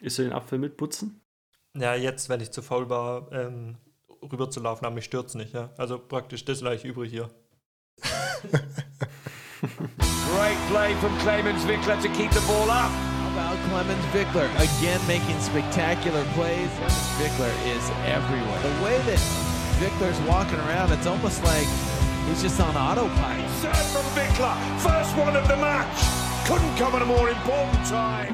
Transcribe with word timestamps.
Ist 0.00 0.18
du 0.18 0.22
den 0.22 0.32
Apfel 0.32 0.58
mitputzen? 0.58 1.20
Ja, 1.76 1.94
jetzt, 1.94 2.28
weil 2.28 2.42
ich 2.42 2.50
zu 2.50 2.62
faul 2.62 2.88
war, 2.88 3.30
ähm, 3.32 3.76
rüber 4.22 4.50
zu 4.50 4.60
laufen, 4.60 4.84
aber 4.84 4.94
mich 4.94 5.04
es 5.28 5.34
nicht. 5.34 5.52
Ja? 5.52 5.70
Also 5.76 5.98
praktisch 5.98 6.44
das 6.44 6.60
gleich 6.60 6.84
übrig 6.84 7.10
hier. 7.10 7.30
Great 9.60 10.58
play 10.70 10.94
from 11.00 11.16
Clemens 11.18 11.66
Wickler 11.66 12.00
to 12.00 12.08
keep 12.16 12.32
the 12.32 12.40
ball 12.46 12.70
up. 12.70 12.90
How 12.90 13.28
about 13.36 13.58
Clemens 13.68 14.04
Wickler 14.14 14.48
again 14.56 15.00
making 15.06 15.38
spectacular 15.40 16.24
plays? 16.34 16.70
Clemens 16.78 17.20
Wickler 17.20 17.52
is 17.68 17.84
everywhere. 18.06 18.60
The 18.62 18.82
way 18.82 18.98
that 19.06 19.20
Wickler's 19.80 20.18
walking 20.26 20.58
around, 20.66 20.92
it's 20.92 21.06
almost 21.06 21.44
like 21.44 21.68
he's 22.28 22.42
just 22.42 22.58
on 22.60 22.74
autopilot. 22.74 23.48
Serve 23.60 23.86
from 23.92 24.06
Wickler, 24.16 24.56
first 24.80 25.16
one 25.16 25.36
of 25.36 25.46
the 25.46 25.56
match. 25.56 25.98
Couldn't 26.48 26.74
come 26.76 26.94
at 26.94 27.02
a 27.02 27.06
more 27.06 27.28
important 27.28 27.86
time. 27.86 28.32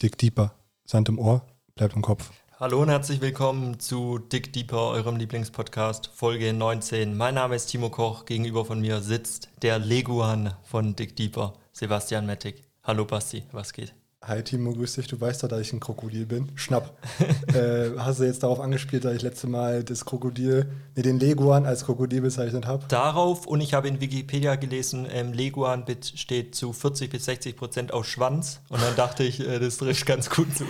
Dick 0.00 0.16
Deeper, 0.16 0.50
Sand 0.90 1.08
im 1.08 1.20
Ohr, 1.20 1.46
bleibt 1.76 1.94
im 1.94 2.02
Kopf. 2.02 2.32
Hallo 2.58 2.82
und 2.82 2.88
herzlich 2.88 3.20
willkommen 3.20 3.78
zu 3.78 4.18
Dick 4.18 4.52
Deeper, 4.52 4.88
eurem 4.88 5.14
Lieblingspodcast, 5.14 6.10
Folge 6.12 6.52
19. 6.52 7.16
Mein 7.16 7.36
Name 7.36 7.54
ist 7.54 7.66
Timo 7.66 7.90
Koch, 7.90 8.24
gegenüber 8.24 8.64
von 8.64 8.80
mir 8.80 9.00
sitzt 9.00 9.50
der 9.62 9.78
Leguan 9.78 10.52
von 10.64 10.96
Dick 10.96 11.14
Deeper, 11.14 11.52
Sebastian 11.72 12.26
Mettig. 12.26 12.64
Hallo 12.82 13.04
Basti, 13.04 13.44
was 13.52 13.72
geht? 13.72 13.94
Hi 14.22 14.42
Timo, 14.42 14.74
grüß 14.74 14.96
dich. 14.96 15.06
Du 15.06 15.18
weißt 15.18 15.42
doch, 15.42 15.48
dass 15.48 15.60
ich 15.62 15.72
ein 15.72 15.80
Krokodil 15.80 16.26
bin. 16.26 16.52
Schnapp. 16.54 16.94
äh, 17.54 17.98
hast 17.98 18.20
du 18.20 18.24
jetzt 18.24 18.42
darauf 18.42 18.60
angespielt, 18.60 19.06
dass 19.06 19.14
ich 19.14 19.22
letzte 19.22 19.46
Mal 19.46 19.82
das 19.82 20.04
Krokodil, 20.04 20.70
nee, 20.94 21.00
den 21.00 21.18
Leguan 21.18 21.64
als 21.64 21.86
Krokodil 21.86 22.20
bezeichnet 22.20 22.66
habe? 22.66 22.84
Darauf, 22.88 23.46
und 23.46 23.62
ich 23.62 23.72
habe 23.72 23.88
in 23.88 23.98
Wikipedia 23.98 24.56
gelesen, 24.56 25.06
ähm, 25.10 25.32
Leguan 25.32 25.86
besteht 25.86 26.54
zu 26.54 26.74
40 26.74 27.10
bis 27.10 27.24
60 27.24 27.56
Prozent 27.56 27.94
aus 27.94 28.08
Schwanz. 28.08 28.60
Und 28.68 28.82
dann 28.82 28.94
dachte 28.94 29.24
ich, 29.24 29.40
äh, 29.40 29.58
das 29.58 29.78
trifft 29.78 30.04
ganz 30.04 30.28
gut 30.28 30.48
zu. 30.54 30.64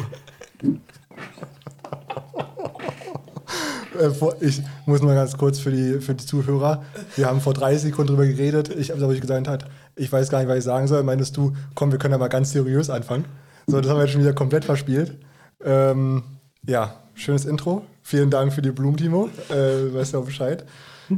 Äh, 3.98 4.10
ich 4.40 4.62
muss 4.86 5.02
mal 5.02 5.16
ganz 5.16 5.36
kurz 5.36 5.58
für 5.58 5.72
die, 5.72 6.00
für 6.00 6.14
die 6.14 6.24
Zuhörer. 6.24 6.84
Wir 7.16 7.26
haben 7.26 7.40
vor 7.40 7.54
30 7.54 7.82
Sekunden 7.82 8.14
drüber 8.14 8.26
geredet. 8.26 8.68
Ich 8.68 8.90
habe, 8.90 9.14
ich 9.14 9.20
gesagt 9.20 9.48
hat, 9.48 9.66
ich 9.96 10.10
weiß 10.10 10.30
gar 10.30 10.38
nicht, 10.38 10.48
was 10.48 10.58
ich 10.58 10.64
sagen 10.64 10.86
soll. 10.86 11.02
Meinst 11.02 11.36
du, 11.36 11.52
komm, 11.74 11.92
wir 11.92 11.98
können 11.98 12.12
ja 12.12 12.18
mal 12.18 12.28
ganz 12.28 12.52
seriös 12.52 12.90
anfangen. 12.90 13.24
So, 13.66 13.80
das 13.80 13.90
haben 13.90 13.98
wir 13.98 14.04
jetzt 14.04 14.12
schon 14.12 14.22
wieder 14.22 14.32
komplett 14.32 14.64
verspielt. 14.64 15.16
Ähm, 15.64 16.22
ja, 16.66 16.94
schönes 17.14 17.44
Intro. 17.44 17.82
Vielen 18.02 18.30
Dank 18.30 18.52
für 18.52 18.62
die 18.62 18.70
Blumen, 18.70 18.96
Timo. 18.96 19.28
Äh, 19.50 19.94
weißt 19.94 20.14
auch 20.16 20.24
Bescheid. 20.24 20.64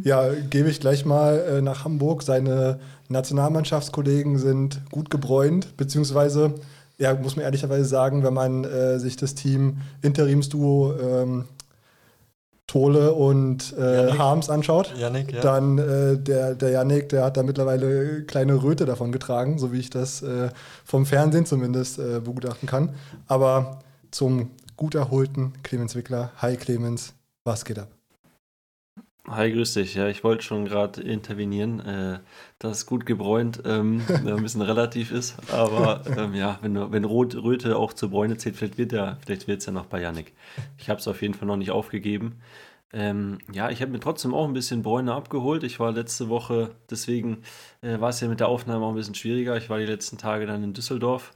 Ja, 0.03 0.31
gebe 0.51 0.71
ich 0.71 0.81
gleich 0.81 1.05
mal 1.05 1.39
äh, 1.39 1.61
nach 1.61 1.85
Hamburg. 1.85 2.23
Seine 2.23 2.81
Nationalmannschaftskollegen 3.09 4.39
sind 4.39 4.81
gut 4.91 5.11
gebräunt, 5.11 5.77
beziehungsweise, 5.77 6.55
ja, 6.99 7.15
muss 7.15 7.37
man 7.37 7.45
ehrlicherweise 7.45 7.85
sagen, 7.85 8.25
wenn 8.25 8.35
man 8.35 8.65
äh, 8.65 8.99
sich 8.99 9.17
das 9.17 9.35
Team 9.35 9.79
Interimsduo 10.01 10.95
ähm, 10.99 11.45
Tole 12.67 13.13
und 13.13 13.77
äh, 13.77 14.13
Harms 14.13 14.49
anschaut, 14.49 14.95
Yannick, 14.97 15.33
ja. 15.33 15.41
dann 15.43 15.79
äh, 15.79 16.17
der, 16.17 16.55
der 16.55 16.71
Yannick, 16.71 17.11
der 17.11 17.25
hat 17.25 17.37
da 17.37 17.43
mittlerweile 17.43 18.23
kleine 18.25 18.63
Röte 18.63 18.87
davon 18.87 19.13
getragen, 19.13 19.59
so 19.59 19.73
wie 19.73 19.79
ich 19.79 19.91
das 19.91 20.23
äh, 20.23 20.49
vom 20.85 21.05
Fernsehen 21.05 21.45
zumindest 21.45 21.99
äh, 21.99 22.21
begutachten 22.21 22.69
kann. 22.69 22.95
Aber 23.27 23.81
zum 24.11 24.53
gut 24.77 24.95
erholten 24.95 25.53
Clemens 25.63 25.95
Wickler. 25.95 26.33
Hi 26.39 26.57
Clemens, 26.57 27.13
was 27.45 27.65
geht 27.65 27.79
ab? 27.79 27.89
Hi, 29.29 29.53
grüß 29.53 29.75
dich. 29.75 29.95
Ja, 29.95 30.09
ich 30.09 30.25
wollte 30.25 30.43
schon 30.43 30.65
gerade 30.65 31.01
intervenieren, 31.01 31.79
äh, 31.81 32.19
dass 32.59 32.87
gut 32.87 33.07
gebräunt 33.07 33.63
ähm, 33.65 34.03
ein 34.27 34.43
bisschen 34.43 34.63
relativ 34.63 35.13
ist. 35.13 35.37
Aber 35.53 36.03
ähm, 36.17 36.35
ja, 36.35 36.59
wenn, 36.61 36.91
wenn 36.93 37.05
Rot, 37.05 37.37
Röte 37.37 37.77
auch 37.77 37.93
zur 37.93 38.11
Bräune 38.11 38.37
zählt, 38.37 38.57
vielleicht 38.57 38.79
wird 38.79 38.93
ja, 38.93 39.19
vielleicht 39.25 39.47
wird 39.47 39.61
es 39.61 39.67
ja 39.67 39.73
noch 39.73 39.87
bei 39.87 40.01
Yannick. 40.01 40.33
Ich 40.77 40.91
habe 40.91 40.99
es 40.99 41.07
auf 41.07 41.23
jeden 41.23 41.35
Fall 41.35 41.47
noch 41.47 41.57
nicht 41.57 41.71
aufgegeben. 41.71 42.41
Ähm, 42.93 43.39
ja, 43.53 43.71
ich 43.71 43.81
habe 43.81 43.93
mir 43.93 44.01
trotzdem 44.01 44.35
auch 44.35 44.47
ein 44.47 44.55
bisschen 44.55 44.83
Bräune 44.83 45.15
abgeholt. 45.15 45.63
Ich 45.63 45.79
war 45.79 45.93
letzte 45.93 46.29
Woche, 46.29 46.73
deswegen 46.91 47.43
äh, 47.81 48.01
war 48.01 48.11
es 48.11 48.21
ja 48.21 48.29
mit 48.29 48.41
der 48.41 48.49
Aufnahme 48.49 48.85
auch 48.85 48.91
ein 48.91 48.97
bisschen 48.97 49.15
schwieriger. 49.15 49.57
Ich 49.57 49.71
war 49.71 49.79
die 49.79 49.87
letzten 49.87 50.19
Tage 50.19 50.47
dann 50.47 50.65
in 50.65 50.73
Düsseldorf 50.75 51.33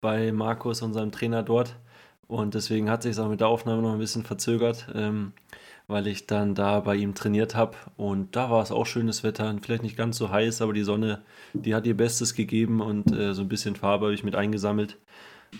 bei 0.00 0.30
Markus, 0.32 0.82
unserem 0.82 1.10
Trainer 1.10 1.42
dort. 1.42 1.74
Und 2.26 2.54
deswegen 2.54 2.90
hat 2.90 3.02
sich 3.02 3.12
es 3.12 3.18
auch 3.18 3.28
mit 3.28 3.40
der 3.40 3.48
Aufnahme 3.48 3.82
noch 3.82 3.92
ein 3.92 3.98
bisschen 3.98 4.24
verzögert, 4.24 4.86
ähm, 4.94 5.32
weil 5.86 6.06
ich 6.06 6.26
dann 6.26 6.54
da 6.54 6.80
bei 6.80 6.96
ihm 6.96 7.14
trainiert 7.14 7.54
habe. 7.54 7.76
Und 7.96 8.36
da 8.36 8.50
war 8.50 8.62
es 8.62 8.72
auch 8.72 8.86
schönes 8.86 9.22
Wetter. 9.22 9.54
Vielleicht 9.62 9.82
nicht 9.82 9.96
ganz 9.96 10.16
so 10.16 10.30
heiß, 10.30 10.62
aber 10.62 10.72
die 10.72 10.82
Sonne, 10.82 11.22
die 11.52 11.74
hat 11.74 11.86
ihr 11.86 11.96
Bestes 11.96 12.34
gegeben 12.34 12.80
und 12.80 13.12
äh, 13.12 13.34
so 13.34 13.42
ein 13.42 13.48
bisschen 13.48 13.76
Farbe 13.76 14.06
habe 14.06 14.14
ich 14.14 14.24
mit 14.24 14.34
eingesammelt. 14.34 14.98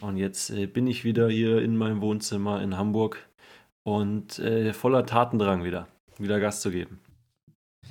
Und 0.01 0.17
jetzt 0.17 0.51
äh, 0.51 0.67
bin 0.67 0.87
ich 0.87 1.05
wieder 1.05 1.29
hier 1.29 1.63
in 1.63 1.77
meinem 1.77 2.01
Wohnzimmer 2.01 2.63
in 2.63 2.77
Hamburg 2.77 3.19
und 3.83 4.39
äh, 4.39 4.73
voller 4.73 5.07
Tatendrang 5.07 5.63
wieder, 5.63 5.89
wieder 6.19 6.41
Gas 6.41 6.61
zu 6.61 6.71
geben. 6.71 7.01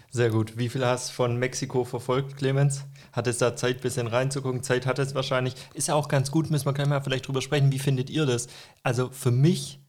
Sehr 0.09 0.29
gut. 0.29 0.57
Wie 0.57 0.69
viel 0.69 0.85
hast 0.85 1.09
du 1.09 1.13
von 1.13 1.37
Mexiko 1.37 1.85
verfolgt, 1.85 2.37
Clemens? 2.37 2.85
Hat 3.13 3.25
es 3.27 3.39
da 3.39 3.55
Zeit, 3.55 3.77
ein 3.77 3.81
bisschen 3.81 4.07
reinzugucken? 4.07 4.61
Zeit 4.61 4.85
hat 4.85 4.99
es 4.99 5.15
wahrscheinlich. 5.15 5.55
Ist 5.73 5.87
ja 5.87 5.95
auch 5.95 6.07
ganz 6.07 6.29
gut, 6.29 6.51
müssen 6.51 6.67
wir 6.67 6.73
gleich 6.73 6.87
mal 6.87 7.01
vielleicht 7.01 7.27
drüber 7.27 7.41
sprechen. 7.41 7.71
Wie 7.71 7.79
findet 7.79 8.11
ihr 8.11 8.25
das? 8.25 8.47
Also 8.83 9.09
für 9.09 9.31
mich, 9.31 9.79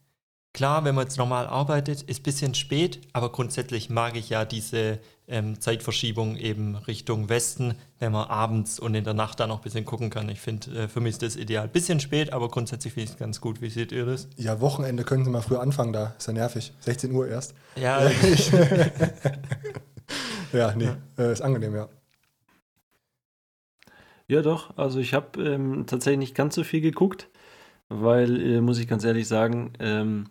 klar, 0.55 0.85
wenn 0.85 0.95
man 0.95 1.05
jetzt 1.05 1.19
normal 1.19 1.47
arbeitet, 1.47 2.01
ist 2.03 2.21
ein 2.21 2.23
bisschen 2.23 2.55
spät, 2.55 3.01
aber 3.13 3.31
grundsätzlich 3.31 3.91
mag 3.91 4.17
ich 4.17 4.31
ja 4.31 4.47
diese 4.47 5.01
ähm, 5.27 5.61
Zeitverschiebung 5.61 6.37
eben 6.37 6.77
Richtung 6.77 7.29
Westen, 7.29 7.75
wenn 7.99 8.13
man 8.13 8.29
abends 8.29 8.79
und 8.79 8.95
in 8.95 9.05
der 9.05 9.15
Nacht 9.15 9.41
da 9.41 9.47
noch 9.47 9.59
ein 9.59 9.63
bisschen 9.63 9.85
gucken 9.85 10.11
kann. 10.11 10.29
Ich 10.29 10.41
finde, 10.41 10.85
äh, 10.85 10.89
für 10.89 11.01
mich 11.01 11.13
ist 11.13 11.23
das 11.23 11.37
ideal. 11.37 11.69
Bisschen 11.69 12.01
spät, 12.01 12.33
aber 12.33 12.49
grundsätzlich 12.49 12.95
finde 12.95 13.05
ich 13.05 13.11
es 13.11 13.19
ganz 13.19 13.41
gut. 13.41 13.61
Wie 13.61 13.69
seht 13.69 13.93
ihr 13.93 14.07
das? 14.07 14.29
Ja, 14.37 14.61
Wochenende 14.61 15.05
können 15.05 15.25
Sie 15.25 15.31
mal 15.31 15.43
früher 15.43 15.61
anfangen 15.61 15.93
da. 15.93 16.15
Ist 16.17 16.29
ja 16.29 16.33
nervig. 16.33 16.73
16 16.81 17.13
Uhr 17.13 17.29
erst. 17.29 17.55
Ja, 17.77 18.09
ja, 20.53 20.75
nee, 20.75 20.91
äh, 21.19 21.33
ist 21.33 21.43
angenehm, 21.43 21.75
ja. 21.75 21.89
Ja, 24.29 24.41
doch. 24.41 24.77
Also 24.79 25.01
ich 25.01 25.13
habe 25.15 25.43
ähm, 25.43 25.85
tatsächlich 25.87 26.19
nicht 26.19 26.35
ganz 26.35 26.55
so 26.55 26.65
viel 26.65 26.81
geguckt, 26.81 27.29
weil, 27.89 28.41
äh, 28.41 28.61
muss 28.61 28.79
ich 28.79 28.89
ganz 28.89 29.05
ehrlich 29.05 29.29
sagen, 29.29 29.73
ähm, 29.81 30.27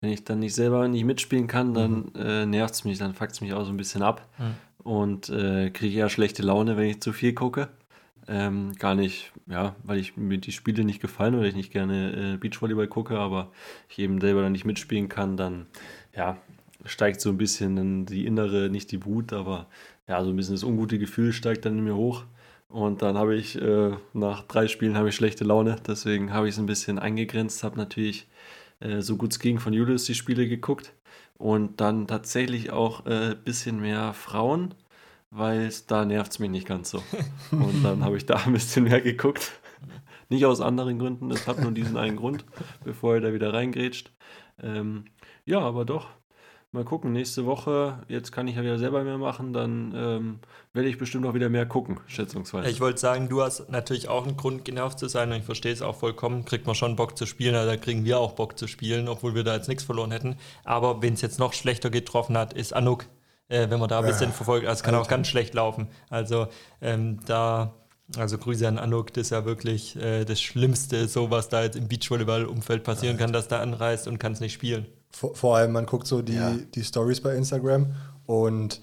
wenn 0.00 0.10
ich 0.10 0.24
dann 0.24 0.40
nicht 0.40 0.54
selber 0.54 0.86
nicht 0.88 1.04
mitspielen 1.04 1.46
kann, 1.46 1.74
dann 1.74 2.10
mhm. 2.14 2.20
äh, 2.20 2.46
nervt 2.46 2.74
es 2.74 2.84
mich, 2.84 2.98
dann 2.98 3.14
fuckt 3.14 3.32
es 3.32 3.40
mich 3.40 3.52
auch 3.52 3.64
so 3.64 3.70
ein 3.70 3.76
bisschen 3.76 4.02
ab 4.02 4.28
mhm. 4.38 4.54
und 4.84 5.28
äh, 5.30 5.70
kriege 5.70 5.98
eher 5.98 6.08
schlechte 6.08 6.42
Laune, 6.42 6.76
wenn 6.76 6.88
ich 6.88 7.00
zu 7.00 7.12
viel 7.12 7.32
gucke. 7.32 7.68
Ähm, 8.28 8.72
gar 8.78 8.96
nicht, 8.96 9.32
ja, 9.46 9.76
weil 9.84 9.98
ich 9.98 10.16
mir 10.16 10.38
die 10.38 10.50
Spiele 10.50 10.84
nicht 10.84 11.00
gefallen 11.00 11.36
oder 11.36 11.46
ich 11.46 11.54
nicht 11.54 11.72
gerne 11.72 12.34
äh, 12.34 12.36
Beachvolleyball 12.36 12.88
gucke, 12.88 13.18
aber 13.18 13.52
ich 13.88 14.00
eben 14.00 14.20
selber 14.20 14.42
dann 14.42 14.52
nicht 14.52 14.64
mitspielen 14.64 15.08
kann, 15.08 15.36
dann 15.36 15.66
ja, 16.14 16.36
steigt 16.84 17.20
so 17.20 17.30
ein 17.30 17.38
bisschen 17.38 18.04
die 18.04 18.26
innere, 18.26 18.68
nicht 18.68 18.90
die 18.90 19.04
Wut, 19.04 19.32
aber 19.32 19.66
ja, 20.08 20.22
so 20.24 20.30
ein 20.30 20.36
bisschen 20.36 20.54
das 20.54 20.64
ungute 20.64 20.98
Gefühl 20.98 21.32
steigt 21.32 21.64
dann 21.64 21.78
in 21.78 21.84
mir 21.84 21.94
hoch. 21.94 22.24
Und 22.68 23.02
dann 23.02 23.16
habe 23.16 23.36
ich 23.36 23.60
äh, 23.60 23.92
nach 24.12 24.42
drei 24.42 24.66
Spielen 24.66 24.96
habe 24.96 25.08
ich 25.08 25.14
schlechte 25.14 25.44
Laune, 25.44 25.76
deswegen 25.86 26.32
habe 26.32 26.48
ich 26.48 26.54
es 26.54 26.58
ein 26.58 26.66
bisschen 26.66 26.98
eingegrenzt, 26.98 27.62
habe 27.62 27.76
natürlich 27.76 28.26
äh, 28.80 29.00
so 29.00 29.16
gut 29.16 29.32
es 29.32 29.38
ging 29.38 29.58
von 29.58 29.72
Julius 29.72 30.04
die 30.04 30.14
Spiele 30.14 30.48
geguckt 30.48 30.92
und 31.38 31.80
dann 31.80 32.06
tatsächlich 32.06 32.70
auch 32.70 33.04
ein 33.06 33.32
äh, 33.32 33.36
bisschen 33.36 33.80
mehr 33.80 34.12
Frauen, 34.14 34.74
weil 35.30 35.70
da 35.86 36.04
nervt 36.04 36.32
es 36.32 36.38
mich 36.38 36.50
nicht 36.50 36.66
ganz 36.66 36.90
so. 36.90 37.02
Und 37.50 37.82
dann 37.82 38.04
habe 38.04 38.16
ich 38.16 38.24
da 38.26 38.36
ein 38.36 38.52
bisschen 38.52 38.84
mehr 38.84 39.00
geguckt. 39.00 39.52
Nicht 40.28 40.46
aus 40.46 40.60
anderen 40.60 40.98
Gründen, 40.98 41.30
es 41.30 41.46
hat 41.46 41.60
nur 41.60 41.72
diesen 41.72 41.96
einen 41.96 42.16
Grund, 42.16 42.44
bevor 42.84 43.14
er 43.14 43.20
da 43.20 43.32
wieder 43.32 43.52
reingrätscht. 43.52 44.10
Ähm, 44.62 45.04
ja, 45.44 45.60
aber 45.60 45.84
doch, 45.84 46.08
Mal 46.76 46.84
gucken, 46.84 47.10
nächste 47.12 47.46
Woche, 47.46 48.00
jetzt 48.06 48.32
kann 48.32 48.46
ich 48.48 48.56
ja 48.56 48.62
wieder 48.62 48.78
selber 48.78 49.02
mehr 49.02 49.16
machen, 49.16 49.54
dann 49.54 49.94
ähm, 49.96 50.38
werde 50.74 50.90
ich 50.90 50.98
bestimmt 50.98 51.24
auch 51.24 51.32
wieder 51.32 51.48
mehr 51.48 51.64
gucken, 51.64 52.00
schätzungsweise. 52.06 52.68
Ich 52.68 52.82
wollte 52.82 53.00
sagen, 53.00 53.30
du 53.30 53.40
hast 53.40 53.70
natürlich 53.70 54.10
auch 54.10 54.26
einen 54.26 54.36
Grund, 54.36 54.66
genervt 54.66 54.98
zu 54.98 55.08
sein 55.08 55.32
und 55.32 55.38
ich 55.38 55.44
verstehe 55.44 55.72
es 55.72 55.80
auch 55.80 55.96
vollkommen. 55.96 56.44
Kriegt 56.44 56.66
man 56.66 56.74
schon 56.74 56.94
Bock 56.94 57.16
zu 57.16 57.24
spielen, 57.24 57.54
also 57.54 57.70
da 57.70 57.78
kriegen 57.78 58.04
wir 58.04 58.18
auch 58.18 58.32
Bock 58.32 58.58
zu 58.58 58.66
spielen, 58.66 59.08
obwohl 59.08 59.34
wir 59.34 59.42
da 59.42 59.54
jetzt 59.54 59.68
nichts 59.68 59.84
verloren 59.84 60.10
hätten. 60.10 60.36
Aber 60.64 61.00
wenn 61.00 61.14
es 61.14 61.22
jetzt 61.22 61.38
noch 61.38 61.54
schlechter 61.54 61.88
getroffen 61.88 62.36
hat, 62.36 62.52
ist 62.52 62.74
Anuk, 62.74 63.06
äh, 63.48 63.70
wenn 63.70 63.80
man 63.80 63.88
da 63.88 64.00
ein 64.00 64.04
bisschen 64.04 64.28
äh, 64.28 64.34
verfolgt, 64.34 64.66
also 64.66 64.80
es 64.80 64.82
kann 64.82 64.94
auch 64.96 65.08
ganz 65.08 65.28
schlecht 65.28 65.54
laufen. 65.54 65.88
Also 66.10 66.48
ähm, 66.82 67.20
da. 67.24 67.72
Also 68.18 68.38
Grüße 68.38 68.68
an 68.68 68.78
Anuk, 68.78 69.14
das 69.14 69.22
ist 69.22 69.30
ja 69.30 69.46
wirklich 69.46 69.96
äh, 69.96 70.24
das 70.24 70.40
Schlimmste, 70.40 71.08
so 71.08 71.30
was 71.30 71.48
da 71.48 71.64
jetzt 71.64 71.74
im 71.74 71.88
Beachvolleyball-Umfeld 71.88 72.84
passieren 72.84 73.16
kann, 73.16 73.32
dass 73.32 73.48
der 73.48 73.60
anreist 73.60 74.06
und 74.06 74.18
kann 74.18 74.32
es 74.32 74.40
nicht 74.40 74.52
spielen. 74.52 74.86
Vor, 75.16 75.34
vor, 75.34 75.56
allem, 75.56 75.72
man 75.72 75.86
guckt 75.86 76.06
so 76.06 76.20
die, 76.20 76.34
ja. 76.34 76.52
die 76.74 76.84
Stories 76.84 77.22
bei 77.22 77.34
Instagram 77.34 77.94
und 78.26 78.82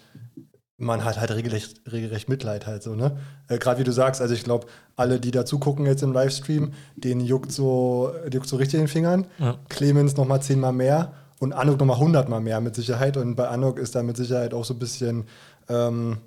man 0.77 1.03
hat 1.05 1.19
halt 1.19 1.29
regelrecht, 1.29 1.81
regelrecht 1.91 2.27
Mitleid 2.27 2.65
halt 2.65 2.81
so, 2.81 2.95
ne? 2.95 3.17
Äh, 3.47 3.59
Gerade 3.59 3.79
wie 3.79 3.83
du 3.83 3.91
sagst, 3.91 4.19
also 4.19 4.33
ich 4.33 4.43
glaube, 4.43 4.65
alle, 4.95 5.19
die 5.19 5.29
da 5.29 5.45
zugucken 5.45 5.85
jetzt 5.85 6.01
im 6.01 6.11
Livestream, 6.11 6.71
denen 6.95 7.21
juckt 7.21 7.51
so, 7.51 8.11
juckt 8.31 8.47
so 8.47 8.55
richtig 8.55 8.79
in 8.79 8.85
den 8.85 8.87
Fingern. 8.87 9.27
Ja. 9.37 9.59
Clemens 9.69 10.17
nochmal 10.17 10.41
zehnmal 10.41 10.73
mehr 10.73 11.13
und 11.39 11.53
Anuk 11.53 11.79
nochmal 11.79 11.99
hundertmal 11.99 12.41
mehr 12.41 12.59
mit 12.61 12.73
Sicherheit. 12.75 13.15
Und 13.15 13.35
bei 13.35 13.47
Anuk 13.47 13.77
ist 13.77 13.93
da 13.93 14.01
mit 14.01 14.17
Sicherheit 14.17 14.55
auch 14.55 14.65
so 14.65 14.73
ein 14.73 14.79
bisschen, 14.79 15.25
ähm, 15.69 16.17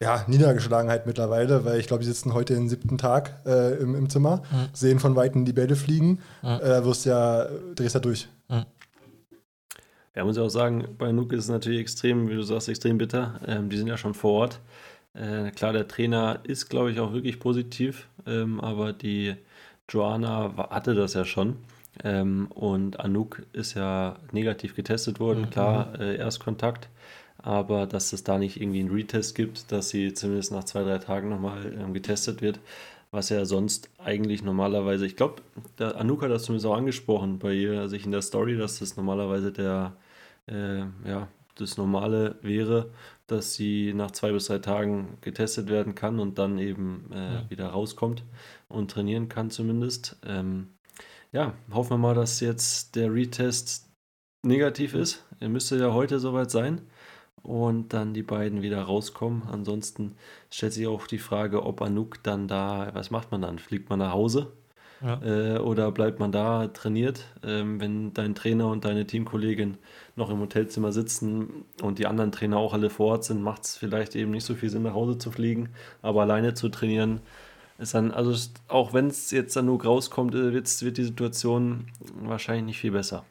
ja, 0.00 0.24
Niedergeschlagenheit 0.28 1.06
mittlerweile, 1.06 1.64
weil 1.64 1.80
ich 1.80 1.88
glaube, 1.88 2.04
die 2.04 2.08
sitzen 2.08 2.34
heute 2.34 2.54
den 2.54 2.68
siebten 2.68 2.98
Tag 2.98 3.40
äh, 3.46 3.74
im, 3.78 3.96
im 3.96 4.08
Zimmer, 4.10 4.42
Mhm. 4.52 4.68
sehen 4.72 4.98
von 5.00 5.16
Weitem 5.16 5.44
die 5.44 5.52
Bälle 5.54 5.74
fliegen, 5.74 6.20
Mhm. 6.42 6.48
äh, 6.48 6.68
da 6.68 6.84
wirst 6.84 7.04
du 7.06 7.10
ja, 7.10 7.46
drehst 7.74 7.94
ja 7.94 8.00
durch. 8.00 8.28
Ja, 10.16 10.24
muss 10.24 10.36
ich 10.36 10.42
auch 10.42 10.48
sagen, 10.48 10.88
bei 10.98 11.12
Nuke 11.12 11.36
ist 11.36 11.44
es 11.44 11.50
natürlich 11.50 11.80
extrem, 11.80 12.28
wie 12.28 12.34
du 12.34 12.42
sagst, 12.42 12.68
extrem 12.68 12.96
bitter. 12.98 13.38
Ähm, 13.46 13.68
die 13.68 13.76
sind 13.76 13.86
ja 13.86 13.98
schon 13.98 14.14
vor 14.14 14.32
Ort. 14.32 14.60
Äh, 15.14 15.50
klar, 15.50 15.72
der 15.72 15.86
Trainer 15.88 16.40
ist, 16.44 16.68
glaube 16.68 16.90
ich, 16.90 17.00
auch 17.00 17.12
wirklich 17.12 17.38
positiv, 17.38 18.08
ähm, 18.26 18.60
aber 18.60 18.92
die 18.94 19.34
Joanna 19.88 20.54
hatte 20.70 20.94
das 20.94 21.14
ja 21.14 21.24
schon. 21.24 21.56
Ähm, 22.02 22.46
und 22.54 22.98
Anouk 23.00 23.42
ist 23.52 23.74
ja 23.74 24.16
negativ 24.32 24.74
getestet 24.74 25.20
worden, 25.20 25.42
Mhm. 25.42 25.50
klar, 25.50 26.00
äh, 26.00 26.16
Erstkontakt. 26.16 26.88
Aber 27.38 27.86
dass 27.86 28.12
es 28.12 28.24
da 28.24 28.38
nicht 28.38 28.60
irgendwie 28.60 28.80
einen 28.80 28.90
Retest 28.90 29.34
gibt, 29.34 29.70
dass 29.70 29.90
sie 29.90 30.12
zumindest 30.14 30.50
nach 30.50 30.64
zwei, 30.64 30.82
drei 30.82 30.98
Tagen 30.98 31.28
nochmal 31.28 31.72
ähm, 31.78 31.92
getestet 31.94 32.40
wird, 32.42 32.58
was 33.10 33.28
ja 33.28 33.44
sonst 33.44 33.88
eigentlich 33.98 34.42
normalerweise, 34.42 35.06
ich 35.06 35.14
glaube, 35.16 35.42
Anouk 35.78 36.22
hat 36.22 36.30
das 36.30 36.42
zumindest 36.44 36.66
auch 36.66 36.76
angesprochen 36.76 37.38
bei 37.38 37.52
ihr, 37.52 37.88
sich 37.88 38.04
in 38.04 38.12
der 38.12 38.22
Story, 38.22 38.56
dass 38.56 38.80
das 38.80 38.96
normalerweise 38.96 39.52
der, 39.52 39.92
äh, 40.46 40.80
ja, 41.04 41.28
das 41.56 41.76
Normale 41.76 42.36
wäre, 42.42 42.90
dass 43.26 43.54
sie 43.54 43.92
nach 43.94 44.10
zwei 44.10 44.32
bis 44.32 44.46
drei 44.46 44.58
Tagen 44.58 45.18
getestet 45.20 45.68
werden 45.68 45.94
kann 45.94 46.20
und 46.20 46.38
dann 46.38 46.58
eben 46.58 47.10
äh, 47.12 47.50
wieder 47.50 47.68
rauskommt 47.68 48.24
und 48.68 48.90
trainieren 48.90 49.28
kann 49.28 49.50
zumindest. 49.50 50.16
Ähm, 50.24 50.68
ja, 51.32 51.54
hoffen 51.72 51.92
wir 51.92 51.98
mal, 51.98 52.14
dass 52.14 52.40
jetzt 52.40 52.94
der 52.94 53.12
Retest 53.12 53.90
negativ 54.42 54.94
ist. 54.94 55.24
Er 55.40 55.48
müsste 55.48 55.76
ja 55.76 55.92
heute 55.92 56.20
soweit 56.20 56.50
sein 56.50 56.82
und 57.42 57.92
dann 57.92 58.14
die 58.14 58.22
beiden 58.22 58.62
wieder 58.62 58.82
rauskommen. 58.82 59.42
Ansonsten 59.50 60.16
stellt 60.50 60.72
sich 60.72 60.86
auch 60.86 61.06
die 61.06 61.18
Frage, 61.18 61.64
ob 61.64 61.82
Anouk 61.82 62.22
dann 62.22 62.48
da, 62.48 62.90
was 62.92 63.10
macht 63.10 63.32
man 63.32 63.42
dann? 63.42 63.58
Fliegt 63.58 63.90
man 63.90 63.98
nach 63.98 64.12
Hause? 64.12 64.52
Ja. 65.02 65.20
Äh, 65.22 65.58
oder 65.58 65.92
bleibt 65.92 66.20
man 66.20 66.32
da 66.32 66.68
trainiert, 66.68 67.24
ähm, 67.42 67.80
wenn 67.80 68.14
dein 68.14 68.34
Trainer 68.34 68.68
und 68.68 68.84
deine 68.84 69.06
Teamkollegin 69.06 69.76
noch 70.16 70.30
im 70.30 70.40
Hotelzimmer 70.40 70.92
sitzen 70.92 71.64
und 71.82 71.98
die 71.98 72.06
anderen 72.06 72.32
Trainer 72.32 72.56
auch 72.56 72.72
alle 72.72 72.90
vor 72.90 73.12
Ort 73.12 73.24
sind, 73.24 73.42
macht 73.42 73.64
es 73.64 73.76
vielleicht 73.76 74.16
eben 74.16 74.30
nicht 74.30 74.44
so 74.44 74.54
viel 74.54 74.70
Sinn, 74.70 74.82
nach 74.82 74.94
Hause 74.94 75.18
zu 75.18 75.30
fliegen, 75.30 75.68
aber 76.02 76.22
alleine 76.22 76.54
zu 76.54 76.68
trainieren 76.70 77.20
ist 77.78 77.94
dann, 77.94 78.10
also 78.10 78.34
auch 78.68 78.94
wenn 78.94 79.08
es 79.08 79.30
jetzt 79.30 79.54
dann 79.54 79.66
nur 79.66 79.82
rauskommt, 79.84 80.34
äh, 80.34 80.54
wird's- 80.54 80.82
wird 80.82 80.96
die 80.96 81.04
Situation 81.04 81.86
wahrscheinlich 82.22 82.64
nicht 82.64 82.78
viel 82.80 82.92
besser. 82.92 83.24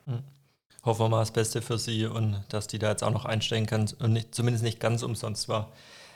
Hoffen 0.84 1.06
wir 1.06 1.10
mal 1.10 1.20
das 1.22 1.32
Beste 1.32 1.64
für 1.64 1.80
sie 1.80 2.06
und 2.06 2.44
dass 2.50 2.68
die 2.68 2.78
da 2.78 2.92
jetzt 2.92 3.04
auch 3.04 3.12
noch 3.12 3.26
einsteigen 3.26 3.66
kann 3.66 3.90
und 4.00 4.14
nicht, 4.14 4.36
zumindest 4.36 4.64
nicht 4.64 4.80
ganz 4.80 5.02
umsonst 5.02 5.50
war. 5.50 5.72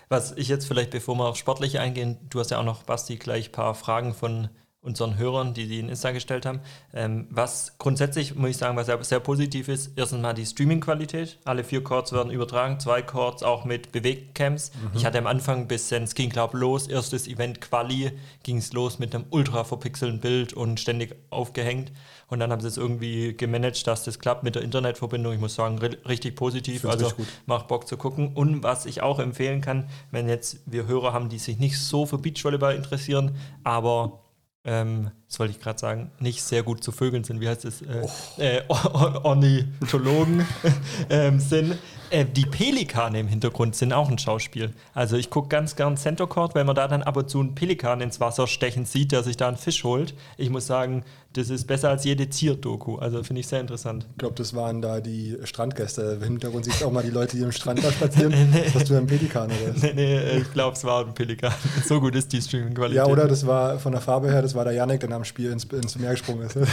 Was 0.10 0.32
ich 0.38 0.48
jetzt 0.48 0.68
vielleicht, 0.68 0.92
bevor 0.92 1.16
wir 1.16 1.28
auf 1.28 1.38
Sportliche 1.38 1.82
eingehen, 1.82 2.18
du 2.30 2.40
hast 2.40 2.52
ja 2.52 2.60
auch 2.60 2.64
noch, 2.64 2.84
Basti, 2.84 3.16
gleich 3.18 3.50
ein 3.50 3.52
paar 3.52 3.74
Fragen 3.74 4.14
von 4.14 4.50
unseren 4.82 5.18
Hörern, 5.18 5.54
die 5.54 5.68
die 5.68 5.80
in 5.80 5.90
Insta 5.90 6.12
gestellt 6.12 6.46
haben. 6.46 6.62
Ähm, 6.94 7.28
was 7.30 7.78
grundsätzlich, 7.80 8.36
muss 8.36 8.52
ich 8.52 8.58
sagen, 8.58 8.78
was 8.78 8.86
sehr, 8.86 9.04
sehr 9.04 9.20
positiv 9.20 9.68
ist, 9.68 9.92
erstens 9.98 10.22
mal 10.22 10.34
die 10.34 10.46
Streaming-Qualität. 10.46 11.38
Alle 11.44 11.66
vier 11.66 11.84
Chords 11.84 12.14
werden 12.14 12.32
übertragen, 12.32 12.80
zwei 12.80 13.02
Chords 13.02 13.44
auch 13.44 13.66
mit 13.66 13.92
Bewegtcams. 13.92 14.72
Ich 14.94 15.06
hatte 15.06 15.18
am 15.18 15.28
Anfang 15.28 15.60
ein 15.60 15.68
bisschen, 15.68 16.04
es 16.04 16.16
ging 16.16 16.30
glaube 16.30 16.58
los, 16.58 16.88
erstes 16.88 17.28
Event 17.28 17.60
Quali, 17.60 18.14
ging 18.44 18.58
es 18.58 18.72
los 18.72 19.00
mit 19.00 19.14
einem 19.14 19.26
ultra 19.32 19.66
verpixelten 19.66 20.22
Bild 20.22 20.54
und 20.54 20.80
ständig 20.80 21.14
aufgehängt. 21.30 21.92
Und 22.30 22.40
dann 22.40 22.52
haben 22.52 22.62
sie 22.62 22.68
es 22.68 22.78
irgendwie 22.78 23.34
gemanagt, 23.36 23.86
dass 23.86 24.04
das 24.06 24.20
klappt 24.20 24.44
mit 24.44 24.56
der 24.56 24.62
Internetverbindung. 24.62 25.34
Ich 25.34 25.40
muss 25.40 25.56
sagen, 25.56 25.80
ri- 25.80 25.98
richtig 26.08 26.38
positiv. 26.38 26.82
Find's 26.82 26.96
Also 26.96 27.08
macht 27.48 27.68
Bock 27.68 27.86
zu 27.86 27.98
gucken. 27.98 28.34
Und 28.34 28.64
was 28.64 28.86
ich 28.86 29.02
auch 29.02 29.20
empfehlen 29.20 29.60
kann, 29.60 29.90
wenn 30.12 30.30
jetzt 30.30 30.60
wir 30.66 30.88
Hörer 30.88 31.12
haben, 31.12 31.28
die 31.28 31.40
sich 31.40 31.60
nicht 31.60 31.78
so 31.80 32.06
für 32.06 32.18
Beachvolleyball 32.18 32.76
interessieren, 32.76 33.36
aber 33.64 34.20
ähm, 34.70 35.10
das 35.28 35.40
wollte 35.40 35.52
ich 35.52 35.60
gerade 35.60 35.80
sagen, 35.80 36.12
nicht 36.20 36.44
sehr 36.44 36.62
gut 36.62 36.84
zu 36.84 36.92
Vögeln 36.92 37.24
sind, 37.24 37.40
wie 37.42 37.48
heißt 37.50 37.66
es, 37.66 37.82
äh, 37.82 38.06
äh, 38.38 38.62
Or- 38.68 38.94
Or- 38.94 39.26
Ornithologen 39.26 40.46
ähm, 41.10 41.40
sind. 41.40 41.76
Äh, 42.12 42.26
die 42.26 42.46
Pelikane 42.46 43.20
im 43.20 43.28
Hintergrund 43.28 43.76
sind 43.76 43.94
auch 43.94 44.10
ein 44.10 44.18
Schauspiel. 44.18 44.74
Also 44.94 45.16
ich 45.16 45.30
gucke 45.30 45.50
ganz 45.50 45.76
gern 45.76 45.96
Center 45.96 46.28
Court, 46.28 46.56
weil 46.56 46.64
man 46.64 46.76
da 46.76 46.88
dann 46.88 47.04
ab 47.04 47.18
und 47.18 47.30
zu 47.30 47.40
einen 47.40 47.56
Pelikan 47.56 48.02
ins 48.02 48.20
Wasser 48.20 48.48
stechen 48.48 48.86
sieht, 48.86 49.12
der 49.12 49.24
sich 49.24 49.38
da 49.38 49.48
einen 49.48 49.58
Fisch 49.58 49.84
holt. 49.84 50.16
Ich 50.38 50.50
muss 50.50 50.66
sagen, 50.66 51.04
das 51.34 51.52
ist 51.52 51.68
besser 51.68 51.90
als 51.90 52.06
jede 52.06 52.28
Tierdoku. 52.28 52.98
Also 52.98 53.22
finde 53.24 53.42
ich 53.42 53.48
sehr 53.48 53.62
interessant. 53.62 54.08
Ich 54.12 54.18
glaube, 54.18 54.36
das 54.36 54.56
waren 54.56 54.82
da 54.82 55.00
die 55.00 55.38
Strandgäste. 55.44 56.18
Im 56.20 56.24
Hintergrund 56.24 56.66
siehst 56.66 56.82
du 56.82 56.88
auch 56.88 56.92
mal 56.92 57.04
die 57.04 57.12
Leute, 57.12 57.38
die 57.38 57.44
im 57.44 57.52
Strand 57.52 57.84
da 57.84 57.92
spazieren. 57.92 58.34
Das 58.52 58.74
hast 58.74 58.90
du 58.90 58.96
im 58.96 59.06
Pelikan 59.06 59.52
oder 59.52 59.76
was? 59.76 59.84
Nee, 59.84 59.94
nee, 59.94 60.38
ich 60.38 60.52
glaube, 60.52 60.76
es 60.76 60.84
war 60.84 61.06
ein 61.06 61.14
Pelikan. 61.14 61.54
So 61.86 62.00
gut 62.00 62.16
ist 62.16 62.34
die 62.34 62.42
Streaming-Qualität. 62.42 62.98
Ja, 62.98 63.06
oder 63.06 63.28
das 63.28 63.46
war 63.46 63.80
von 63.80 63.92
der 63.92 64.02
Farbe 64.02 64.32
her, 64.32 64.42
das 64.42 64.56
war 64.56 64.64
der 64.64 64.74
Janik, 64.74 65.00
der 65.00 65.10
nach 65.10 65.18
dem 65.18 65.26
Spiel 65.26 65.52
ins, 65.52 65.66
ins 65.66 65.98
Meer 65.98 66.12
gesprungen 66.12 66.48
ist. 66.48 66.58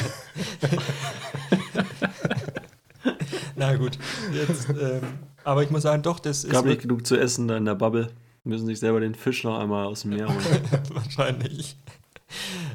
Na 3.56 3.74
gut. 3.76 3.98
Jetzt, 4.32 4.68
ähm, 4.68 5.02
aber 5.44 5.62
ich 5.62 5.70
muss 5.70 5.82
sagen, 5.82 6.02
doch, 6.02 6.18
das 6.18 6.44
ist 6.44 6.52
Gab 6.52 6.64
nicht 6.64 6.82
genug 6.82 7.06
zu 7.06 7.16
essen 7.16 7.48
da 7.48 7.56
in 7.56 7.64
der 7.64 7.74
Bubble. 7.74 8.08
Müssen 8.44 8.66
sich 8.66 8.78
selber 8.78 9.00
den 9.00 9.14
Fisch 9.14 9.42
noch 9.44 9.58
einmal 9.58 9.86
aus 9.86 10.02
dem 10.02 10.10
Meer 10.10 10.28
holen. 10.28 10.40
wahrscheinlich. 10.90 11.76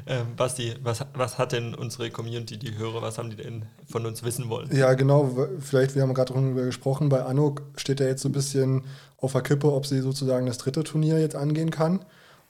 Ähm, 0.06 0.26
Basti, 0.36 0.74
was, 0.82 1.04
was 1.14 1.38
hat 1.38 1.52
denn 1.52 1.74
unsere 1.74 2.10
Community, 2.10 2.58
die 2.58 2.76
Hörer, 2.76 3.02
was 3.02 3.18
haben 3.18 3.30
die 3.30 3.36
denn 3.36 3.66
von 3.86 4.04
uns 4.06 4.22
wissen 4.22 4.48
wollen? 4.48 4.74
Ja, 4.74 4.94
genau. 4.94 5.48
Vielleicht, 5.60 5.94
wir 5.94 6.02
haben 6.02 6.14
gerade 6.14 6.32
darüber 6.32 6.64
gesprochen, 6.64 7.08
bei 7.08 7.22
Anuk 7.22 7.62
steht 7.76 8.00
ja 8.00 8.06
jetzt 8.06 8.22
so 8.22 8.28
ein 8.28 8.32
bisschen 8.32 8.84
auf 9.18 9.32
der 9.32 9.42
Kippe, 9.42 9.72
ob 9.72 9.86
sie 9.86 10.00
sozusagen 10.00 10.46
das 10.46 10.58
dritte 10.58 10.82
Turnier 10.82 11.20
jetzt 11.20 11.36
angehen 11.36 11.70
kann. 11.70 12.04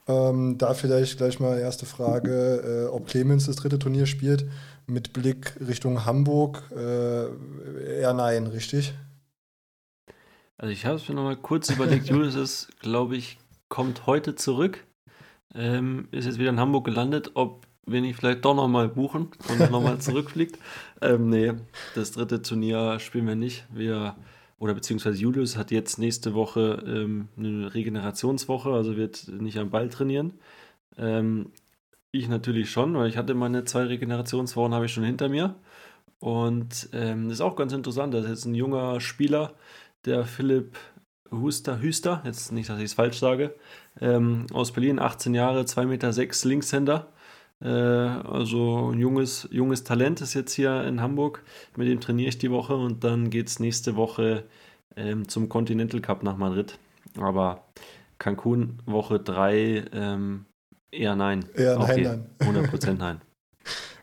Ähm, 0.09 0.59
da 0.59 0.75
vielleicht 0.75 1.19
gleich 1.19 1.39
mal 1.39 1.59
erste 1.59 1.87
Frage, 1.87 2.87
äh, 2.89 2.93
ob 2.93 3.07
Clemens 3.07 3.47
das 3.47 3.57
dritte 3.57 3.79
Turnier 3.79 4.07
spielt, 4.07 4.47
mit 4.87 5.13
Blick 5.13 5.55
Richtung 5.67 6.05
Hamburg. 6.05 6.63
Äh, 6.75 8.01
eher 8.01 8.13
nein, 8.13 8.47
richtig? 8.49 8.95
Also 10.59 10.73
ich 10.73 10.87
habe 10.87 10.97
es 10.97 11.09
mir 11.09 11.15
nochmal 11.15 11.37
kurz 11.37 11.71
überlegt. 11.71 12.07
Julius 12.09 12.35
ist, 12.35 12.69
glaube 12.81 13.17
ich, 13.17 13.39
kommt 13.69 14.07
heute 14.07 14.35
zurück. 14.35 14.85
Ähm, 15.55 16.09
ist 16.11 16.25
jetzt 16.25 16.39
wieder 16.39 16.51
in 16.51 16.61
Hamburg 16.61 16.85
gelandet, 16.85 17.33
ob 17.35 17.67
wir 17.87 18.01
nicht 18.01 18.17
vielleicht 18.17 18.45
doch 18.45 18.55
nochmal 18.55 18.89
buchen 18.89 19.29
und 19.49 19.71
nochmal 19.71 19.99
zurückfliegt. 20.01 20.59
Ähm, 21.01 21.29
nee, 21.29 21.53
das 21.95 22.13
dritte 22.13 22.43
Turnier 22.43 22.99
spielen 23.01 23.27
wir 23.27 23.35
nicht. 23.35 23.67
Wir, 23.71 24.17
oder 24.63 24.75
beziehungsweise 24.75 25.19
Julius 25.19 25.57
hat 25.57 25.73
jetzt 25.73 25.99
nächste 25.99 26.35
Woche 26.35 26.85
ähm, 26.87 27.27
eine 27.37 27.75
Regenerationswoche, 27.75 28.71
also 28.71 28.97
wird 28.97 29.27
nicht 29.27 29.59
am 29.59 29.71
Ball 29.71 29.89
trainieren. 29.89 30.35
Ähm, 30.97 31.51
ich 32.13 32.29
natürlich 32.29 32.71
schon, 32.71 32.95
weil 32.95 33.09
ich 33.09 33.17
hatte 33.17 33.35
meine 33.35 33.65
zwei 33.65 33.83
Regenerationswochen 33.83 34.73
habe 34.73 34.87
ich 34.87 34.93
schon 34.93 35.03
hinter 35.03 35.29
mir. 35.29 35.57
Und 36.21 36.91
ähm, 36.93 37.25
das 37.25 37.39
ist 37.39 37.41
auch 37.41 37.57
ganz 37.57 37.73
interessant. 37.73 38.15
Das 38.15 38.23
ist 38.23 38.31
jetzt 38.31 38.45
ein 38.45 38.55
junger 38.55 39.01
Spieler, 39.01 39.55
der 40.05 40.25
Philipp 40.25 40.77
Huster, 41.33 41.81
Hüster, 41.83 42.23
jetzt 42.25 42.53
nicht, 42.53 42.69
dass 42.69 42.79
ich 42.79 42.85
es 42.85 42.95
falsch 42.95 43.19
sage, 43.19 43.57
ähm, 44.01 44.47
aus 44.53 44.71
Berlin, 44.71 45.01
18 45.01 45.35
Jahre, 45.35 45.63
2,6 45.63 45.87
Meter 45.87 46.49
Linkshänder. 46.49 47.09
Äh, 47.63 47.69
also 47.69 48.91
ein 48.93 48.99
junges, 48.99 49.49
junges 49.51 49.85
Talent 49.85 50.21
ist 50.21 50.35
jetzt 50.35 50.53
hier 50.53 50.85
in 50.85 51.01
Hamburg. 51.01 51.43
Mit 51.77 51.89
dem 51.89 52.01
trainiere 52.01 52.29
ich 52.29 52.39
die 52.39 52.51
Woche 52.51 52.75
und 52.75 53.05
dann 53.05 53.31
geht 53.31 53.49
es 53.49 53.61
nächste 53.61 53.97
Woche 53.97 54.45
ähm, 54.97 55.29
zum 55.29 55.49
Continental 55.49 56.01
Cup 56.01 56.23
nach 56.23 56.37
Madrid. 56.37 56.79
Aber 57.19 57.65
Cancun 58.19 58.79
Woche 58.87 59.21
3 59.21 59.85
ähm, 59.93 60.47
eher 60.91 61.17
nein. 61.17 61.45
Eher 61.55 61.79
Auf 61.79 61.89
nein, 61.89 62.27
nein. 62.41 62.55
100% 62.71 62.95
nein. 62.95 63.21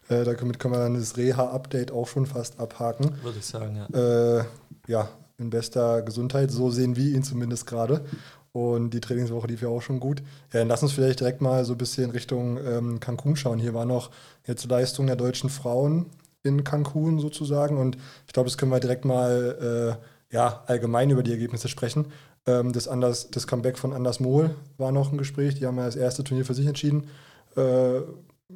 Äh, 0.09 0.23
damit 0.23 0.57
können 0.57 0.73
wir 0.73 0.79
dann 0.79 0.95
das 0.95 1.17
Reha-Update 1.17 1.91
auch 1.91 2.07
schon 2.07 2.25
fast 2.25 2.59
abhaken. 2.59 3.11
Würde 3.21 3.37
ich 3.37 3.45
sagen, 3.45 3.75
ja. 3.75 4.39
Äh, 4.39 4.43
ja, 4.87 5.07
in 5.37 5.51
bester 5.51 6.01
Gesundheit, 6.01 6.49
so 6.49 6.71
sehen 6.71 6.95
wir 6.95 7.15
ihn 7.15 7.21
zumindest 7.21 7.67
gerade. 7.67 8.03
Und 8.51 8.91
die 8.91 9.01
Trainingswoche 9.01 9.47
lief 9.47 9.61
ja 9.61 9.69
auch 9.69 9.81
schon 9.81 9.99
gut. 9.99 10.19
Ja, 10.51 10.59
dann 10.59 10.67
lass 10.67 10.81
uns 10.81 10.91
vielleicht 10.91 11.19
direkt 11.19 11.41
mal 11.41 11.65
so 11.65 11.73
ein 11.73 11.77
bisschen 11.77 12.11
Richtung 12.11 12.57
ähm, 12.57 12.99
Cancun 12.99 13.35
schauen. 13.35 13.59
Hier 13.59 13.73
war 13.73 13.85
noch 13.85 14.09
jetzt 14.47 14.67
Leistung 14.69 15.07
der 15.07 15.15
deutschen 15.15 15.49
Frauen 15.49 16.07
in 16.43 16.63
Cancun 16.63 17.19
sozusagen. 17.19 17.77
Und 17.77 17.97
ich 18.27 18.33
glaube, 18.33 18.49
das 18.49 18.57
können 18.57 18.71
wir 18.71 18.79
direkt 18.79 19.05
mal 19.05 19.97
äh, 20.31 20.35
ja, 20.35 20.63
allgemein 20.67 21.09
über 21.09 21.23
die 21.23 21.31
Ergebnisse 21.31 21.67
sprechen. 21.67 22.07
Ähm, 22.47 22.73
das, 22.73 22.87
Anders, 22.87 23.29
das 23.29 23.47
Comeback 23.47 23.77
von 23.77 23.93
Anders 23.93 24.19
Mohl 24.19 24.55
war 24.77 24.91
noch 24.91 25.11
ein 25.11 25.17
Gespräch. 25.17 25.55
Die 25.55 25.65
haben 25.65 25.77
ja 25.77 25.85
das 25.85 25.95
erste 25.95 26.23
Turnier 26.23 26.45
für 26.45 26.53
sich 26.53 26.67
entschieden. 26.67 27.07
Äh, 27.55 28.01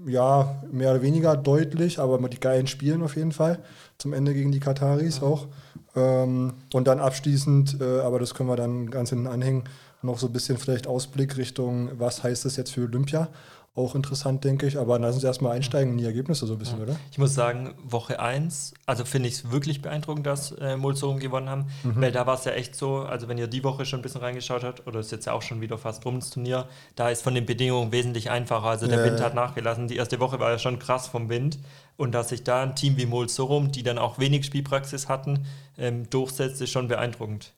ja, 0.05 0.61
mehr 0.71 0.91
oder 0.91 1.01
weniger 1.01 1.37
deutlich, 1.37 1.99
aber 1.99 2.19
mit 2.19 2.33
die 2.33 2.39
geilen 2.39 2.67
Spielen 2.67 3.03
auf 3.03 3.15
jeden 3.15 3.31
Fall. 3.31 3.59
Zum 3.97 4.13
Ende 4.13 4.33
gegen 4.33 4.51
die 4.51 4.59
Kataris 4.59 5.21
auch. 5.21 5.47
Ähm, 5.95 6.53
und 6.73 6.87
dann 6.87 6.99
abschließend, 6.99 7.79
äh, 7.79 7.99
aber 7.99 8.19
das 8.19 8.33
können 8.33 8.49
wir 8.49 8.55
dann 8.55 8.89
ganz 8.89 9.09
hinten 9.09 9.27
anhängen, 9.27 9.63
noch 10.01 10.17
so 10.17 10.27
ein 10.27 10.33
bisschen 10.33 10.57
vielleicht 10.57 10.87
Ausblick 10.87 11.37
Richtung, 11.37 11.91
was 11.97 12.23
heißt 12.23 12.45
das 12.45 12.57
jetzt 12.57 12.71
für 12.71 12.81
Olympia? 12.81 13.29
Auch 13.75 13.95
interessant, 13.95 14.43
denke 14.43 14.67
ich. 14.67 14.77
Aber 14.77 14.99
lass 14.99 15.15
uns 15.15 15.23
erstmal 15.23 15.55
einsteigen 15.55 15.93
in 15.93 15.97
die 15.97 16.05
Ergebnisse 16.05 16.45
so 16.45 16.53
ein 16.53 16.59
bisschen, 16.59 16.79
oder? 16.79 16.95
Ich 17.11 17.17
muss 17.17 17.33
sagen, 17.33 17.73
Woche 17.83 18.19
1, 18.19 18.75
also 18.85 19.03
finde 19.03 19.29
ich 19.29 19.35
es 19.35 19.51
wirklich 19.51 19.81
beeindruckend, 19.81 20.27
dass 20.27 20.51
äh, 20.51 20.77
Mulzorum 20.77 21.19
gewonnen 21.19 21.49
haben, 21.49 21.65
weil 21.83 22.11
da 22.11 22.27
war 22.27 22.35
es 22.35 22.45
ja 22.45 22.51
echt 22.51 22.75
so, 22.75 22.97
also 22.99 23.27
wenn 23.27 23.39
ihr 23.39 23.47
die 23.47 23.63
Woche 23.63 23.85
schon 23.85 23.99
ein 23.99 24.03
bisschen 24.03 24.21
reingeschaut 24.21 24.63
habt, 24.63 24.85
oder 24.85 24.99
ist 24.99 25.11
jetzt 25.11 25.25
ja 25.25 25.33
auch 25.33 25.41
schon 25.41 25.59
wieder 25.59 25.79
fast 25.79 26.05
rum 26.05 26.19
das 26.19 26.29
Turnier, 26.29 26.67
da 26.95 27.09
ist 27.09 27.23
von 27.23 27.33
den 27.33 27.47
Bedingungen 27.47 27.91
wesentlich 27.91 28.29
einfacher. 28.29 28.67
Also 28.67 28.85
der 28.85 28.99
Ja, 28.99 29.05
Wind 29.05 29.19
ja. 29.19 29.25
hat 29.25 29.33
nachgelassen. 29.33 29.87
Die 29.87 29.95
erste 29.95 30.19
Woche 30.19 30.39
war 30.39 30.51
ja 30.51 30.59
schon 30.59 30.77
krass 30.77 31.07
vom 31.07 31.29
Wind. 31.29 31.57
Und 31.97 32.13
dass 32.13 32.29
sich 32.29 32.43
da 32.43 32.61
ein 32.63 32.75
Team 32.75 32.97
wie 32.97 33.05
Mulzorum, 33.07 33.71
die 33.71 33.81
dann 33.83 33.97
auch 33.97 34.19
wenig 34.19 34.45
Spielpraxis 34.45 35.09
hatten, 35.09 35.45
ähm, 35.77 36.09
durchsetzt, 36.09 36.61
ist 36.61 36.71
schon 36.71 36.87
beeindruckend. 36.87 37.53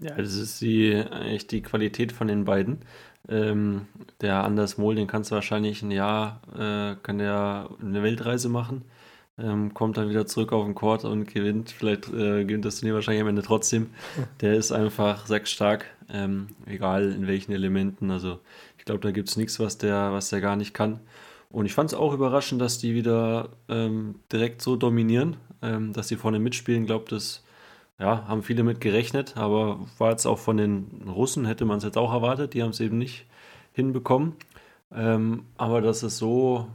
Ja, 0.00 0.16
das 0.16 0.34
ist 0.34 0.60
die, 0.60 0.92
echt 0.92 1.52
die 1.52 1.62
Qualität 1.62 2.12
von 2.12 2.26
den 2.28 2.44
beiden. 2.44 2.80
Ähm, 3.28 3.86
der 4.20 4.44
Anders 4.44 4.76
Mohl, 4.78 4.96
den 4.96 5.06
kannst 5.06 5.30
du 5.30 5.34
wahrscheinlich 5.34 5.82
ein 5.82 5.90
Jahr, 5.90 6.40
äh, 6.54 6.96
kann 7.02 7.18
der 7.18 7.70
eine 7.80 8.02
Weltreise 8.02 8.48
machen, 8.48 8.82
ähm, 9.38 9.72
kommt 9.72 9.96
dann 9.96 10.10
wieder 10.10 10.26
zurück 10.26 10.52
auf 10.52 10.64
den 10.64 10.74
Court 10.74 11.04
und 11.04 11.32
gewinnt. 11.32 11.70
Vielleicht 11.70 12.08
äh, 12.08 12.44
gewinnt 12.44 12.64
das 12.64 12.80
Turnier 12.80 12.94
wahrscheinlich 12.94 13.22
am 13.22 13.28
Ende 13.28 13.42
trotzdem. 13.42 13.90
Der 14.40 14.54
ist 14.54 14.72
einfach 14.72 15.26
sackstark, 15.26 15.86
ähm, 16.12 16.48
egal 16.66 17.12
in 17.12 17.26
welchen 17.26 17.52
Elementen. 17.52 18.10
Also 18.10 18.40
ich 18.78 18.84
glaube, 18.84 19.00
da 19.00 19.10
gibt 19.10 19.28
es 19.28 19.36
nichts, 19.36 19.58
was 19.58 19.78
der, 19.78 20.12
was 20.12 20.28
der 20.28 20.40
gar 20.40 20.56
nicht 20.56 20.74
kann. 20.74 21.00
Und 21.50 21.66
ich 21.66 21.72
fand 21.72 21.90
es 21.90 21.96
auch 21.96 22.12
überraschend, 22.12 22.60
dass 22.60 22.78
die 22.78 22.94
wieder 22.94 23.48
ähm, 23.68 24.16
direkt 24.32 24.60
so 24.60 24.76
dominieren, 24.76 25.36
ähm, 25.62 25.92
dass 25.92 26.08
sie 26.08 26.16
vorne 26.16 26.40
mitspielen. 26.40 26.82
Ich 26.82 26.88
glaube, 26.88 27.06
das 27.08 27.43
ja, 27.98 28.26
haben 28.26 28.42
viele 28.42 28.62
mit 28.64 28.80
gerechnet, 28.80 29.36
aber 29.36 29.86
war 29.98 30.10
jetzt 30.10 30.26
auch 30.26 30.38
von 30.38 30.56
den 30.56 31.02
Russen, 31.08 31.46
hätte 31.46 31.64
man 31.64 31.78
es 31.78 31.84
jetzt 31.84 31.98
auch 31.98 32.12
erwartet, 32.12 32.54
die 32.54 32.62
haben 32.62 32.70
es 32.70 32.80
eben 32.80 32.98
nicht 32.98 33.26
hinbekommen. 33.72 34.34
Ähm, 34.92 35.44
aber 35.56 35.80
das 35.80 36.02
ist 36.02 36.18
so, 36.18 36.68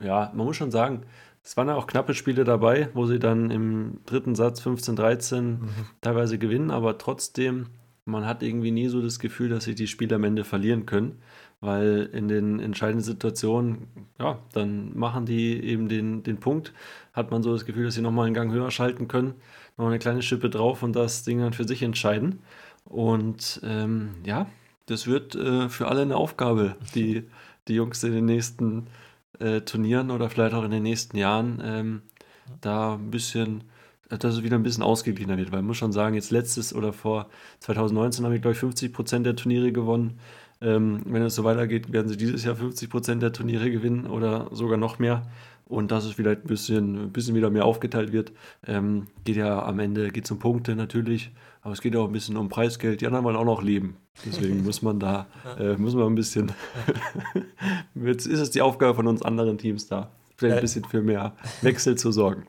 ja, 0.00 0.32
man 0.34 0.46
muss 0.46 0.56
schon 0.56 0.70
sagen, 0.70 1.02
es 1.44 1.56
waren 1.56 1.68
ja 1.68 1.74
auch 1.74 1.86
knappe 1.86 2.14
Spiele 2.14 2.44
dabei, 2.44 2.88
wo 2.94 3.06
sie 3.06 3.18
dann 3.18 3.50
im 3.50 4.00
dritten 4.06 4.34
Satz 4.34 4.60
15, 4.60 4.96
13 4.96 5.68
teilweise 6.00 6.38
gewinnen, 6.38 6.70
aber 6.70 6.98
trotzdem, 6.98 7.66
man 8.04 8.26
hat 8.26 8.42
irgendwie 8.42 8.70
nie 8.70 8.88
so 8.88 9.02
das 9.02 9.18
Gefühl, 9.18 9.48
dass 9.48 9.64
sie 9.64 9.74
die 9.74 9.88
Spiele 9.88 10.16
am 10.16 10.24
Ende 10.24 10.44
verlieren 10.44 10.86
können, 10.86 11.20
weil 11.60 12.10
in 12.12 12.28
den 12.28 12.60
entscheidenden 12.60 13.04
Situationen, 13.04 13.88
ja, 14.18 14.38
dann 14.52 14.96
machen 14.96 15.26
die 15.26 15.62
eben 15.64 15.88
den, 15.88 16.22
den 16.22 16.38
Punkt, 16.38 16.72
hat 17.12 17.30
man 17.30 17.42
so 17.42 17.52
das 17.52 17.64
Gefühl, 17.64 17.84
dass 17.86 17.94
sie 17.94 18.02
nochmal 18.02 18.26
einen 18.26 18.34
Gang 18.34 18.52
höher 18.52 18.70
schalten 18.70 19.08
können, 19.08 19.34
noch 19.76 19.86
eine 19.86 19.98
kleine 19.98 20.22
Schippe 20.22 20.50
drauf 20.50 20.82
und 20.82 20.94
das 20.94 21.24
Ding 21.24 21.40
dann 21.40 21.52
für 21.52 21.64
sich 21.64 21.82
entscheiden. 21.82 22.40
Und 22.84 23.60
ähm, 23.64 24.14
ja, 24.24 24.46
das 24.86 25.06
wird 25.06 25.34
äh, 25.34 25.68
für 25.68 25.88
alle 25.88 26.02
eine 26.02 26.16
Aufgabe, 26.16 26.76
die, 26.94 27.24
die 27.68 27.74
Jungs 27.74 28.02
in 28.04 28.12
den 28.12 28.24
nächsten 28.24 28.86
äh, 29.38 29.60
Turnieren 29.62 30.10
oder 30.10 30.28
vielleicht 30.28 30.54
auch 30.54 30.64
in 30.64 30.70
den 30.70 30.82
nächsten 30.82 31.16
Jahren 31.16 31.62
ähm, 31.64 32.02
da 32.60 32.94
ein 32.94 33.10
bisschen, 33.10 33.64
dass 34.08 34.34
es 34.34 34.42
wieder 34.42 34.56
ein 34.56 34.62
bisschen 34.62 34.82
ausgeglichener 34.82 35.36
wird. 35.38 35.52
Weil 35.52 35.60
man 35.60 35.68
muss 35.68 35.78
schon 35.78 35.92
sagen, 35.92 36.14
jetzt 36.14 36.30
letztes 36.30 36.74
oder 36.74 36.92
vor 36.92 37.28
2019 37.60 38.24
haben 38.24 38.32
wir, 38.32 38.40
glaube 38.40 38.52
ich, 38.52 38.58
50 38.58 38.92
Prozent 38.92 39.26
der 39.26 39.36
Turniere 39.36 39.72
gewonnen. 39.72 40.18
Ähm, 40.60 41.00
wenn 41.06 41.22
es 41.22 41.34
so 41.34 41.44
weitergeht, 41.44 41.92
werden 41.92 42.08
sie 42.08 42.16
dieses 42.16 42.44
Jahr 42.44 42.56
50 42.56 42.88
Prozent 42.88 43.22
der 43.22 43.32
Turniere 43.32 43.70
gewinnen 43.70 44.06
oder 44.06 44.48
sogar 44.52 44.78
noch 44.78 44.98
mehr. 44.98 45.22
Und 45.72 45.90
dass 45.90 46.04
es 46.04 46.12
vielleicht 46.12 46.44
ein 46.44 46.48
bisschen, 46.48 47.04
ein 47.04 47.12
bisschen 47.12 47.34
wieder 47.34 47.48
mehr 47.48 47.64
aufgeteilt 47.64 48.12
wird. 48.12 48.32
Ähm, 48.66 49.06
geht 49.24 49.36
ja 49.36 49.64
am 49.64 49.78
Ende 49.78 50.10
geht 50.10 50.30
um 50.30 50.38
Punkte 50.38 50.76
natürlich, 50.76 51.30
aber 51.62 51.72
es 51.72 51.80
geht 51.80 51.94
ja 51.94 52.00
auch 52.00 52.08
ein 52.08 52.12
bisschen 52.12 52.36
um 52.36 52.50
Preisgeld. 52.50 53.00
Die 53.00 53.06
anderen 53.06 53.24
wollen 53.24 53.36
auch 53.36 53.46
noch 53.46 53.62
leben. 53.62 53.96
Deswegen 54.26 54.62
muss 54.64 54.82
man 54.82 55.00
da 55.00 55.26
äh, 55.58 55.72
muss 55.76 55.94
man 55.94 56.08
ein 56.08 56.14
bisschen. 56.14 56.52
Jetzt 57.94 58.26
ist 58.26 58.40
es 58.40 58.50
die 58.50 58.60
Aufgabe 58.60 58.94
von 58.94 59.06
uns 59.06 59.22
anderen 59.22 59.56
Teams 59.56 59.86
da, 59.86 60.10
vielleicht 60.36 60.56
ein 60.56 60.60
bisschen 60.60 60.84
für 60.84 61.00
mehr 61.00 61.32
Wechsel 61.62 61.96
zu 61.96 62.12
sorgen. 62.12 62.44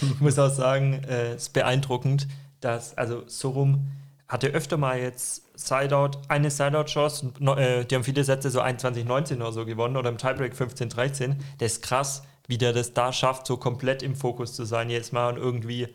Ich 0.00 0.20
muss 0.20 0.38
auch 0.38 0.50
sagen, 0.50 1.02
äh, 1.08 1.32
es 1.32 1.42
ist 1.42 1.52
beeindruckend, 1.52 2.28
dass, 2.60 2.96
also 2.96 3.24
Sorum 3.26 3.88
hatte 4.28 4.46
öfter 4.46 4.76
mal 4.76 5.00
jetzt 5.00 5.42
Sideout, 5.58 6.12
eine 6.28 6.50
Sideout-Chance, 6.50 7.32
äh, 7.56 7.84
die 7.84 7.96
haben 7.96 8.04
viele 8.04 8.22
Sätze 8.22 8.48
so 8.48 8.62
21-19 8.62 9.36
oder 9.36 9.50
so 9.50 9.66
gewonnen 9.66 9.96
oder 9.96 10.08
im 10.08 10.18
Tiebreak 10.18 10.54
15-13. 10.54 11.34
Das 11.58 11.72
ist 11.72 11.82
krass, 11.82 12.22
wie 12.50 12.58
der 12.58 12.72
das 12.72 12.92
da 12.92 13.12
schafft, 13.12 13.46
so 13.46 13.56
komplett 13.56 14.02
im 14.02 14.14
Fokus 14.14 14.52
zu 14.52 14.64
sein 14.64 14.90
jedes 14.90 15.12
Mal 15.12 15.34
und 15.34 15.38
irgendwie 15.38 15.88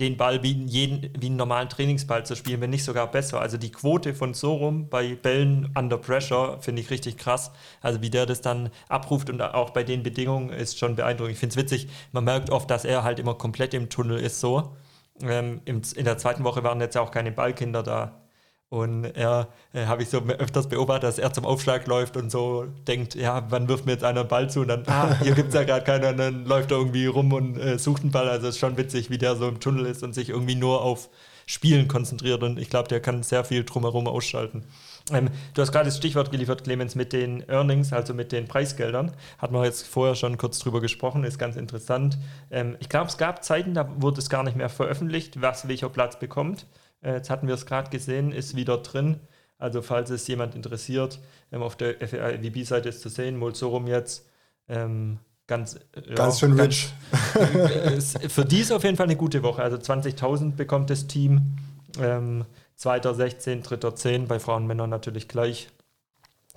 den 0.00 0.16
Ball 0.16 0.42
wie, 0.42 0.52
jeden, 0.52 1.10
wie 1.20 1.26
einen 1.26 1.36
normalen 1.36 1.68
Trainingsball 1.68 2.24
zu 2.24 2.36
spielen, 2.36 2.60
wenn 2.60 2.70
nicht 2.70 2.84
sogar 2.84 3.10
besser. 3.10 3.40
Also 3.40 3.56
die 3.56 3.72
Quote 3.72 4.14
von 4.14 4.32
Sorum 4.32 4.88
bei 4.88 5.16
Bällen 5.16 5.72
under 5.76 5.98
Pressure 5.98 6.58
finde 6.60 6.82
ich 6.82 6.90
richtig 6.90 7.16
krass. 7.16 7.50
Also 7.80 8.00
wie 8.00 8.10
der 8.10 8.24
das 8.24 8.40
dann 8.40 8.70
abruft 8.88 9.28
und 9.28 9.42
auch 9.42 9.70
bei 9.70 9.82
den 9.82 10.04
Bedingungen 10.04 10.50
ist 10.50 10.78
schon 10.78 10.94
beeindruckend. 10.94 11.34
Ich 11.34 11.40
finde 11.40 11.54
es 11.54 11.56
witzig, 11.56 11.88
man 12.12 12.24
merkt 12.24 12.50
oft, 12.50 12.70
dass 12.70 12.84
er 12.84 13.02
halt 13.02 13.18
immer 13.18 13.34
komplett 13.34 13.74
im 13.74 13.88
Tunnel 13.88 14.18
ist 14.18 14.40
so. 14.40 14.76
Ähm, 15.20 15.62
in 15.64 16.04
der 16.04 16.16
zweiten 16.16 16.44
Woche 16.44 16.62
waren 16.62 16.80
jetzt 16.80 16.94
ja 16.94 17.00
auch 17.00 17.10
keine 17.10 17.32
Ballkinder 17.32 17.82
da. 17.82 18.22
Und 18.70 19.04
er 19.04 19.48
äh, 19.72 19.86
habe 19.86 20.02
ich 20.02 20.10
so 20.10 20.18
öfters 20.18 20.68
beobachtet, 20.68 21.04
dass 21.04 21.18
er 21.18 21.32
zum 21.32 21.46
Aufschlag 21.46 21.86
läuft 21.86 22.18
und 22.18 22.30
so 22.30 22.66
denkt, 22.86 23.14
ja, 23.14 23.46
wann 23.48 23.66
wirft 23.66 23.86
mir 23.86 23.92
jetzt 23.92 24.04
einer 24.04 24.20
einen 24.20 24.28
Ball 24.28 24.50
zu? 24.50 24.60
Und 24.60 24.68
dann, 24.68 24.82
ah, 24.86 25.18
hier 25.22 25.34
gibt 25.34 25.48
es 25.48 25.54
ja 25.54 25.64
gerade 25.64 25.84
keinen, 25.84 26.04
und 26.04 26.18
dann 26.18 26.44
läuft 26.44 26.70
er 26.70 26.76
irgendwie 26.76 27.06
rum 27.06 27.32
und 27.32 27.56
äh, 27.56 27.78
sucht 27.78 28.02
einen 28.02 28.10
Ball. 28.10 28.28
Also 28.28 28.46
es 28.46 28.56
ist 28.56 28.60
schon 28.60 28.76
witzig, 28.76 29.08
wie 29.08 29.16
der 29.16 29.36
so 29.36 29.48
im 29.48 29.58
Tunnel 29.58 29.86
ist 29.86 30.02
und 30.02 30.14
sich 30.14 30.28
irgendwie 30.28 30.54
nur 30.54 30.82
auf 30.82 31.08
Spielen 31.46 31.88
konzentriert. 31.88 32.42
Und 32.42 32.58
ich 32.58 32.68
glaube, 32.68 32.88
der 32.88 33.00
kann 33.00 33.22
sehr 33.22 33.42
viel 33.42 33.64
drumherum 33.64 34.06
ausschalten. 34.06 34.64
Ähm, 35.10 35.30
du 35.54 35.62
hast 35.62 35.72
gerade 35.72 35.86
das 35.86 35.96
Stichwort 35.96 36.30
geliefert, 36.30 36.62
Clemens, 36.62 36.94
mit 36.94 37.14
den 37.14 37.48
Earnings, 37.48 37.94
also 37.94 38.12
mit 38.12 38.32
den 38.32 38.48
Preisgeldern. 38.48 39.12
Hatten 39.38 39.54
wir 39.54 39.64
jetzt 39.64 39.86
vorher 39.86 40.14
schon 40.14 40.36
kurz 40.36 40.58
drüber 40.58 40.82
gesprochen, 40.82 41.24
ist 41.24 41.38
ganz 41.38 41.56
interessant. 41.56 42.18
Ähm, 42.50 42.76
ich 42.80 42.90
glaube, 42.90 43.06
es 43.06 43.16
gab 43.16 43.42
Zeiten, 43.42 43.72
da 43.72 43.88
wurde 43.96 44.20
es 44.20 44.28
gar 44.28 44.42
nicht 44.42 44.58
mehr 44.58 44.68
veröffentlicht, 44.68 45.40
was 45.40 45.68
welcher 45.68 45.88
Platz 45.88 46.18
bekommt. 46.18 46.66
Äh, 47.02 47.14
jetzt 47.14 47.30
hatten 47.30 47.46
wir 47.46 47.54
es 47.54 47.66
gerade 47.66 47.90
gesehen, 47.90 48.32
ist 48.32 48.56
wieder 48.56 48.78
drin. 48.78 49.20
Also 49.58 49.82
falls 49.82 50.10
es 50.10 50.26
jemand 50.28 50.54
interessiert, 50.54 51.18
ähm, 51.52 51.62
auf 51.62 51.76
der 51.76 51.94
FAWB-Seite 52.06 52.88
ist 52.88 53.00
zu 53.02 53.08
sehen, 53.08 53.36
Molsorum 53.38 53.86
jetzt. 53.86 54.26
Ähm, 54.68 55.18
ganz, 55.46 55.76
äh, 55.94 56.14
Ganz 56.14 56.38
schön 56.40 56.58
rich. 56.58 56.92
äh, 57.34 58.00
für 58.00 58.44
die 58.44 58.60
ist 58.60 58.70
auf 58.72 58.84
jeden 58.84 58.96
Fall 58.96 59.06
eine 59.06 59.16
gute 59.16 59.42
Woche. 59.42 59.62
Also 59.62 59.76
20.000 59.76 60.54
bekommt 60.56 60.90
das 60.90 61.06
Team. 61.06 61.56
Ähm, 62.00 62.44
Zweiter 62.76 63.12
16, 63.14 63.62
dritter 63.64 63.96
10, 63.96 64.28
bei 64.28 64.38
Frauen 64.38 64.62
und 64.62 64.68
Männern 64.68 64.90
natürlich 64.90 65.26
gleich. 65.26 65.68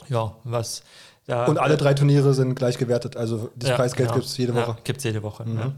Ja, 0.07 0.35
was 0.43 0.83
da. 1.25 1.45
Und 1.45 1.57
alle 1.57 1.77
drei 1.77 1.93
Turniere 1.95 2.33
sind 2.35 2.53
gleich 2.55 2.77
gewertet. 2.77 3.17
Also 3.17 3.49
das 3.55 3.69
Ja, 3.71 3.75
Preisgeld 3.75 4.09
genau. 4.09 4.19
gibt 4.19 4.27
es 4.27 4.37
jede 4.37 4.53
Ja, 4.53 4.67
Woche. 4.67 4.77
gibt's 4.83 5.03
jede 5.03 5.23
Woche. 5.23 5.45
Mhm. 5.45 5.57
Ja. 5.57 5.71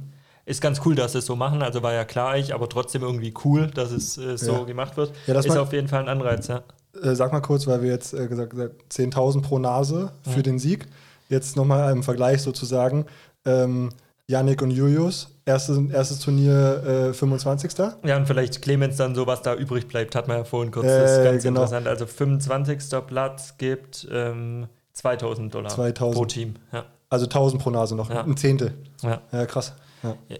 Ist 0.46 0.62
ganz 0.62 0.82
cool, 0.86 0.94
dass 0.96 1.14
sie 1.14 1.20
es 1.20 1.26
so 1.26 1.36
machen. 1.36 1.62
Also 1.62 1.84
war 1.84 1.94
ja 1.94 2.04
klar, 2.04 2.38
ich, 2.38 2.54
aber 2.54 2.68
trotzdem 2.68 3.02
irgendwie 3.02 3.34
cool, 3.46 3.68
dass 3.68 3.92
es 3.92 4.18
äh, 4.18 4.38
so 4.38 4.52
Ja. 4.54 4.64
gemacht 4.64 4.98
wird. 4.98 5.14
Ja, 5.28 5.34
das 5.34 5.46
ist 5.46 5.54
mal- 5.54 5.60
auf 5.62 5.72
jeden 5.74 5.88
Fall 5.88 6.02
ein 6.02 6.10
Anreiz, 6.10 6.48
ja. 6.48 6.64
Äh, 7.02 7.16
sag 7.16 7.32
mal 7.32 7.40
kurz, 7.42 7.66
weil 7.66 7.82
wir 7.82 7.90
jetzt 7.92 8.14
äh, 8.14 8.28
gesagt 8.28 8.54
haben, 8.54 8.72
10.000 8.90 9.42
pro 9.42 9.58
Nase 9.60 10.12
für 10.24 10.40
Mhm. 10.40 10.44
den 10.44 10.60
Sieg. 10.60 10.88
Jetzt 11.30 11.56
nochmal 11.56 11.92
im 11.94 12.04
Vergleich 12.04 12.42
sozusagen. 12.42 13.06
Ähm, 13.46 13.90
Yannick 14.28 14.62
und 14.62 14.72
Julius, 14.72 15.30
erstes, 15.46 15.78
erstes 15.92 16.20
Turnier 16.20 17.10
äh, 17.10 17.14
25. 17.14 17.72
Ja, 18.06 18.16
und 18.18 18.26
vielleicht 18.26 18.62
Clemens 18.62 18.98
dann 18.98 19.16
so, 19.16 19.28
was 19.28 19.42
da 19.42 19.56
übrig 19.56 19.88
bleibt, 19.88 20.16
hat 20.16 20.28
man 20.28 20.38
ja 20.38 20.44
vorhin 20.44 20.72
kurz. 20.72 20.86
Äh, 20.86 21.02
das 21.02 21.12
ist 21.18 21.24
ganz 21.24 21.44
genau. 21.44 21.62
interessant. 21.62 21.88
Also 21.88 22.06
25. 22.06 22.80
Platz 23.08 23.56
gibt 23.58 24.08
ähm, 24.12 24.68
2000 24.94 25.54
Dollar 25.54 25.70
2000. 25.70 26.16
pro 26.18 26.26
Team. 26.26 26.56
Ja. 26.72 26.86
Also 27.10 27.26
1000 27.26 27.62
pro 27.62 27.70
Nase 27.70 27.96
noch. 27.96 28.10
Ja. 28.10 28.24
Ein 28.24 28.38
Zehntel. 28.38 28.74
Ja. 29.02 29.22
Ja, 29.32 29.46
krass. 29.46 29.74
Ja. 30.04 30.18
Ja. 30.28 30.38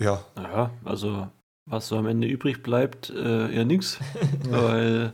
ja. 0.00 0.24
Ja, 0.36 0.70
also 0.84 1.28
was 1.66 1.88
so 1.88 1.96
am 1.96 2.06
Ende 2.06 2.26
übrig 2.26 2.62
bleibt, 2.62 3.10
äh, 3.10 3.54
eher 3.54 3.64
nix, 3.64 3.98
weil 4.50 5.12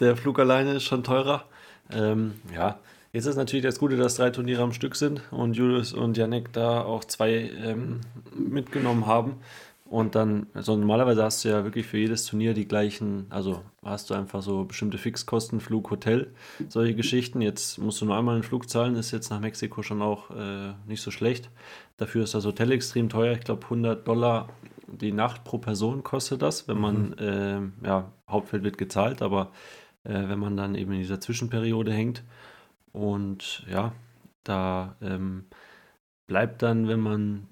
der 0.00 0.16
Flug 0.16 0.38
alleine 0.38 0.74
ist 0.74 0.84
schon 0.84 1.04
teurer. 1.04 1.44
Ähm, 1.90 2.34
ja, 2.54 2.78
jetzt 3.12 3.26
ist 3.26 3.36
natürlich 3.36 3.64
das 3.64 3.78
Gute, 3.78 3.96
dass 3.96 4.16
drei 4.16 4.30
Turniere 4.30 4.62
am 4.62 4.72
Stück 4.72 4.96
sind 4.96 5.22
und 5.30 5.54
Julius 5.54 5.92
und 5.92 6.16
Yannick 6.16 6.52
da 6.52 6.82
auch 6.82 7.04
zwei 7.04 7.50
ähm, 7.64 8.00
mitgenommen 8.36 9.06
haben. 9.06 9.36
Und 9.88 10.16
dann, 10.16 10.48
also 10.52 10.76
normalerweise 10.76 11.22
hast 11.22 11.44
du 11.44 11.48
ja 11.48 11.62
wirklich 11.62 11.86
für 11.86 11.98
jedes 11.98 12.26
Turnier 12.26 12.54
die 12.54 12.66
gleichen, 12.66 13.26
also 13.30 13.62
hast 13.84 14.10
du 14.10 14.14
einfach 14.14 14.42
so 14.42 14.64
bestimmte 14.64 14.98
Fixkosten, 14.98 15.60
Flug, 15.60 15.90
Hotel, 15.90 16.34
solche 16.68 16.96
Geschichten. 16.96 17.40
Jetzt 17.40 17.78
musst 17.78 18.00
du 18.00 18.04
nur 18.04 18.16
einmal 18.16 18.34
einen 18.34 18.42
Flug 18.42 18.68
zahlen, 18.68 18.96
ist 18.96 19.12
jetzt 19.12 19.30
nach 19.30 19.38
Mexiko 19.38 19.82
schon 19.82 20.02
auch 20.02 20.30
äh, 20.30 20.72
nicht 20.88 21.02
so 21.02 21.12
schlecht. 21.12 21.50
Dafür 21.98 22.24
ist 22.24 22.34
das 22.34 22.44
Hotel 22.44 22.72
extrem 22.72 23.08
teuer. 23.08 23.34
Ich 23.34 23.40
glaube, 23.40 23.62
100 23.62 24.06
Dollar 24.06 24.48
die 24.88 25.12
Nacht 25.12 25.44
pro 25.44 25.58
Person 25.58 26.02
kostet 26.02 26.42
das, 26.42 26.66
wenn 26.66 26.78
man, 26.78 27.14
ähm, 27.18 27.74
ja, 27.84 28.10
Hauptfeld 28.28 28.64
wird 28.64 28.78
gezahlt, 28.78 29.22
aber 29.22 29.52
äh, 30.04 30.28
wenn 30.28 30.38
man 30.38 30.56
dann 30.56 30.74
eben 30.74 30.92
in 30.92 30.98
dieser 30.98 31.20
Zwischenperiode 31.20 31.92
hängt. 31.92 32.24
Und 32.92 33.64
ja, 33.70 33.92
da 34.42 34.96
ähm, 35.00 35.44
bleibt 36.26 36.62
dann, 36.62 36.88
wenn 36.88 37.00
man 37.00 37.46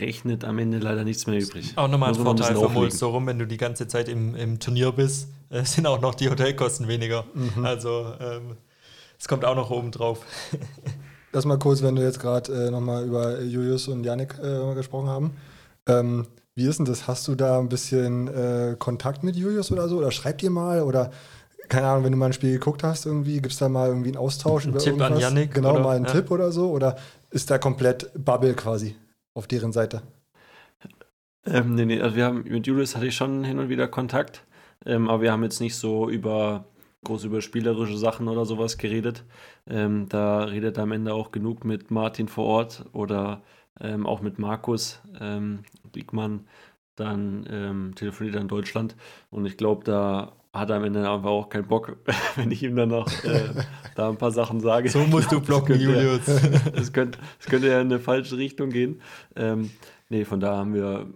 rechnet, 0.00 0.44
am 0.44 0.58
Ende 0.58 0.78
leider 0.78 1.04
nichts 1.04 1.26
mehr 1.26 1.38
übrig. 1.40 1.72
Auch 1.76 1.88
nochmal 1.88 2.10
ein 2.10 2.14
Vorteil 2.14 2.54
von 2.54 2.72
Mols 2.72 2.98
so 2.98 3.10
rum, 3.10 3.26
wenn 3.26 3.38
du 3.38 3.46
die 3.46 3.56
ganze 3.56 3.86
Zeit 3.88 4.08
im, 4.08 4.34
im 4.34 4.58
Turnier 4.58 4.92
bist, 4.92 5.28
äh, 5.50 5.62
sind 5.64 5.86
auch 5.86 6.00
noch 6.00 6.14
die 6.14 6.28
Hotelkosten 6.30 6.88
weniger. 6.88 7.24
Mhm. 7.34 7.64
Also 7.64 8.12
ähm, 8.20 8.56
Das 9.18 9.28
kommt 9.28 9.44
auch 9.44 9.56
noch 9.56 9.70
oben 9.70 9.90
drauf. 9.90 10.20
Lass 11.32 11.44
mal 11.44 11.58
kurz, 11.58 11.82
wenn 11.82 11.96
wir 11.96 12.04
jetzt 12.04 12.20
gerade 12.20 12.66
äh, 12.66 12.70
nochmal 12.70 13.04
über 13.04 13.40
Julius 13.42 13.88
und 13.88 14.04
Yannick 14.04 14.38
äh, 14.38 14.74
gesprochen 14.74 15.08
haben. 15.08 15.36
Ähm, 15.86 16.26
wie 16.54 16.66
ist 16.66 16.78
denn 16.78 16.86
das? 16.86 17.08
Hast 17.08 17.26
du 17.26 17.34
da 17.34 17.58
ein 17.58 17.68
bisschen 17.68 18.28
äh, 18.28 18.76
Kontakt 18.78 19.24
mit 19.24 19.34
Julius 19.34 19.72
oder 19.72 19.88
so? 19.88 19.98
Oder 19.98 20.12
schreibt 20.12 20.42
ihr 20.44 20.50
mal? 20.50 20.82
Oder 20.82 21.10
keine 21.68 21.88
Ahnung, 21.88 22.04
wenn 22.04 22.12
du 22.12 22.18
mal 22.18 22.26
ein 22.26 22.32
Spiel 22.32 22.52
geguckt 22.52 22.84
hast, 22.84 23.06
irgendwie, 23.06 23.40
gibt 23.40 23.52
es 23.52 23.58
da 23.58 23.68
mal 23.68 23.88
irgendwie 23.88 24.10
einen 24.10 24.18
Austausch 24.18 24.64
Ein 24.64 24.70
über 24.70 24.78
Tipp 24.78 24.94
an 24.94 25.00
irgendwas? 25.00 25.22
Yannick, 25.22 25.54
Genau, 25.54 25.72
oder? 25.72 25.80
mal 25.80 25.96
einen 25.96 26.04
Ja. 26.04 26.12
Tipp 26.12 26.30
oder 26.30 26.52
so? 26.52 26.70
Oder 26.70 26.96
ist 27.30 27.50
da 27.50 27.58
komplett 27.58 28.10
Bubble 28.14 28.54
quasi 28.54 28.94
auf 29.34 29.46
deren 29.46 29.72
Seite? 29.72 30.02
Ähm, 31.46 31.74
nee, 31.74 31.84
nee, 31.84 32.00
also 32.00 32.16
wir 32.16 32.24
haben 32.24 32.44
mit 32.44 32.66
Julius 32.66 32.96
hatte 32.96 33.06
ich 33.06 33.14
schon 33.16 33.44
hin 33.44 33.58
und 33.58 33.68
wieder 33.68 33.86
Kontakt, 33.88 34.44
ähm, 34.86 35.10
aber 35.10 35.22
wir 35.22 35.32
haben 35.32 35.42
jetzt 35.42 35.60
nicht 35.60 35.76
so 35.76 36.08
über 36.08 36.64
groß 37.04 37.24
über 37.24 37.42
spielerische 37.42 37.98
Sachen 37.98 38.28
oder 38.28 38.46
sowas 38.46 38.78
geredet. 38.78 39.24
Ähm, 39.66 40.08
da 40.08 40.44
redet 40.44 40.78
er 40.78 40.84
am 40.84 40.92
Ende 40.92 41.12
auch 41.14 41.32
genug 41.32 41.64
mit 41.64 41.90
Martin 41.90 42.28
vor 42.28 42.46
Ort 42.46 42.86
oder 42.92 43.42
ähm, 43.80 44.06
auch 44.06 44.22
mit 44.22 44.38
Markus 44.38 45.02
ähm, 45.20 45.64
Diekmann. 45.94 46.46
Dann 46.96 47.46
ähm, 47.50 47.94
telefoniert 47.94 48.36
er 48.36 48.40
in 48.40 48.48
Deutschland 48.48 48.96
und 49.30 49.46
ich 49.46 49.56
glaube, 49.56 49.84
da 49.84 50.32
hat 50.54 50.70
er 50.70 50.76
am 50.76 50.84
Ende 50.84 51.00
einfach 51.10 51.28
auch 51.30 51.48
keinen 51.48 51.66
Bock, 51.66 51.96
wenn 52.36 52.50
ich 52.50 52.62
ihm 52.62 52.76
dann 52.76 52.88
noch 52.90 53.06
äh, 53.24 53.50
da 53.96 54.08
ein 54.08 54.16
paar 54.16 54.30
Sachen 54.30 54.60
sage. 54.60 54.88
So 54.88 55.00
musst 55.00 55.30
du 55.32 55.36
Das 55.38 55.46
blocken, 55.46 55.78
ja- 55.80 55.88
Julius. 55.88 56.28
es 56.74 56.92
könnte, 56.92 57.18
es 57.40 57.46
könnte 57.46 57.68
ja 57.68 57.80
in 57.80 57.88
eine 57.88 57.98
falsche 58.00 58.36
Richtung 58.36 58.70
gehen. 58.70 59.00
Ähm, 59.36 59.70
nee, 60.08 60.24
von 60.24 60.40
da 60.40 60.56
haben 60.56 60.72
wir, 60.74 61.06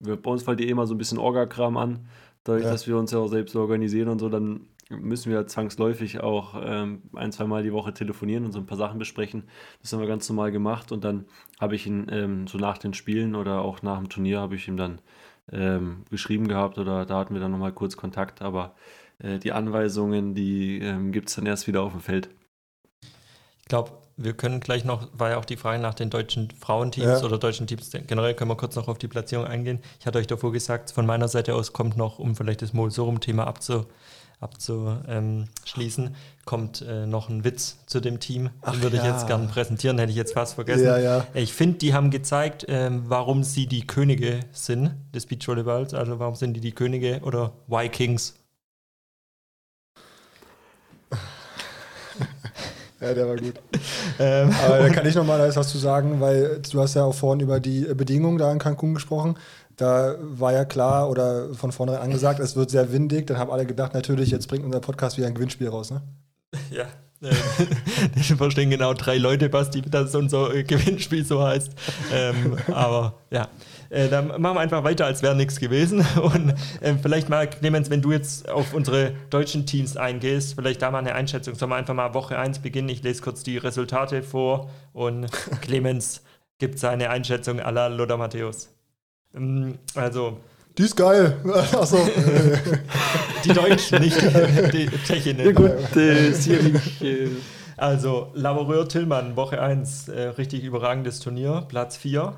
wir, 0.00 0.16
bei 0.16 0.30
uns 0.30 0.42
fällt 0.44 0.60
eh 0.60 0.68
immer 0.68 0.86
so 0.86 0.94
ein 0.94 0.98
bisschen 0.98 1.18
Orga-Kram 1.18 1.76
an. 1.76 2.06
Dadurch, 2.44 2.64
Ja. 2.64 2.70
dass 2.70 2.86
wir 2.86 2.96
uns 2.96 3.10
ja 3.10 3.18
auch 3.18 3.26
selbst 3.28 3.56
organisieren 3.56 4.08
und 4.08 4.20
so, 4.20 4.28
dann 4.28 4.68
müssen 4.88 5.32
wir 5.32 5.44
zwangsläufig 5.48 6.20
auch 6.20 6.54
ähm, 6.64 7.02
ein, 7.14 7.32
zwei 7.32 7.44
Mal 7.44 7.64
die 7.64 7.72
Woche 7.72 7.92
telefonieren 7.92 8.44
und 8.44 8.52
so 8.52 8.60
ein 8.60 8.66
paar 8.66 8.78
Sachen 8.78 9.00
besprechen. 9.00 9.42
Das 9.82 9.92
haben 9.92 9.98
wir 9.98 10.06
ganz 10.06 10.28
normal 10.28 10.52
gemacht 10.52 10.92
und 10.92 11.02
dann 11.02 11.24
habe 11.60 11.74
ich 11.74 11.88
ihn 11.88 12.06
ähm, 12.12 12.46
so 12.46 12.56
nach 12.56 12.78
den 12.78 12.94
Spielen 12.94 13.34
oder 13.34 13.62
auch 13.62 13.82
nach 13.82 13.98
dem 13.98 14.08
Turnier 14.08 14.38
habe 14.38 14.54
ich 14.54 14.68
ihm 14.68 14.76
dann 14.76 15.00
ähm, 15.52 16.04
geschrieben 16.10 16.48
gehabt 16.48 16.78
oder 16.78 17.06
da 17.06 17.18
hatten 17.18 17.34
wir 17.34 17.40
dann 17.40 17.52
nochmal 17.52 17.72
kurz 17.72 17.96
Kontakt, 17.96 18.42
aber 18.42 18.74
äh, 19.18 19.38
die 19.38 19.52
Anweisungen, 19.52 20.34
die 20.34 20.78
ähm, 20.80 21.12
gibt 21.12 21.28
es 21.28 21.36
dann 21.36 21.46
erst 21.46 21.66
wieder 21.66 21.82
auf 21.82 21.92
dem 21.92 22.00
Feld. 22.00 22.28
Ich 23.60 23.68
glaube, 23.68 23.92
wir 24.16 24.32
können 24.32 24.60
gleich 24.60 24.84
noch, 24.84 25.08
war 25.12 25.30
ja 25.30 25.36
auch 25.38 25.44
die 25.44 25.56
Frage 25.56 25.80
nach 25.82 25.94
den 25.94 26.08
deutschen 26.08 26.50
Frauenteams 26.50 27.20
Ja. 27.20 27.26
oder 27.26 27.38
deutschen 27.38 27.66
Teams. 27.66 27.90
Generell 28.06 28.34
können 28.34 28.50
wir 28.50 28.56
kurz 28.56 28.76
noch 28.76 28.88
auf 28.88 28.98
die 28.98 29.08
Platzierung 29.08 29.44
eingehen. 29.46 29.80
Ich 30.00 30.06
hatte 30.06 30.18
euch 30.18 30.26
davor 30.26 30.52
gesagt, 30.52 30.90
von 30.90 31.04
meiner 31.04 31.28
Seite 31.28 31.54
aus 31.54 31.72
kommt 31.72 31.96
noch, 31.96 32.18
um 32.18 32.34
vielleicht 32.34 32.62
das 32.62 32.72
Molsorum-Thema 32.72 33.46
abzu, 33.46 33.86
abzuschließen, 34.40 36.14
kommt 36.44 36.82
äh, 36.82 37.06
noch 37.06 37.28
ein 37.28 37.44
Witz 37.44 37.78
zu 37.86 38.00
dem 38.00 38.20
Team. 38.20 38.50
Ach 38.62 38.72
Den 38.72 38.82
würde 38.82 38.96
ich 38.96 39.02
ja. 39.02 39.12
jetzt 39.12 39.26
gerne 39.26 39.46
präsentieren, 39.46 39.98
hätte 39.98 40.10
ich 40.10 40.16
jetzt 40.16 40.34
fast 40.34 40.54
vergessen. 40.54 40.84
Ja, 40.84 40.98
ja. 40.98 41.26
Ich 41.34 41.52
finde, 41.52 41.78
die 41.78 41.94
haben 41.94 42.10
gezeigt, 42.10 42.66
ähm, 42.68 43.04
warum 43.06 43.44
sie 43.44 43.66
die 43.66 43.86
Könige 43.86 44.40
sind 44.52 44.94
des 45.14 45.26
Beachvolleyballs. 45.26 45.94
Also 45.94 46.18
warum 46.18 46.34
sind 46.34 46.54
die 46.54 46.60
die 46.60 46.72
Könige 46.72 47.20
oder 47.22 47.52
Vikings? 47.66 48.34
Ja, 52.98 53.12
der 53.12 53.28
war 53.28 53.36
gut. 53.36 53.54
Ähm, 54.18 54.50
Aber 54.64 54.78
da 54.78 54.88
kann 54.88 55.04
ich 55.04 55.14
nochmal 55.14 55.38
alles 55.42 55.56
was 55.56 55.68
zu 55.68 55.76
sagen, 55.76 56.22
weil 56.22 56.62
du 56.72 56.80
hast 56.80 56.94
ja 56.94 57.04
auch 57.04 57.14
vorhin 57.14 57.40
über 57.40 57.60
die 57.60 57.82
Bedingungen 57.82 58.38
da 58.38 58.50
in 58.50 58.58
Cancun 58.58 58.94
gesprochen. 58.94 59.36
Da 59.76 60.16
war 60.20 60.52
ja 60.52 60.64
klar 60.64 61.10
oder 61.10 61.52
von 61.54 61.70
vornherein 61.70 62.02
angesagt, 62.02 62.40
es 62.40 62.56
wird 62.56 62.70
sehr 62.70 62.92
windig. 62.92 63.26
Dann 63.26 63.38
haben 63.38 63.50
alle 63.50 63.66
gedacht, 63.66 63.94
natürlich, 63.94 64.30
jetzt 64.30 64.48
bringt 64.48 64.64
unser 64.64 64.80
Podcast 64.80 65.16
wieder 65.16 65.26
ein 65.26 65.34
Gewinnspiel 65.34 65.68
raus. 65.68 65.90
Ne? 65.90 66.02
Ja, 66.70 66.86
das 68.14 68.26
verstehen 68.26 68.70
genau 68.70 68.92
drei 68.92 69.16
Leute, 69.16 69.48
Basti, 69.48 69.80
dass 69.80 70.14
unser 70.14 70.54
äh, 70.54 70.64
Gewinnspiel 70.64 71.24
so 71.24 71.42
heißt. 71.42 71.72
Ähm, 72.12 72.58
aber 72.72 73.14
ja, 73.30 73.48
äh, 73.88 74.08
dann 74.08 74.28
machen 74.40 74.56
wir 74.56 74.60
einfach 74.60 74.84
weiter, 74.84 75.06
als 75.06 75.22
wäre 75.22 75.34
nichts 75.34 75.58
gewesen. 75.58 76.04
Und 76.20 76.54
äh, 76.80 76.94
vielleicht 77.00 77.28
mal, 77.28 77.48
Clemens, 77.48 77.88
wenn 77.88 78.02
du 78.02 78.12
jetzt 78.12 78.48
auf 78.48 78.74
unsere 78.74 79.12
deutschen 79.30 79.64
Teams 79.64 79.96
eingehst, 79.96 80.54
vielleicht 80.54 80.82
da 80.82 80.90
mal 80.90 80.98
eine 80.98 81.14
Einschätzung. 81.14 81.54
Sollen 81.54 81.70
wir 81.70 81.76
einfach 81.76 81.94
mal 81.94 82.12
Woche 82.12 82.38
1 82.38 82.58
beginnen? 82.58 82.88
Ich 82.90 83.02
lese 83.02 83.22
kurz 83.22 83.42
die 83.42 83.56
Resultate 83.56 84.22
vor 84.22 84.70
und 84.92 85.30
Clemens 85.62 86.22
gibt 86.58 86.78
seine 86.78 87.10
Einschätzung 87.10 87.60
à 87.60 87.70
la 87.70 87.86
Lothar 87.86 88.18
Matthäus. 88.18 88.75
Ähm, 89.36 89.78
Also, 89.94 90.38
Die 90.78 90.82
ist 90.84 90.96
geil. 90.96 91.36
Achso. 91.72 91.98
die 93.44 93.52
Deutschen, 93.52 94.00
nicht 94.00 94.20
die, 94.20 94.86
die 94.88 94.98
Tschechinnen. 95.04 95.46
Ja 95.46 95.52
gut, 95.52 95.96
äh. 95.96 96.28
Äh, 96.30 97.28
Also, 97.76 98.30
Lavoreur 98.34 98.88
Tillmann, 98.88 99.36
Woche 99.36 99.60
1, 99.60 100.08
äh, 100.08 100.28
richtig 100.28 100.64
überragendes 100.64 101.20
Turnier, 101.20 101.64
Platz 101.68 101.96
4. 101.96 102.34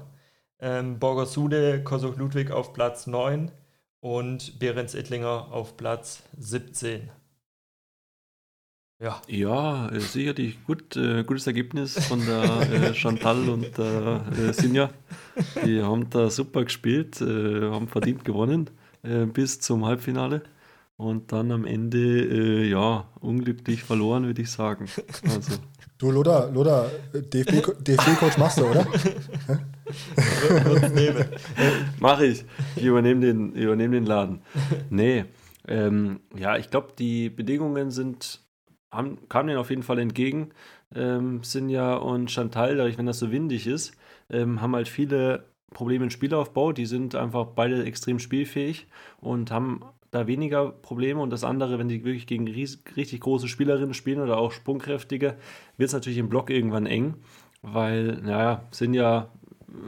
Ähm, 0.60 0.98
Borgersude, 0.98 1.84
Kossuch 1.84 2.16
Ludwig 2.16 2.50
auf 2.50 2.72
Platz 2.72 3.06
9 3.06 3.52
und 4.00 4.58
Behrens 4.58 4.94
Ettlinger 4.96 5.48
auf 5.52 5.76
Platz 5.76 6.22
17. 6.36 7.10
Ja, 9.00 9.22
Ja, 9.28 9.88
äh, 9.90 10.00
sicherlich 10.00 10.64
gut, 10.64 10.96
äh, 10.96 11.22
gutes 11.22 11.46
Ergebnis 11.46 11.94
von 12.06 12.24
der 12.26 12.42
äh, 12.72 12.94
Chantal 13.00 13.48
und 13.48 13.78
der 13.78 14.24
äh, 14.36 14.52
Sinja. 14.52 14.90
Die 15.64 15.80
haben 15.82 16.10
da 16.10 16.30
super 16.30 16.64
gespielt, 16.64 17.20
äh, 17.20 17.70
haben 17.70 17.86
verdient 17.86 18.24
gewonnen 18.24 18.70
äh, 19.04 19.26
bis 19.26 19.60
zum 19.60 19.86
Halbfinale 19.86 20.42
und 20.96 21.30
dann 21.30 21.52
am 21.52 21.64
Ende, 21.64 21.98
äh, 21.98 22.68
ja, 22.68 23.06
unglücklich 23.20 23.84
verloren, 23.84 24.26
würde 24.26 24.42
ich 24.42 24.50
sagen. 24.50 24.86
Also, 25.22 25.52
Du, 25.98 26.12
Loda, 26.12 26.46
Loda, 26.46 26.88
DFB-Coach 27.12 27.78
DFB 27.80 28.38
machst 28.38 28.58
du, 28.58 28.66
oder? 28.66 28.86
Mache 31.98 32.26
ich. 32.26 32.44
Ich 32.76 32.84
übernehme 32.84 33.20
den, 33.20 33.52
übernehm 33.52 33.90
den 33.90 34.06
Laden. 34.06 34.40
Nee, 34.90 35.24
ähm, 35.66 36.20
ja, 36.36 36.56
ich 36.56 36.70
glaube, 36.70 36.92
die 36.96 37.30
Bedingungen 37.30 37.90
sind, 37.90 38.40
haben, 38.90 39.28
kamen 39.28 39.48
denen 39.48 39.58
auf 39.58 39.70
jeden 39.70 39.82
Fall 39.82 39.98
entgegen. 39.98 40.50
Ähm, 40.94 41.42
Sinja 41.42 41.96
und 41.96 42.30
Chantal, 42.30 42.76
dadurch, 42.76 42.98
wenn 42.98 43.06
das 43.06 43.18
so 43.18 43.30
windig 43.30 43.66
ist, 43.66 43.96
ähm, 44.30 44.60
haben 44.60 44.74
halt 44.74 44.88
viele 44.88 45.44
Probleme 45.72 46.04
im 46.04 46.10
Spielaufbau. 46.10 46.72
Die 46.72 46.86
sind 46.86 47.14
einfach 47.14 47.46
beide 47.46 47.84
extrem 47.84 48.18
spielfähig 48.18 48.86
und 49.20 49.50
haben 49.50 49.82
da 50.10 50.26
weniger 50.26 50.70
Probleme. 50.70 51.20
Und 51.20 51.30
das 51.30 51.44
andere, 51.44 51.78
wenn 51.78 51.88
die 51.88 52.04
wirklich 52.04 52.26
gegen 52.26 52.48
richtig 52.48 53.20
große 53.20 53.48
Spielerinnen 53.48 53.94
spielen 53.94 54.20
oder 54.20 54.38
auch 54.38 54.52
sprungkräftige, 54.52 55.36
wird 55.76 55.88
es 55.88 55.94
natürlich 55.94 56.18
im 56.18 56.28
Block 56.28 56.50
irgendwann 56.50 56.86
eng, 56.86 57.14
weil, 57.62 58.18
naja, 58.22 58.64
Sinja 58.70 59.30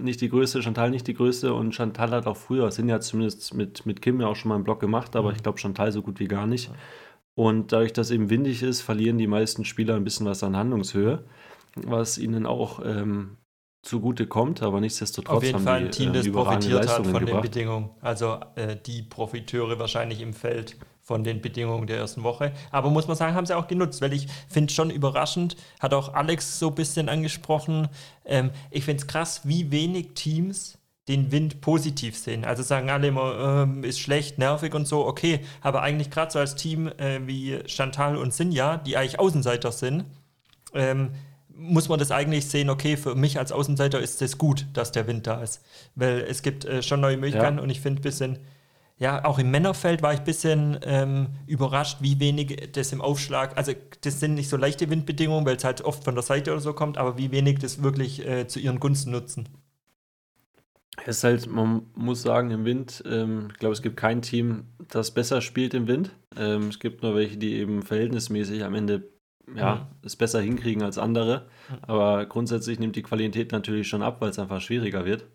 nicht 0.01 0.21
die 0.21 0.29
größte, 0.29 0.63
Chantal 0.63 0.91
nicht 0.91 1.07
die 1.07 1.15
größte 1.15 1.55
und 1.55 1.75
Chantal 1.75 2.11
hat 2.11 2.27
auch 2.27 2.37
früher, 2.37 2.71
sind 2.71 2.89
ja 2.89 3.01
zumindest 3.01 3.55
mit, 3.55 3.87
mit 3.87 4.03
Kim 4.03 4.21
ja 4.21 4.27
auch 4.27 4.37
schon 4.37 4.51
mal 4.51 4.57
einen 4.57 4.65
Block 4.65 4.79
gemacht, 4.79 5.17
aber 5.17 5.33
ich 5.33 5.43
glaube 5.43 5.59
Chantal 5.59 5.91
so 5.91 6.03
gut 6.03 6.21
wie 6.21 6.29
gar 6.29 6.47
nicht. 6.47 6.71
Und 7.41 7.73
dadurch, 7.73 7.95
dass 7.95 8.11
eben 8.11 8.29
windig 8.29 8.63
ist, 8.63 8.83
verlieren 8.83 9.17
die 9.17 9.27
meisten 9.27 9.65
Spieler 9.65 9.95
ein 9.95 10.05
bisschen 10.05 10.27
was 10.27 10.43
an 10.43 10.55
Handlungshöhe, 10.55 11.25
was 11.75 12.19
ihnen 12.19 12.45
auch 12.45 12.85
ähm, 12.85 13.39
zugute 13.81 14.27
kommt, 14.27 14.63
aber 14.63 14.79
nichtsdestotrotz 14.79 15.37
Auf 15.39 15.43
jeden 15.43 15.55
haben 15.55 15.65
Fall 15.65 15.81
die 15.81 15.87
ein 15.87 15.91
Team, 15.91 16.11
äh, 16.11 16.13
das 16.13 16.31
profitiert 16.31 16.87
hat 16.87 16.97
von 16.97 17.15
den 17.15 17.25
gebracht. 17.25 17.41
Bedingungen. 17.41 17.91
Also 18.03 18.41
äh, 18.57 18.77
die 18.85 19.01
Profiteure 19.01 19.79
wahrscheinlich 19.79 20.21
im 20.21 20.35
Feld 20.35 20.77
von 21.01 21.25
den 21.25 21.41
Bedingungen 21.41 21.87
der 21.87 21.97
ersten 21.97 22.25
Woche. 22.25 22.53
Aber 22.73 22.91
muss 22.91 23.09
man 23.09 23.17
sagen, 23.17 23.35
haben 23.35 23.47
sie 23.47 23.57
auch 23.57 23.69
genutzt, 23.69 24.03
weil 24.03 24.13
ich 24.13 24.27
finde 24.51 24.71
schon 24.71 24.91
überraschend, 24.91 25.57
hat 25.81 25.95
auch 25.95 26.13
Alex 26.13 26.59
so 26.59 26.69
ein 26.69 26.75
bisschen 26.75 27.09
angesprochen. 27.09 27.89
Ähm, 28.27 28.51
ich 28.71 28.85
finde 28.85 29.01
es 29.01 29.07
krass, 29.07 29.41
wie 29.45 29.71
wenig 29.71 30.09
Teams 30.13 30.77
den 31.09 31.33
Wind 31.33 31.61
positiv 31.61 32.17
sehen. 32.17 32.45
Also 32.45 32.63
sagen 32.63 32.91
alle 32.91 33.09
immer, 33.09 33.65
ähm, 33.65 33.85
ist 33.85 33.99
schlecht, 34.01 34.39
nervig 34.39 34.75
und 34.75 34.87
so, 34.87 35.07
okay. 35.07 35.41
Aber 35.61 35.83
eigentlich 35.83 36.11
gerade 36.11 36.31
so 36.31 36.39
als 36.39 36.55
Team 36.55 36.87
äh, 36.99 37.27
wie 37.27 37.59
Chantal 37.67 38.17
und 38.17 38.33
Sinja, 38.33 38.77
die 38.77 38.97
eigentlich 38.97 39.19
Außenseiter 39.19 39.73
sind, 39.73 40.05
ähm, 40.75 41.11
muss 41.49 41.89
man 41.89 41.99
das 41.99 42.11
eigentlich 42.11 42.47
sehen, 42.47 42.71
okay, 42.71 42.97
für 42.97 43.15
mich 43.15 43.39
als 43.39 43.53
Außenseiter 43.53 44.01
ist 44.01 44.23
es 44.23 44.39
gut, 44.39 44.67
dass 44.73 44.93
der 44.93 45.07
Wind 45.07 45.27
da 45.27 45.43
ist. 45.43 45.63
Weil 45.95 46.21
es 46.21 46.43
gibt 46.43 46.65
äh, 46.65 46.83
schon 46.83 47.01
neue 47.01 47.17
Möglichkeiten 47.17 47.59
Ja. 47.59 47.63
und 47.63 47.71
ich 47.71 47.81
finde 47.81 48.01
ein 48.01 48.03
bisschen, 48.03 48.39
ja, 48.99 49.25
auch 49.25 49.39
im 49.39 49.51
Männerfeld 49.51 50.03
war 50.03 50.13
ich 50.13 50.21
ein 50.21 50.25
bisschen 50.25 50.79
ähm, 50.85 51.29
überrascht, 51.47 51.99
wie 52.01 52.21
wenig 52.21 52.71
das 52.73 52.93
im 52.93 53.01
Aufschlag, 53.01 53.57
also 53.59 53.73
das 54.03 54.21
sind 54.21 54.35
nicht 54.35 54.49
so 54.49 54.57
leichte 54.57 54.89
Windbedingungen, 54.91 55.45
weil 55.45 55.57
es 55.57 55.65
halt 55.65 55.83
oft 55.83 56.05
von 56.05 56.15
der 56.15 56.23
Seite 56.23 56.53
oder 56.53 56.61
so 56.61 56.73
kommt, 56.73 56.99
aber 56.99 57.19
wie 57.19 57.31
wenig 57.31 57.59
das 57.59 57.83
wirklich 57.83 58.27
äh, 58.27 58.47
zu 58.47 58.61
ihren 58.61 58.79
Gunsten 58.81 59.11
nutzen. 59.11 59.49
Es 61.07 61.19
ist 61.19 61.25
halt, 61.25 61.47
man 61.51 61.83
muss 61.95 62.23
sagen, 62.23 62.51
im 62.51 62.65
Wind, 62.65 63.03
ähm, 63.07 63.49
ich 63.53 63.59
glaube, 63.59 63.73
es 63.73 63.83
gibt 63.83 63.97
kein 63.97 64.23
Team, 64.23 64.65
das 64.89 65.13
besser 65.13 65.41
spielt 65.41 65.75
im 65.75 65.89
Wind. 65.89 66.13
Ähm, 66.37 66.69
es 66.69 66.79
gibt 66.79 67.03
nur 67.03 67.15
welche, 67.15 67.39
die 67.39 67.55
eben 67.55 67.83
verhältnismäßig 67.83 68.65
am 68.65 68.75
Ende 68.75 69.09
ja, 69.57 69.75
Mhm. 69.77 69.81
es 70.03 70.15
besser 70.17 70.41
hinkriegen 70.41 70.83
als 70.83 70.99
andere. 70.99 71.49
Mhm. 71.69 71.77
Aber 71.83 72.27
grundsätzlich 72.27 72.79
nimmt 72.79 72.97
die 72.97 73.03
Qualität 73.03 73.51
natürlich 73.53 73.89
schon 73.89 74.03
ab, 74.03 74.21
weil 74.21 74.31
es 74.31 74.39
einfach 74.39 74.61
schwieriger 74.61 75.05
wird. 75.05 75.27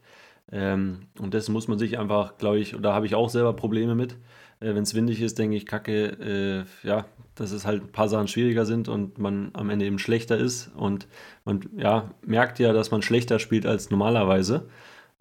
Ähm, 0.52 1.08
und 1.20 1.34
das 1.34 1.50
muss 1.50 1.68
man 1.68 1.80
sich 1.80 1.98
einfach, 2.00 2.38
glaube 2.38 2.60
ich, 2.60 2.76
oder 2.76 2.94
habe 2.94 3.06
ich 3.08 3.16
auch 3.16 3.30
selber 3.30 3.54
Probleme 3.54 3.96
mit. 3.96 4.14
Äh, 4.60 4.76
Wenn 4.76 4.84
es 4.84 4.96
windig 4.96 5.22
ist, 5.22 5.40
denke 5.40 5.58
ich, 5.58 5.66
kacke, 5.66 6.66
äh, 6.84 6.88
ja, 6.88 7.06
dass 7.36 7.52
es 7.52 7.66
halt 7.66 7.84
ein 7.84 7.92
paar 7.92 8.08
Sachen 8.10 8.28
schwieriger 8.28 8.66
sind 8.66 8.88
und 8.88 9.18
man 9.18 9.50
am 9.54 9.70
Ende 9.70 9.86
eben 9.86 10.00
schlechter 10.00 10.38
ist. 10.38 10.72
Und 10.76 11.08
man 11.44 11.62
ja, 11.78 12.12
merkt 12.26 12.60
ja, 12.60 12.72
dass 12.74 12.92
man 12.92 13.02
schlechter 13.02 13.40
spielt 13.40 13.66
als 13.66 13.90
normalerweise. 13.90 14.70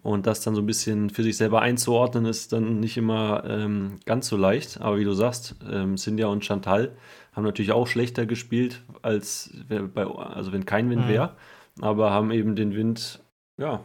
Und 0.04 0.26
das 0.26 0.42
dann 0.42 0.54
so 0.54 0.60
ein 0.60 0.66
bisschen 0.66 1.08
für 1.08 1.22
sich 1.22 1.38
selber 1.38 1.62
einzuordnen, 1.62 2.26
ist 2.26 2.52
dann 2.52 2.78
nicht 2.78 2.98
immer 2.98 3.42
ähm, 3.48 3.98
ganz 4.04 4.28
so 4.28 4.36
leicht. 4.36 4.80
Aber 4.82 4.98
wie 4.98 5.04
du 5.04 5.14
sagst, 5.14 5.56
ähm, 5.68 5.96
Sinja 5.96 6.26
und 6.26 6.44
Chantal 6.44 6.92
haben 7.32 7.44
natürlich 7.44 7.72
auch 7.72 7.86
schlechter 7.86 8.26
gespielt, 8.26 8.82
als 9.00 9.50
bei, 9.94 10.04
also 10.04 10.52
wenn 10.52 10.66
kein 10.66 10.90
Wind 10.90 11.06
Mhm. 11.06 11.08
wäre. 11.08 11.36
Aber 11.80 12.10
haben 12.10 12.30
eben 12.32 12.54
den 12.54 12.76
Wind 12.76 13.20
ja, 13.56 13.80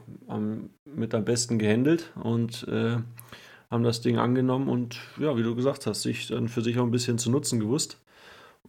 mit 0.83 1.15
am 1.15 1.23
besten 1.25 1.57
gehandelt 1.57 2.11
und 2.21 2.67
äh, 2.67 2.97
haben 3.71 3.83
das 3.83 4.01
Ding 4.01 4.17
angenommen 4.17 4.67
und 4.67 4.99
ja, 5.19 5.37
wie 5.37 5.43
du 5.43 5.55
gesagt 5.55 5.85
hast, 5.85 6.01
sich 6.01 6.27
dann 6.27 6.49
für 6.49 6.61
sich 6.61 6.77
auch 6.79 6.83
ein 6.83 6.91
bisschen 6.91 7.17
zu 7.17 7.31
nutzen 7.31 7.59
gewusst. 7.59 7.97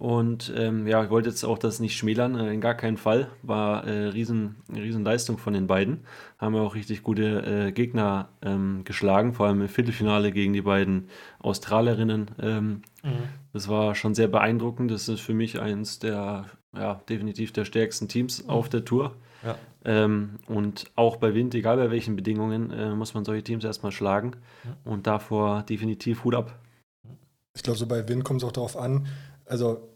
Und 0.00 0.50
ähm, 0.56 0.86
ja, 0.86 1.04
ich 1.04 1.10
wollte 1.10 1.28
jetzt 1.28 1.44
auch 1.44 1.58
das 1.58 1.78
nicht 1.78 1.94
schmälern, 1.94 2.34
äh, 2.34 2.54
in 2.54 2.62
gar 2.62 2.74
keinen 2.74 2.96
Fall. 2.96 3.28
War 3.42 3.86
äh, 3.86 4.06
riesen, 4.06 4.56
Leistung 4.66 5.36
von 5.36 5.52
den 5.52 5.66
beiden. 5.66 6.04
Haben 6.38 6.54
ja 6.54 6.62
auch 6.62 6.74
richtig 6.74 7.02
gute 7.02 7.66
äh, 7.66 7.72
Gegner 7.72 8.30
ähm, 8.40 8.80
geschlagen, 8.84 9.34
vor 9.34 9.46
allem 9.46 9.60
im 9.60 9.68
Viertelfinale 9.68 10.32
gegen 10.32 10.54
die 10.54 10.62
beiden 10.62 11.08
Australierinnen. 11.40 12.30
Ähm, 12.40 12.82
Das 13.52 13.68
war 13.68 13.94
schon 13.94 14.14
sehr 14.14 14.28
beeindruckend. 14.28 14.90
Das 14.90 15.06
ist 15.06 15.20
für 15.20 15.34
mich 15.34 15.60
eins 15.60 15.98
der, 15.98 16.46
ja, 16.74 17.02
definitiv 17.10 17.52
der 17.52 17.66
stärksten 17.66 18.08
Teams 18.08 18.48
auf 18.48 18.70
der 18.70 18.86
Tour. 18.86 19.16
Ja. 19.44 19.56
Ähm, 19.84 20.36
und 20.46 20.90
auch 20.96 21.16
bei 21.16 21.34
Wind, 21.34 21.54
egal 21.54 21.76
bei 21.76 21.90
welchen 21.90 22.16
Bedingungen, 22.16 22.70
äh, 22.70 22.94
muss 22.94 23.12
man 23.12 23.26
solche 23.26 23.44
Teams 23.44 23.64
erstmal 23.64 23.92
schlagen. 23.92 24.32
Und 24.84 25.06
davor 25.06 25.62
definitiv 25.62 26.24
Hut 26.24 26.34
ab. 26.34 26.58
Ich 27.54 27.62
glaube, 27.62 27.78
so 27.78 27.86
bei 27.86 28.08
Wind 28.08 28.24
kommt 28.24 28.42
es 28.42 28.48
auch 28.48 28.52
darauf 28.52 28.78
an. 28.78 29.06
Also, 29.44 29.89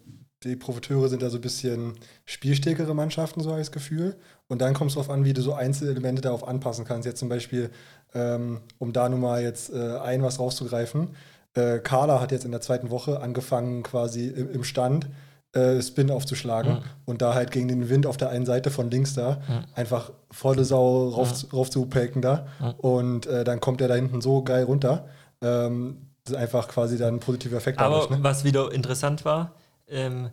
die 0.44 0.57
Profiteure 0.57 1.09
sind 1.09 1.22
da 1.22 1.30
so 1.30 1.38
ein 1.38 1.40
bisschen 1.40 1.94
spielstärkere 2.26 2.94
Mannschaften, 2.94 3.40
so 3.40 3.50
habe 3.50 3.61
ich 3.61 3.66
das 3.68 3.72
Gefühl. 3.72 4.16
Und 4.48 4.61
dann 4.61 4.74
kommt 4.74 4.90
es 4.90 4.94
darauf 4.94 5.11
an, 5.11 5.24
wie 5.24 5.33
du 5.33 5.40
so 5.40 5.54
Einzelelemente 5.54 6.22
darauf 6.22 6.46
anpassen 6.46 6.85
kannst. 6.85 7.07
Jetzt 7.07 7.18
zum 7.18 7.28
Beispiel, 7.28 7.70
ähm, 8.14 8.61
um 8.78 8.92
da 8.92 9.09
nun 9.09 9.20
mal 9.20 9.42
jetzt 9.42 9.72
äh, 9.72 9.98
ein 9.98 10.22
was 10.22 10.38
rauszugreifen. 10.38 11.16
Äh, 11.54 11.78
Carla 11.78 12.20
hat 12.20 12.33
jetzt 12.33 12.44
in 12.44 12.50
der 12.50 12.61
zweiten 12.61 12.90
Woche 12.90 13.20
angefangen, 13.20 13.83
quasi 13.83 14.28
im, 14.28 14.50
im 14.50 14.64
Stand 14.64 15.09
äh, 15.52 15.80
Spin 15.80 16.11
aufzuschlagen 16.11 16.78
und 17.04 17.22
da 17.22 17.35
halt 17.35 17.50
gegen 17.50 17.68
den 17.68 17.88
Wind 17.88 18.07
auf 18.07 18.16
der 18.16 18.30
einen 18.30 18.44
Seite 18.44 18.70
von 18.70 18.90
links 18.90 19.14
da 19.14 19.40
einfach 19.74 20.11
volle 20.30 20.64
Sau 20.64 21.09
rauf, 21.09 21.46
rauf 21.52 21.70
zu 21.70 21.87
pelken 21.87 22.22
da. 22.22 22.46
Und 22.78 23.26
äh, 23.26 23.44
dann 23.44 23.61
kommt 23.61 23.80
er 23.80 23.88
da 23.88 23.94
hinten 23.94 24.20
so 24.20 24.42
geil 24.42 24.64
runter. 24.64 25.07
Ähm, 25.40 26.09
das 26.24 26.35
ist 26.35 26.40
einfach 26.40 26.68
quasi 26.68 26.96
dann 26.98 27.14
ein 27.14 27.20
positiver 27.20 27.59
Effekt 27.59 27.78
Aber 27.78 28.00
dadurch, 28.00 28.11
ne? 28.11 28.18
was 28.22 28.44
wieder 28.44 28.72
interessant 28.72 29.24
war, 29.24 29.52
ähm, 29.88 30.30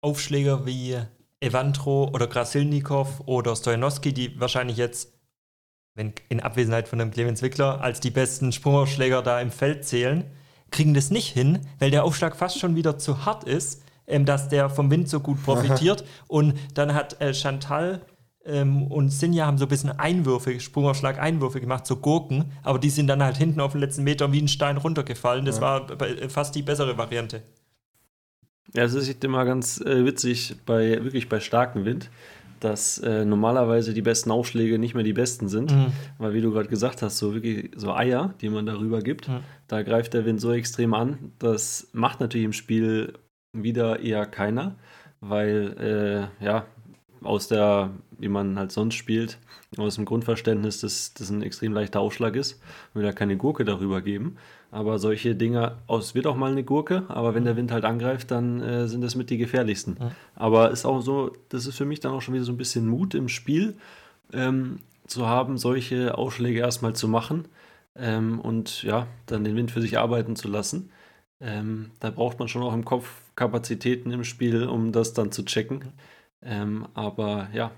Aufschläger 0.00 0.66
wie 0.66 0.96
Evandro 1.40 2.08
oder 2.12 2.26
Krasilnikov 2.26 3.20
oder 3.26 3.54
Stojanowski, 3.54 4.12
die 4.12 4.40
wahrscheinlich 4.40 4.76
jetzt, 4.76 5.12
wenn 5.94 6.12
in 6.28 6.40
Abwesenheit 6.40 6.88
von 6.88 6.98
dem 6.98 7.10
Clemens 7.10 7.42
Wickler, 7.42 7.80
als 7.80 8.00
die 8.00 8.10
besten 8.10 8.52
Sprungaufschläger 8.52 9.22
da 9.22 9.40
im 9.40 9.50
Feld 9.50 9.84
zählen, 9.84 10.24
kriegen 10.70 10.94
das 10.94 11.10
nicht 11.10 11.28
hin, 11.32 11.60
weil 11.78 11.90
der 11.90 12.04
Aufschlag 12.04 12.36
fast 12.36 12.58
schon 12.58 12.76
wieder 12.76 12.98
zu 12.98 13.24
hart 13.24 13.44
ist, 13.44 13.82
ähm, 14.06 14.24
dass 14.24 14.48
der 14.48 14.68
vom 14.70 14.90
Wind 14.90 15.08
so 15.08 15.20
gut 15.20 15.42
profitiert. 15.42 16.04
Und 16.28 16.54
dann 16.74 16.94
hat 16.94 17.20
äh, 17.20 17.32
Chantal 17.34 18.02
ähm, 18.44 18.82
und 18.90 19.10
Sinja 19.10 19.46
haben 19.46 19.58
so 19.58 19.64
ein 19.66 19.68
bisschen 19.68 19.90
Einwürfe, 19.98 20.58
Sprungaufschlag-Einwürfe 20.60 21.60
gemacht, 21.60 21.86
so 21.86 21.96
Gurken, 21.96 22.52
aber 22.62 22.78
die 22.78 22.90
sind 22.90 23.06
dann 23.06 23.22
halt 23.22 23.36
hinten 23.36 23.60
auf 23.60 23.72
den 23.72 23.80
letzten 23.80 24.04
Meter 24.04 24.30
wie 24.32 24.40
ein 24.42 24.48
Stein 24.48 24.76
runtergefallen. 24.76 25.44
Das 25.44 25.60
war 25.60 25.86
bei- 25.86 26.10
äh, 26.10 26.28
fast 26.28 26.54
die 26.54 26.62
bessere 26.62 26.96
Variante. 26.98 27.42
Ja, 28.74 28.84
es 28.84 28.94
ist 28.94 29.24
immer 29.24 29.44
ganz 29.44 29.80
äh, 29.80 30.04
witzig, 30.04 30.56
bei 30.66 31.02
wirklich 31.02 31.28
bei 31.28 31.40
starkem 31.40 31.84
Wind, 31.84 32.10
dass 32.60 32.98
äh, 32.98 33.24
normalerweise 33.24 33.94
die 33.94 34.02
besten 34.02 34.30
Aufschläge 34.30 34.78
nicht 34.78 34.94
mehr 34.94 35.04
die 35.04 35.12
besten 35.12 35.48
sind. 35.48 35.72
Weil, 36.18 36.34
wie 36.34 36.40
du 36.40 36.50
gerade 36.52 36.68
gesagt 36.68 37.02
hast, 37.02 37.18
so 37.18 37.34
wirklich 37.34 37.70
so 37.76 37.94
Eier, 37.94 38.34
die 38.40 38.48
man 38.48 38.66
darüber 38.66 39.00
gibt, 39.00 39.30
da 39.68 39.82
greift 39.82 40.12
der 40.14 40.24
Wind 40.24 40.40
so 40.40 40.52
extrem 40.52 40.92
an. 40.92 41.32
Das 41.38 41.88
macht 41.92 42.20
natürlich 42.20 42.44
im 42.44 42.52
Spiel 42.52 43.14
wieder 43.52 44.00
eher 44.00 44.26
keiner, 44.26 44.74
weil 45.20 46.30
äh, 46.40 46.44
ja, 46.44 46.66
aus 47.22 47.48
der, 47.48 47.90
wie 48.18 48.28
man 48.28 48.58
halt 48.58 48.72
sonst 48.72 48.94
spielt, 48.94 49.38
aus 49.76 49.96
dem 49.96 50.04
Grundverständnis, 50.04 50.80
dass 50.80 51.14
das 51.14 51.30
ein 51.30 51.42
extrem 51.42 51.72
leichter 51.72 52.00
Aufschlag 52.00 52.36
ist, 52.36 52.60
will 52.94 53.02
da 53.02 53.12
keine 53.12 53.36
Gurke 53.36 53.64
darüber 53.64 54.02
geben. 54.02 54.36
Aber 54.70 54.98
solche 54.98 55.34
Dinger, 55.34 55.78
es 55.88 56.14
wird 56.14 56.26
auch 56.26 56.36
mal 56.36 56.52
eine 56.52 56.62
Gurke, 56.62 57.04
aber 57.08 57.34
wenn 57.34 57.44
der 57.44 57.56
Wind 57.56 57.72
halt 57.72 57.84
angreift, 57.84 58.30
dann 58.30 58.60
äh, 58.60 58.86
sind 58.86 59.00
das 59.00 59.14
mit 59.14 59.30
die 59.30 59.38
gefährlichsten. 59.38 59.96
Aber 60.34 60.70
ist 60.70 60.84
auch 60.84 61.00
so, 61.00 61.32
das 61.48 61.66
ist 61.66 61.76
für 61.76 61.86
mich 61.86 62.00
dann 62.00 62.12
auch 62.12 62.20
schon 62.20 62.34
wieder 62.34 62.44
so 62.44 62.52
ein 62.52 62.58
bisschen 62.58 62.86
Mut 62.86 63.14
im 63.14 63.28
Spiel, 63.28 63.76
ähm, 64.32 64.80
zu 65.06 65.26
haben, 65.26 65.56
solche 65.56 66.18
Aufschläge 66.18 66.60
erstmal 66.60 66.94
zu 66.94 67.08
machen 67.08 67.48
ähm, 67.96 68.40
und 68.40 68.82
ja, 68.82 69.06
dann 69.26 69.44
den 69.44 69.56
Wind 69.56 69.70
für 69.70 69.80
sich 69.80 69.98
arbeiten 69.98 70.36
zu 70.36 70.48
lassen. 70.48 70.90
Ähm, 71.40 71.90
da 72.00 72.10
braucht 72.10 72.38
man 72.38 72.48
schon 72.48 72.62
auch 72.62 72.74
im 72.74 72.84
Kopf 72.84 73.22
Kapazitäten 73.36 74.10
im 74.10 74.24
Spiel, 74.24 74.66
um 74.66 74.92
das 74.92 75.14
dann 75.14 75.32
zu 75.32 75.44
checken. 75.44 75.92
Ähm, 76.42 76.86
aber 76.94 77.48
ja, 77.52 77.70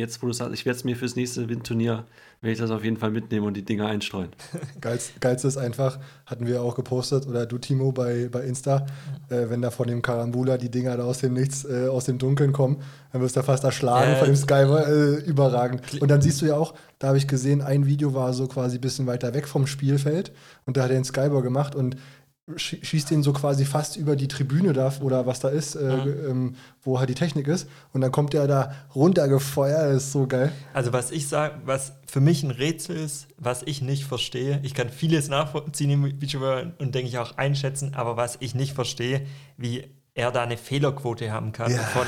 jetzt, 0.00 0.20
wo 0.22 0.26
du 0.26 0.32
sagst, 0.32 0.52
ich 0.54 0.66
werde 0.66 0.76
es 0.78 0.84
mir 0.84 0.96
fürs 0.96 1.14
nächste 1.14 1.48
Windturnier, 1.48 2.04
werde 2.40 2.52
ich 2.52 2.58
das 2.58 2.70
auf 2.70 2.82
jeden 2.82 2.96
Fall 2.96 3.10
mitnehmen 3.10 3.46
und 3.46 3.54
die 3.54 3.64
Dinger 3.64 3.86
einstreuen. 3.86 4.30
Geilst, 4.80 5.20
geilste 5.20 5.46
ist 5.46 5.56
einfach, 5.58 5.98
hatten 6.26 6.46
wir 6.46 6.62
auch 6.62 6.74
gepostet, 6.74 7.26
oder 7.28 7.46
du, 7.46 7.58
Timo, 7.58 7.92
bei, 7.92 8.28
bei 8.32 8.42
Insta, 8.42 8.86
äh, 9.28 9.48
wenn 9.50 9.62
da 9.62 9.70
von 9.70 9.86
dem 9.86 10.02
Karambula 10.02 10.56
die 10.56 10.70
Dinger 10.70 10.96
da 10.96 11.04
aus 11.04 11.18
dem 11.18 11.34
Nichts, 11.34 11.64
äh, 11.64 11.86
aus 11.88 12.06
dem 12.06 12.18
Dunkeln 12.18 12.52
kommen, 12.52 12.82
dann 13.12 13.20
wirst 13.22 13.36
du 13.36 13.42
fast 13.42 13.62
erschlagen 13.64 14.12
Ja. 14.12 14.16
von 14.16 14.26
dem 14.26 14.36
Sky, 14.36 14.54
äh, 14.54 15.16
überragend. 15.24 15.82
Und 16.00 16.10
dann 16.10 16.22
siehst 16.22 16.40
du 16.42 16.46
ja 16.46 16.56
auch, 16.56 16.74
da 16.98 17.08
habe 17.08 17.18
ich 17.18 17.28
gesehen, 17.28 17.60
ein 17.62 17.86
Video 17.86 18.14
war 18.14 18.32
so 18.32 18.46
quasi 18.48 18.78
ein 18.78 18.80
bisschen 18.80 19.06
weiter 19.06 19.34
weg 19.34 19.46
vom 19.46 19.66
Spielfeld 19.66 20.32
und 20.66 20.76
da 20.76 20.82
hat 20.82 20.90
er 20.90 20.96
den 20.96 21.04
Skyball 21.04 21.42
gemacht 21.42 21.74
und 21.74 21.96
schießt 22.56 23.10
den 23.10 23.22
so 23.22 23.32
quasi 23.32 23.64
fast 23.64 23.96
über 23.96 24.16
die 24.16 24.28
Tribüne 24.28 24.72
da 24.72 24.92
oder 25.00 25.26
was 25.26 25.40
da 25.40 25.48
ist, 25.48 25.74
äh, 25.76 25.80
ähm, 25.88 26.56
wo 26.82 26.98
halt 26.98 27.08
die 27.08 27.14
Technik 27.14 27.46
ist. 27.48 27.68
Und 27.92 28.00
dann 28.00 28.12
kommt 28.12 28.34
er 28.34 28.46
da 28.46 28.72
runtergefeuert, 28.94 29.94
das 29.94 30.04
ist 30.04 30.12
so 30.12 30.26
geil. 30.26 30.52
Also 30.72 30.92
was 30.92 31.10
ich 31.10 31.28
sage, 31.28 31.56
was 31.64 31.92
für 32.06 32.20
mich 32.20 32.42
ein 32.42 32.50
Rätsel 32.50 32.96
ist, 32.96 33.26
was 33.38 33.62
ich 33.64 33.82
nicht 33.82 34.04
verstehe, 34.04 34.60
ich 34.62 34.74
kann 34.74 34.88
vieles 34.88 35.28
nachvollziehen 35.28 35.90
im 35.90 36.18
Beachvolleyball 36.18 36.74
und 36.78 36.94
denke 36.94 37.08
ich 37.08 37.18
auch 37.18 37.36
einschätzen, 37.38 37.94
aber 37.94 38.16
was 38.16 38.36
ich 38.40 38.54
nicht 38.54 38.72
verstehe, 38.74 39.26
wie 39.56 39.84
er 40.14 40.30
da 40.32 40.42
eine 40.42 40.56
Fehlerquote 40.56 41.30
haben 41.32 41.52
kann 41.52 41.70
Ja. 41.72 41.78
von 41.82 42.06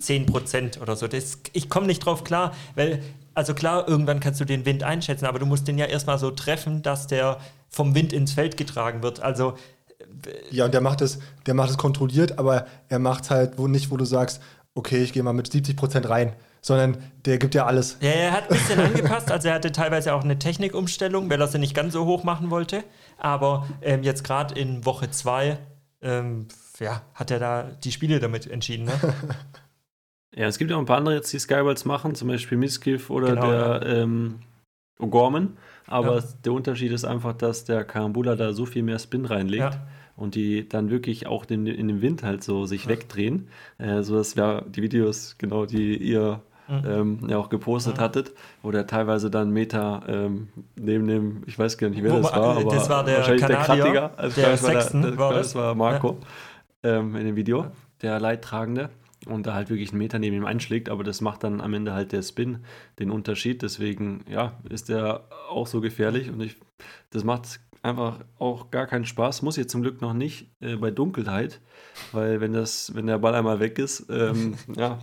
10% 0.00 0.80
oder 0.80 0.96
so. 0.96 1.06
Das, 1.06 1.38
ich 1.52 1.68
komme 1.68 1.86
nicht 1.86 2.04
drauf 2.04 2.24
klar, 2.24 2.52
weil, 2.74 3.02
also 3.34 3.54
klar, 3.54 3.88
irgendwann 3.88 4.20
kannst 4.20 4.40
du 4.40 4.44
den 4.44 4.64
Wind 4.66 4.82
einschätzen, 4.82 5.26
aber 5.26 5.38
du 5.38 5.46
musst 5.46 5.68
den 5.68 5.78
ja 5.78 5.86
erstmal 5.86 6.18
so 6.18 6.30
treffen, 6.30 6.82
dass 6.82 7.06
der 7.06 7.38
vom 7.68 7.94
Wind 7.94 8.12
ins 8.12 8.32
Feld 8.32 8.56
getragen 8.56 9.02
wird. 9.02 9.20
Also 9.22 9.54
Ja, 10.50 10.66
und 10.66 10.74
der 10.74 10.80
macht 10.80 11.00
es, 11.00 11.18
der 11.46 11.54
macht 11.54 11.70
es 11.70 11.78
kontrolliert, 11.78 12.38
aber 12.38 12.66
er 12.88 12.98
macht 12.98 13.24
es 13.24 13.30
halt 13.30 13.58
wo 13.58 13.68
nicht, 13.68 13.90
wo 13.90 13.96
du 13.96 14.04
sagst, 14.04 14.40
okay, 14.74 15.02
ich 15.02 15.12
gehe 15.12 15.22
mal 15.22 15.32
mit 15.32 15.48
70% 15.48 16.08
rein, 16.08 16.34
sondern 16.60 16.96
der 17.24 17.38
gibt 17.38 17.54
ja 17.54 17.66
alles. 17.66 17.98
Ja, 18.00 18.10
er 18.10 18.32
hat 18.32 18.44
ein 18.44 18.56
bisschen 18.56 18.80
angepasst. 18.80 19.30
Also 19.30 19.48
er 19.48 19.54
hatte 19.54 19.72
teilweise 19.72 20.14
auch 20.14 20.22
eine 20.22 20.38
Technikumstellung, 20.38 21.28
weil 21.28 21.40
er 21.40 21.48
sie 21.48 21.58
nicht 21.58 21.74
ganz 21.74 21.92
so 21.92 22.06
hoch 22.06 22.24
machen 22.24 22.50
wollte. 22.50 22.84
Aber 23.18 23.66
ähm, 23.82 24.02
jetzt 24.02 24.24
gerade 24.24 24.54
in 24.54 24.84
Woche 24.84 25.10
2 25.10 25.58
ähm, 26.02 26.48
ja, 26.78 27.02
hat 27.14 27.30
er 27.30 27.38
da 27.38 27.62
die 27.84 27.92
Spiele 27.92 28.20
damit 28.20 28.46
entschieden. 28.50 28.86
Ne? 28.86 28.92
Ja, 30.34 30.46
es 30.46 30.56
gibt 30.56 30.70
ja 30.70 30.76
auch 30.76 30.80
ein 30.80 30.86
paar 30.86 30.96
andere 30.96 31.14
jetzt, 31.14 31.30
die 31.32 31.38
Skyballs 31.38 31.84
machen, 31.84 32.14
zum 32.14 32.28
Beispiel 32.28 32.56
Miskiff 32.56 33.10
oder 33.10 33.34
Genau, 33.34 33.50
der 33.50 33.82
ähm, 33.84 34.40
O'Gorman. 34.98 35.48
Aber 35.86 36.16
Ja. 36.18 36.22
der 36.44 36.52
Unterschied 36.52 36.92
ist 36.92 37.04
einfach, 37.04 37.32
dass 37.34 37.64
der 37.64 37.84
Karambula 37.84 38.36
da 38.36 38.52
so 38.52 38.66
viel 38.66 38.82
mehr 38.82 38.98
Spin 38.98 39.24
reinlegt 39.24 39.62
Ja. 39.74 39.86
und 40.16 40.34
die 40.34 40.68
dann 40.68 40.90
wirklich 40.90 41.26
auch 41.26 41.44
den, 41.44 41.66
in 41.66 41.88
dem 41.88 42.02
Wind 42.02 42.22
halt 42.22 42.42
so 42.44 42.66
sich 42.66 42.88
wegdrehen. 42.88 43.48
Äh, 43.78 44.02
sodass 44.02 44.36
wir 44.36 44.62
die 44.68 44.82
Videos, 44.82 45.36
genau, 45.38 45.66
die 45.66 45.96
ihr 45.96 46.40
Mhm. 46.68 46.82
ähm, 46.86 47.18
ja 47.28 47.38
auch 47.38 47.48
gepostet 47.48 47.98
hattet, 47.98 48.32
wo 48.62 48.70
der 48.70 48.86
teilweise 48.86 49.30
dann 49.30 49.50
Meter 49.50 50.02
ähm, 50.06 50.48
neben 50.76 51.06
dem, 51.08 51.42
ich 51.46 51.58
weiß 51.58 51.76
gar 51.76 51.90
nicht, 51.90 52.02
wer 52.02 52.12
Wo 52.12 52.18
das 52.18 52.32
war, 52.32 52.56
äh, 52.56 52.60
aber 52.62 52.70
das 52.70 52.88
war 52.88 53.04
der 53.04 53.16
wahrscheinlich 53.16 53.44
der 53.46 53.56
Kanadier, 53.56 53.82
Krattiger. 53.82 54.10
Also 54.16 54.40
der 54.40 54.50
das 54.52 54.62
war 54.62 54.70
Sexton 54.70 55.02
das, 55.02 55.16
war 55.18 55.34
das 55.34 55.54
war 55.56 55.74
Marco 55.74 56.18
ähm, 56.84 57.16
in 57.16 57.26
dem 57.26 57.36
Video, 57.36 57.66
der 58.00 58.20
Leidtragende 58.20 58.90
und 59.26 59.46
da 59.46 59.54
halt 59.54 59.70
wirklich 59.70 59.90
einen 59.90 59.98
Meter 59.98 60.18
neben 60.18 60.36
ihm 60.36 60.44
einschlägt, 60.44 60.88
aber 60.88 61.04
das 61.04 61.20
macht 61.20 61.44
dann 61.44 61.60
am 61.60 61.74
Ende 61.74 61.92
halt 61.92 62.12
der 62.12 62.22
Spin 62.22 62.58
den 62.98 63.10
Unterschied. 63.10 63.62
Deswegen, 63.62 64.24
ja, 64.28 64.58
ist 64.68 64.88
der 64.88 65.28
auch 65.48 65.66
so 65.66 65.80
gefährlich 65.80 66.30
und 66.30 66.40
ich, 66.40 66.56
das 67.10 67.24
macht 67.24 67.60
einfach 67.82 68.20
auch 68.38 68.70
gar 68.70 68.86
keinen 68.86 69.04
Spaß. 69.04 69.42
Muss 69.42 69.56
jetzt 69.56 69.72
zum 69.72 69.82
Glück 69.82 70.00
noch 70.00 70.14
nicht 70.14 70.50
äh, 70.60 70.76
bei 70.76 70.90
Dunkelheit, 70.90 71.60
weil 72.12 72.40
wenn 72.40 72.52
das, 72.52 72.94
wenn 72.94 73.06
der 73.06 73.18
Ball 73.18 73.34
einmal 73.34 73.60
weg 73.60 73.78
ist, 73.78 74.06
ähm, 74.10 74.54
ja, 74.76 74.98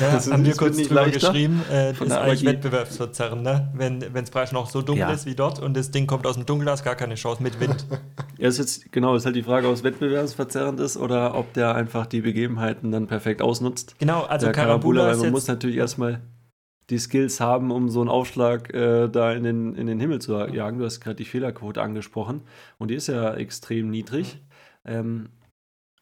Ja, 0.00 0.08
Also, 0.10 0.32
haben 0.32 0.44
wir 0.44 0.54
kurz 0.56 0.76
nicht 0.76 0.90
drüber 0.90 1.02
leichter. 1.02 1.30
geschrieben, 1.32 1.62
äh, 1.70 1.92
das 1.92 2.00
ist 2.00 2.18
euch 2.18 2.44
wettbewerbsverzerrend, 2.44 3.42
ne? 3.42 3.70
Wenn 3.74 4.02
es 4.14 4.30
Preis 4.30 4.52
noch 4.52 4.68
so 4.68 4.82
dunkel 4.82 5.02
Ja. 5.02 5.12
ist 5.12 5.26
wie 5.26 5.34
dort 5.34 5.60
und 5.60 5.76
das 5.76 5.90
Ding 5.90 6.06
kommt 6.06 6.26
aus 6.26 6.34
dem 6.34 6.44
Dunkel, 6.46 6.68
hast 6.70 6.84
gar 6.84 6.96
keine 6.96 7.14
Chance 7.14 7.42
mit 7.42 7.60
Wind. 7.60 7.86
Ja, 8.38 8.48
ist 8.48 8.58
jetzt, 8.58 8.92
genau, 8.92 9.14
ist 9.16 9.24
halt 9.24 9.34
die 9.34 9.42
Frage, 9.42 9.66
ob 9.66 9.72
es 9.72 9.82
wettbewerbsverzerrend 9.82 10.78
ist 10.80 10.98
oder 10.98 11.34
ob 11.38 11.54
der 11.54 11.74
einfach 11.74 12.04
die 12.04 12.20
Begebenheiten 12.20 12.92
dann 12.92 13.06
perfekt 13.06 13.40
ausnutzt. 13.40 13.94
Genau, 13.98 14.24
also 14.24 14.44
der 14.44 14.52
Karabula 14.52 15.10
ist 15.10 15.22
man 15.22 15.30
muss 15.30 15.46
natürlich 15.46 15.76
erstmal 15.76 16.20
die 16.90 16.98
Skills 16.98 17.40
haben, 17.40 17.70
um 17.70 17.88
so 17.88 18.00
einen 18.00 18.10
Aufschlag 18.10 18.74
äh, 18.74 19.08
da 19.08 19.32
in 19.32 19.42
den, 19.42 19.74
in 19.74 19.86
den 19.86 19.98
Himmel 20.00 20.20
zu 20.20 20.34
jagen. 20.34 20.78
Du 20.78 20.84
hast 20.84 21.00
gerade 21.00 21.16
die 21.16 21.24
Fehlerquote 21.24 21.80
angesprochen 21.80 22.42
und 22.76 22.90
die 22.90 22.94
ist 22.94 23.06
ja 23.06 23.32
extrem 23.34 23.88
niedrig. 23.88 24.38
Ähm, 24.84 25.30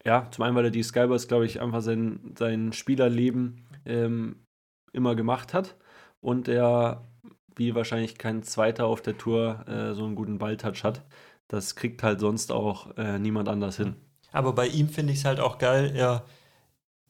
ja, 0.05 0.27
zum 0.33 0.45
einen, 0.45 0.57
weil 0.57 0.65
er 0.67 0.71
die 0.73 0.83
Skybers, 0.83 1.29
glaube 1.29 1.47
ich, 1.47 1.63
einfach 1.63 1.81
sein, 1.83 2.35
sein 2.37 2.73
Spielerleben 2.73 3.64
ähm, 3.87 4.47
immer 4.93 5.15
gemacht 5.15 5.55
hat 5.55 5.77
und 6.21 6.49
er, 6.49 7.05
wie 7.57 7.75
wahrscheinlich 7.75 8.19
kein 8.19 8.43
Zweiter 8.43 8.87
auf 8.87 9.03
der 9.03 9.19
Tour, 9.19 9.65
äh, 9.69 9.95
so 9.95 10.05
einen 10.05 10.15
guten 10.15 10.39
Balltouch 10.39 10.85
hat. 10.85 11.03
Das 11.49 11.77
kriegt 11.77 12.03
halt 12.03 12.21
sonst 12.21 12.53
auch 12.53 12.97
äh, 12.97 13.19
niemand 13.19 13.49
anders 13.49 13.77
hin. 13.77 13.97
aber 14.33 14.53
bei 14.53 14.67
ihm 14.67 14.89
finde 14.89 15.13
ich 15.13 15.21
es 15.21 15.25
halt 15.25 15.41
auch 15.41 15.59
geil, 15.59 15.93
er 15.95 16.25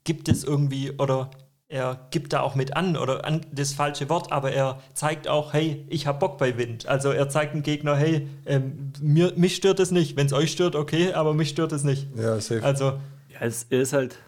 gibt 0.05 0.29
es 0.29 0.45
irgendwie 0.45 0.93
oder 0.93 1.31
er 1.69 2.07
gibt 2.11 2.33
da 2.33 2.41
auch 2.41 2.55
mit 2.55 2.77
an 2.77 2.97
oder 2.97 3.25
an 3.25 3.41
das 3.51 3.73
falsche 3.73 4.09
Wort, 4.09 4.31
aber 4.31 4.53
er 4.53 4.81
zeigt 4.93 5.29
auch, 5.29 5.55
hey, 5.55 5.85
ich 5.89 6.07
hab 6.07 6.21
Bock 6.21 6.39
bei 6.39 6.57
Wind. 6.59 6.87
Also 6.87 7.11
er 7.11 7.29
zeigt 7.29 7.55
dem 7.55 7.63
Gegner, 7.63 7.97
hey, 7.97 8.29
ähm, 8.47 8.93
mir, 9.01 9.33
mich 9.37 9.57
stört 9.57 9.81
es 9.81 9.91
nicht. 9.91 10.17
Wenn 10.17 10.27
es 10.27 10.33
euch 10.33 10.53
stört, 10.53 10.77
okay, 10.77 11.15
aber 11.15 11.35
mich 11.35 11.49
stört 11.49 11.73
es 11.73 11.83
nicht. 11.83 12.07
Ja, 12.17 12.39
safe. 12.41 12.63
Also, 12.63 13.01
Ja, 13.29 13.41
es, 13.41 13.67
er, 13.71 13.81
ist 13.81 13.93
halt, 13.93 14.19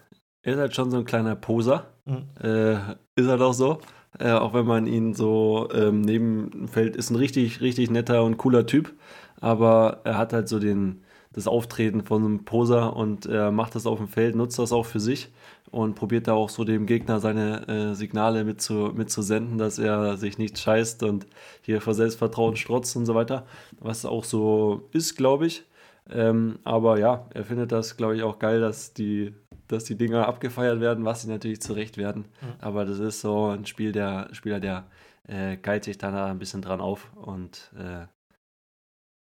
ist 0.53 0.59
halt 0.59 0.75
schon 0.75 0.91
so 0.91 0.99
ein 0.99 1.05
kleiner 1.05 1.37
Poser. 1.37 1.87
Mhm. 2.05 2.25
Äh, 2.43 2.75
ist 3.17 3.29
halt 3.29 3.41
auch 3.41 3.55
so. 3.55 3.81
Äh, 4.19 4.33
auch 4.33 4.55
wenn 4.55 4.67
man 4.67 4.87
ihn 4.87 5.15
so 5.15 5.69
ähm, 5.73 6.01
neben 6.01 6.51
dem 6.51 6.69
Feld 6.69 6.97
ist 6.97 7.11
ein 7.11 7.17
richtig, 7.17 7.61
richtig 7.61 7.91
netter 7.91 8.25
und 8.25 8.39
cooler 8.39 8.67
Typ. 8.67 8.95
Aber 9.41 10.01
er 10.05 10.17
hat 10.17 10.33
halt 10.33 10.49
so 10.49 10.59
den, 10.59 11.03
das 11.33 11.47
Auftreten 11.47 12.03
von 12.03 12.25
einem 12.25 12.45
Poser 12.45 12.97
und 12.97 13.27
er 13.27 13.51
macht 13.51 13.75
das 13.75 13.87
auf 13.87 13.99
dem 13.99 14.09
Feld, 14.09 14.37
nutzt 14.37 14.59
das 14.59 14.73
auch 14.73 14.87
für 14.87 15.01
sich 15.01 15.29
und 15.71 15.95
probiert 15.95 16.29
da 16.29 16.33
auch 16.33 16.49
so 16.49 16.65
dem 16.65 16.87
Gegner 16.87 17.21
seine 17.21 17.69
äh, 17.69 17.95
Signale 17.95 18.45
mitzu, 18.45 18.93
mitzusenden, 18.95 19.59
dass 19.59 19.79
er 19.79 20.17
sich 20.17 20.39
nicht 20.39 20.59
scheißt 20.59 21.03
und 21.03 21.27
hier 21.61 21.81
vor 21.81 21.93
Selbstvertrauen 21.93 22.57
strotzt 22.57 22.97
und 22.97 23.05
so 23.05 23.15
weiter. 23.15 23.47
Was 23.81 24.07
auch 24.07 24.25
so 24.25 24.89
ist, 24.93 25.17
glaube 25.17 25.47
ich. 25.47 25.65
Ähm, 26.11 26.59
aber 26.65 26.99
ja, 26.99 27.27
er 27.35 27.45
findet 27.45 27.73
das, 27.73 27.97
glaube 27.97 28.17
ich, 28.17 28.23
auch 28.23 28.39
geil, 28.39 28.61
dass 28.61 28.93
die, 28.93 29.35
dass 29.67 29.85
die 29.85 29.97
Dinger 29.97 30.29
abgefeiert 30.29 30.81
werden, 30.81 31.05
was 31.05 31.23
sie 31.23 31.29
natürlich 31.29 31.61
zu 31.61 31.73
Recht 31.73 31.97
werden. 31.99 32.27
Aber 32.61 32.85
das 32.85 32.99
ist 32.99 33.21
so 33.21 33.49
ein 33.49 33.67
Spiel 33.67 33.93
der 33.93 34.29
Spieler, 34.33 34.61
der 34.61 34.85
äh, 35.27 35.57
geilt 35.57 35.85
sich 35.85 35.99
dann 35.99 36.15
da 36.15 36.27
ein 36.27 36.39
bisschen 36.39 36.63
dran 36.63 36.81
auf 36.81 37.11
und 37.17 37.73
äh, 37.77 38.07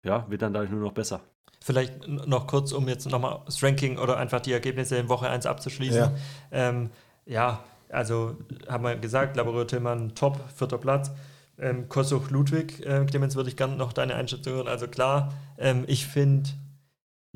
ja, 0.07 0.25
wird 0.29 0.43
dann 0.43 0.53
dadurch 0.53 0.71
nur 0.71 0.81
noch 0.81 0.93
besser. 0.93 1.21
Vielleicht 1.61 2.07
noch 2.07 2.47
kurz, 2.47 2.71
um 2.71 2.87
jetzt 2.87 3.11
nochmal 3.11 3.41
das 3.45 3.61
Ranking 3.63 3.99
oder 3.99 4.19
einfach 4.19 4.41
die 4.41 4.53
Ergebnisse 4.53 4.97
in 4.97 5.09
Woche 5.09 5.29
1 5.29 5.47
abzuschließen. 5.47 5.99
Ja. 5.99 6.13
Ähm, 6.53 6.91
ja, 7.25 7.65
also 7.89 8.37
haben 8.69 8.85
wir 8.85 8.95
gesagt, 8.97 9.37
Laborator 9.37 9.67
Tillmann 9.67 10.15
top, 10.15 10.39
vierter 10.55 10.79
Platz. 10.79 11.11
Ähm, 11.59 11.89
Kosuch 11.89 12.31
Ludwig, 12.31 12.85
äh, 12.87 13.05
Clemens, 13.07 13.35
würde 13.35 13.49
ich 13.49 13.57
gerne 13.57 13.77
noch 13.77 13.93
deine 13.93 14.15
Einschätzung 14.15 14.53
hören. 14.53 14.69
Also 14.69 14.87
klar, 14.87 15.33
ähm, 15.59 15.85
ich 15.87 16.07
finde, 16.07 16.51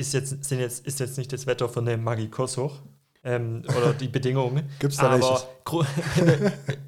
ist 0.01 0.13
jetzt, 0.15 0.45
sind 0.45 0.59
jetzt, 0.61 0.87
ist 0.87 0.99
jetzt 1.01 1.17
nicht 1.19 1.33
das 1.33 1.47
Wetter 1.47 1.69
von 1.69 1.85
dem 1.85 2.03
Maggi 2.03 2.29
Kosuch 2.29 2.77
ähm, 3.23 3.63
oder 3.77 3.93
die 3.93 4.09
Bedingungen. 4.17 4.69
Gibt's 4.79 4.97
da 4.97 5.11
aber 5.11 5.43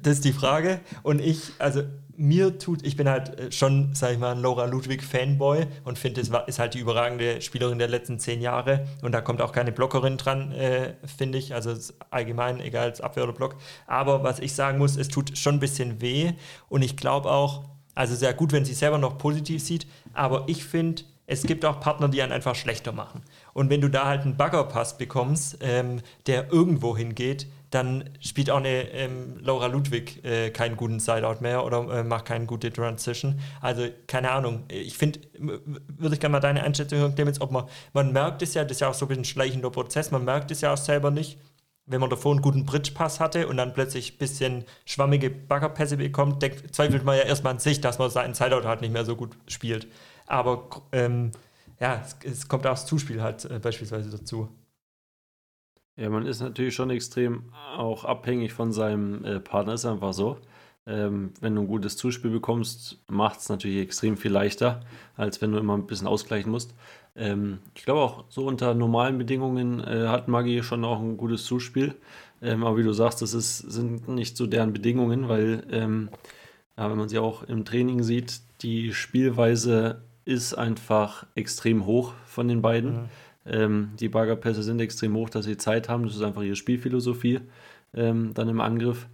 das 0.03 0.13
ist 0.13 0.25
die 0.25 0.33
Frage. 0.33 0.79
Und 1.03 1.19
ich, 1.19 1.51
also 1.59 1.83
mir 2.15 2.59
tut, 2.59 2.85
ich 2.85 2.95
bin 2.95 3.09
halt 3.09 3.39
äh, 3.39 3.51
schon, 3.51 3.95
sag 3.95 4.11
ich 4.13 4.19
mal, 4.19 4.33
ein 4.33 4.39
Laura 4.41 4.65
Ludwig 4.65 5.03
Fanboy 5.03 5.65
und 5.83 5.97
finde, 5.97 6.21
es 6.21 6.31
war- 6.31 6.47
ist 6.47 6.59
halt 6.59 6.75
die 6.75 6.79
überragende 6.79 7.41
Spielerin 7.41 7.79
der 7.79 7.87
letzten 7.87 8.19
zehn 8.19 8.39
Jahre. 8.41 8.87
Und 9.01 9.13
da 9.13 9.21
kommt 9.21 9.41
auch 9.41 9.51
keine 9.51 9.71
Blockerin 9.71 10.17
dran, 10.17 10.51
äh, 10.51 10.93
finde 11.17 11.37
ich. 11.39 11.53
Also 11.55 11.71
es 11.71 11.79
ist 11.89 11.95
allgemein, 12.11 12.59
egal 12.59 12.85
als 12.89 13.01
Abwehr 13.01 13.23
oder 13.23 13.33
Block. 13.33 13.55
Aber 13.87 14.23
was 14.23 14.39
ich 14.39 14.53
sagen 14.53 14.77
muss, 14.77 14.95
es 14.95 15.07
tut 15.07 15.37
schon 15.37 15.55
ein 15.55 15.59
bisschen 15.59 16.01
weh. 16.01 16.33
Und 16.69 16.83
ich 16.83 16.97
glaube 16.97 17.31
auch, 17.31 17.63
also 17.95 18.15
sehr 18.15 18.33
gut, 18.33 18.51
wenn 18.51 18.65
sie 18.65 18.73
selber 18.75 18.97
noch 18.99 19.17
positiv 19.17 19.63
sieht. 19.63 19.87
Aber 20.13 20.43
ich 20.47 20.63
finde, 20.63 21.03
es 21.25 21.43
gibt 21.43 21.63
auch 21.65 21.79
Partner, 21.79 22.09
die 22.09 22.21
einen 22.21 22.31
einfach 22.31 22.55
schlechter 22.55 22.91
machen. 22.91 23.21
Und 23.53 23.69
wenn 23.69 23.81
du 23.81 23.89
da 23.89 24.05
halt 24.05 24.21
einen 24.21 24.35
Baggerpass 24.35 24.97
bekommst, 24.97 25.57
ähm, 25.61 26.01
der 26.27 26.51
irgendwo 26.51 26.97
hingeht, 26.97 27.47
dann 27.73 28.09
spielt 28.19 28.51
auch 28.51 28.57
eine 28.57 28.89
ähm, 28.91 29.37
Laura 29.39 29.65
Ludwig 29.67 30.23
äh, 30.23 30.51
keinen 30.51 30.75
guten 30.75 30.99
Sideout 30.99 31.37
mehr 31.39 31.65
oder 31.65 31.99
äh, 31.99 32.03
macht 32.03 32.25
keine 32.25 32.45
gute 32.45 32.71
Transition. 32.71 33.39
Also 33.61 33.87
keine 34.05 34.31
Ahnung. 34.31 34.63
Ich 34.67 34.97
finde, 34.97 35.21
würde 35.37 36.13
ich 36.13 36.19
gerne 36.19 36.33
mal 36.33 36.39
deine 36.39 36.63
Einschätzung 36.63 36.99
hören, 36.99 37.15
Clemens, 37.15 37.41
ob 37.41 37.51
man, 37.51 37.65
man 37.93 38.11
merkt 38.11 38.41
es 38.41 38.53
ja, 38.53 38.63
das 38.63 38.73
ist 38.73 38.81
ja 38.81 38.89
auch 38.89 38.93
so 38.93 39.05
ein 39.05 39.07
bisschen 39.07 39.21
ein 39.21 39.25
schleichender 39.25 39.71
Prozess, 39.71 40.11
man 40.11 40.23
merkt 40.23 40.51
es 40.51 40.61
ja 40.61 40.73
auch 40.73 40.77
selber 40.77 41.09
nicht. 41.09 41.39
Wenn 41.85 41.99
man 41.99 42.09
davor 42.09 42.31
einen 42.31 42.41
guten 42.41 42.65
Bridge-Pass 42.65 43.19
hatte 43.19 43.47
und 43.47 43.57
dann 43.57 43.73
plötzlich 43.73 44.13
ein 44.13 44.17
bisschen 44.17 44.65
schwammige 44.85 45.29
Baggerpässe 45.29 45.97
bekommt, 45.97 46.41
denk, 46.41 46.73
zweifelt 46.73 47.03
man 47.03 47.17
ja 47.17 47.23
erstmal 47.23 47.53
an 47.53 47.59
sich, 47.59 47.81
dass 47.81 47.97
man 47.97 48.09
seinen 48.09 48.35
Sideout 48.35 48.65
halt 48.65 48.81
nicht 48.81 48.93
mehr 48.93 49.03
so 49.03 49.17
gut 49.17 49.31
spielt. 49.47 49.87
Aber 50.33 50.67
ähm, 50.91 51.31
ja, 51.79 52.01
es, 52.01 52.17
es 52.23 52.47
kommt 52.47 52.65
auch 52.65 52.71
das 52.71 52.87
Zuspiel 52.87 53.21
halt 53.21 53.45
äh, 53.45 53.59
beispielsweise 53.59 54.09
dazu. 54.09 54.49
Ja, 55.95 56.09
man 56.09 56.25
ist 56.25 56.41
natürlich 56.41 56.73
schon 56.73 56.89
extrem 56.89 57.53
auch 57.77 58.03
abhängig 58.03 58.51
von 58.51 58.71
seinem 58.71 59.23
äh, 59.25 59.39
Partner, 59.39 59.73
ist 59.73 59.85
einfach 59.85 60.11
so. 60.11 60.39
Ähm, 60.87 61.33
wenn 61.39 61.53
du 61.53 61.61
ein 61.61 61.67
gutes 61.67 61.97
Zuspiel 61.97 62.31
bekommst, 62.31 62.97
macht 63.07 63.41
es 63.41 63.49
natürlich 63.49 63.77
extrem 63.77 64.17
viel 64.17 64.31
leichter, 64.31 64.81
als 65.15 65.39
wenn 65.39 65.51
du 65.51 65.59
immer 65.59 65.77
ein 65.77 65.85
bisschen 65.85 66.07
ausgleichen 66.07 66.51
musst. 66.51 66.73
Ähm, 67.15 67.59
ich 67.75 67.85
glaube 67.85 68.01
auch, 68.01 68.25
so 68.29 68.47
unter 68.47 68.73
normalen 68.73 69.19
Bedingungen 69.19 69.81
äh, 69.81 70.07
hat 70.07 70.27
Maggi 70.27 70.63
schon 70.63 70.83
auch 70.83 70.99
ein 70.99 71.15
gutes 71.15 71.45
Zuspiel. 71.45 71.93
Ähm, 72.41 72.63
aber 72.63 72.77
wie 72.77 72.83
du 72.83 72.91
sagst, 72.91 73.21
das 73.21 73.35
ist, 73.35 73.59
sind 73.59 74.07
nicht 74.07 74.35
so 74.35 74.47
deren 74.47 74.73
Bedingungen, 74.73 75.29
weil, 75.29 75.63
ähm, 75.69 76.09
ja, 76.75 76.89
wenn 76.89 76.97
man 76.97 77.07
sie 77.07 77.19
auch 77.19 77.43
im 77.43 77.65
Training 77.65 78.01
sieht, 78.01 78.41
die 78.63 78.93
Spielweise 78.93 80.01
ist 80.25 80.53
einfach 80.53 81.25
extrem 81.35 81.85
hoch 81.85 82.13
von 82.25 82.47
den 82.47 82.61
beiden. 82.61 83.09
Ähm, 83.45 83.91
die 83.99 84.09
Baggerpässe 84.09 84.63
sind 84.63 84.79
extrem 84.79 85.15
hoch, 85.15 85.29
dass 85.29 85.45
sie 85.45 85.57
Zeit 85.57 85.89
haben. 85.89 86.03
Das 86.03 86.15
ist 86.15 86.21
einfach 86.21 86.43
ihre 86.43 86.55
Spielphilosophie 86.55 87.41
ähm, 87.93 88.33
dann 88.33 88.49
im 88.49 88.61
Angriff. 88.61 89.07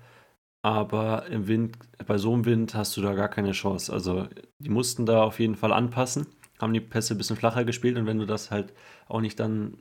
Aber 0.62 1.28
im 1.28 1.48
Wind, 1.48 1.78
bei 2.06 2.18
so 2.18 2.34
einem 2.34 2.46
Wind 2.46 2.76
hast 2.76 2.96
du 2.98 3.02
da 3.02 3.14
gar 3.14 3.30
keine 3.30 3.54
Chance. 3.54 3.92
Also 3.92 4.28
die 4.60 4.70
mussten 4.70 5.06
da 5.06 5.24
auf 5.24 5.40
jeden 5.40 5.56
Fall 5.56 5.72
anpassen, 5.72 6.28
haben 6.60 6.74
die 6.74 6.82
Pässe 6.82 7.16
ein 7.16 7.18
bisschen 7.18 7.38
flacher 7.38 7.64
gespielt 7.64 7.98
und 7.98 8.06
wenn 8.06 8.18
du 8.18 8.26
das 8.26 8.52
halt 8.52 8.74
auch 9.08 9.22
nicht 9.22 9.40
dann 9.40 9.78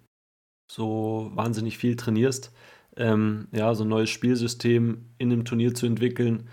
so 0.70 1.30
wahnsinnig 1.34 1.78
viel 1.78 1.96
trainierst, 1.96 2.54
ähm, 2.96 3.48
ja, 3.52 3.74
so 3.74 3.84
ein 3.84 3.88
neues 3.88 4.10
Spielsystem 4.10 5.06
in 5.18 5.32
einem 5.32 5.44
Turnier 5.44 5.74
zu 5.74 5.86
entwickeln, 5.86 6.48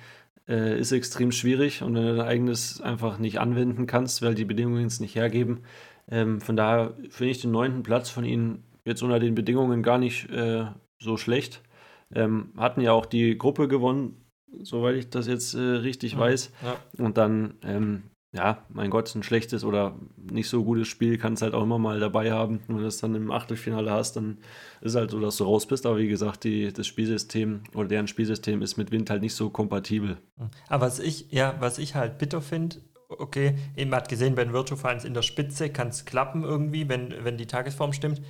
äh, 0.47 0.79
ist 0.79 0.91
extrem 0.91 1.31
schwierig 1.31 1.81
und 1.81 1.95
wenn 1.95 2.05
du 2.05 2.15
dein 2.15 2.27
eigenes 2.27 2.81
einfach 2.81 3.17
nicht 3.17 3.39
anwenden 3.39 3.87
kannst, 3.87 4.21
weil 4.21 4.35
die 4.35 4.45
Bedingungen 4.45 4.85
es 4.85 4.99
nicht 4.99 5.15
hergeben, 5.15 5.61
ähm, 6.09 6.41
von 6.41 6.55
daher 6.55 6.93
finde 7.09 7.31
ich 7.31 7.41
den 7.41 7.51
neunten 7.51 7.83
Platz 7.83 8.09
von 8.09 8.25
ihnen 8.25 8.63
jetzt 8.85 9.01
unter 9.01 9.19
den 9.19 9.35
Bedingungen 9.35 9.83
gar 9.83 9.97
nicht 9.97 10.29
äh, 10.29 10.65
so 10.99 11.17
schlecht. 11.17 11.61
Ähm, 12.13 12.51
hatten 12.57 12.81
ja 12.81 12.91
auch 12.91 13.07
die 13.07 13.37
Gruppe 13.37 13.67
gewonnen, 13.67 14.23
soweit 14.61 14.95
ich 14.95 15.09
das 15.09 15.27
jetzt 15.27 15.55
äh, 15.55 15.59
richtig 15.59 16.17
weiß. 16.17 16.51
Ja. 16.63 17.03
Und 17.03 17.17
dann, 17.17 17.55
ähm, 17.63 18.03
ja, 18.35 18.65
mein 18.67 18.89
Gott, 18.89 19.15
ein 19.15 19.23
schlechtes 19.23 19.63
oder 19.63 19.95
nicht 20.17 20.49
so 20.49 20.63
gutes 20.65 20.89
Spiel 20.89 21.17
kannst 21.17 21.41
halt 21.41 21.53
auch 21.53 21.63
immer 21.63 21.79
mal 21.79 22.01
dabei 22.01 22.33
haben. 22.33 22.59
Wenn 22.67 22.77
du 22.77 22.83
das 22.83 22.97
dann 22.97 23.15
im 23.15 23.31
Achtelfinale 23.31 23.89
hast, 23.89 24.17
dann 24.17 24.39
ist 24.81 24.95
halt 24.95 25.11
so, 25.11 25.21
dass 25.21 25.37
du 25.37 25.45
raus 25.45 25.65
bist. 25.65 25.85
Aber 25.85 25.97
wie 25.97 26.09
gesagt, 26.09 26.43
die, 26.43 26.73
das 26.73 26.85
Spielsystem 26.85 27.61
oder 27.73 27.87
deren 27.87 28.09
Spielsystem 28.09 28.61
ist 28.61 28.75
mit 28.75 28.91
Wind 28.91 29.09
halt 29.09 29.21
nicht 29.21 29.35
so 29.35 29.49
kompatibel. 29.49 30.17
Aber 30.67 30.85
was 30.85 30.99
ich, 30.99 31.31
ja, 31.31 31.55
was 31.61 31.77
ich 31.77 31.95
halt 31.95 32.17
bitter 32.17 32.41
finde, 32.41 32.77
okay, 33.07 33.55
eben 33.77 33.95
hat 33.95 34.09
gesehen, 34.09 34.35
den 34.35 34.51
Virtual 34.51 34.79
Finals 34.79 35.05
in 35.05 35.13
der 35.13 35.21
Spitze 35.21 35.69
kann 35.69 35.87
es 35.87 36.03
klappen 36.03 36.43
irgendwie, 36.43 36.89
wenn, 36.89 37.13
wenn 37.23 37.37
die 37.37 37.47
Tagesform 37.47 37.93
stimmt. 37.93 38.21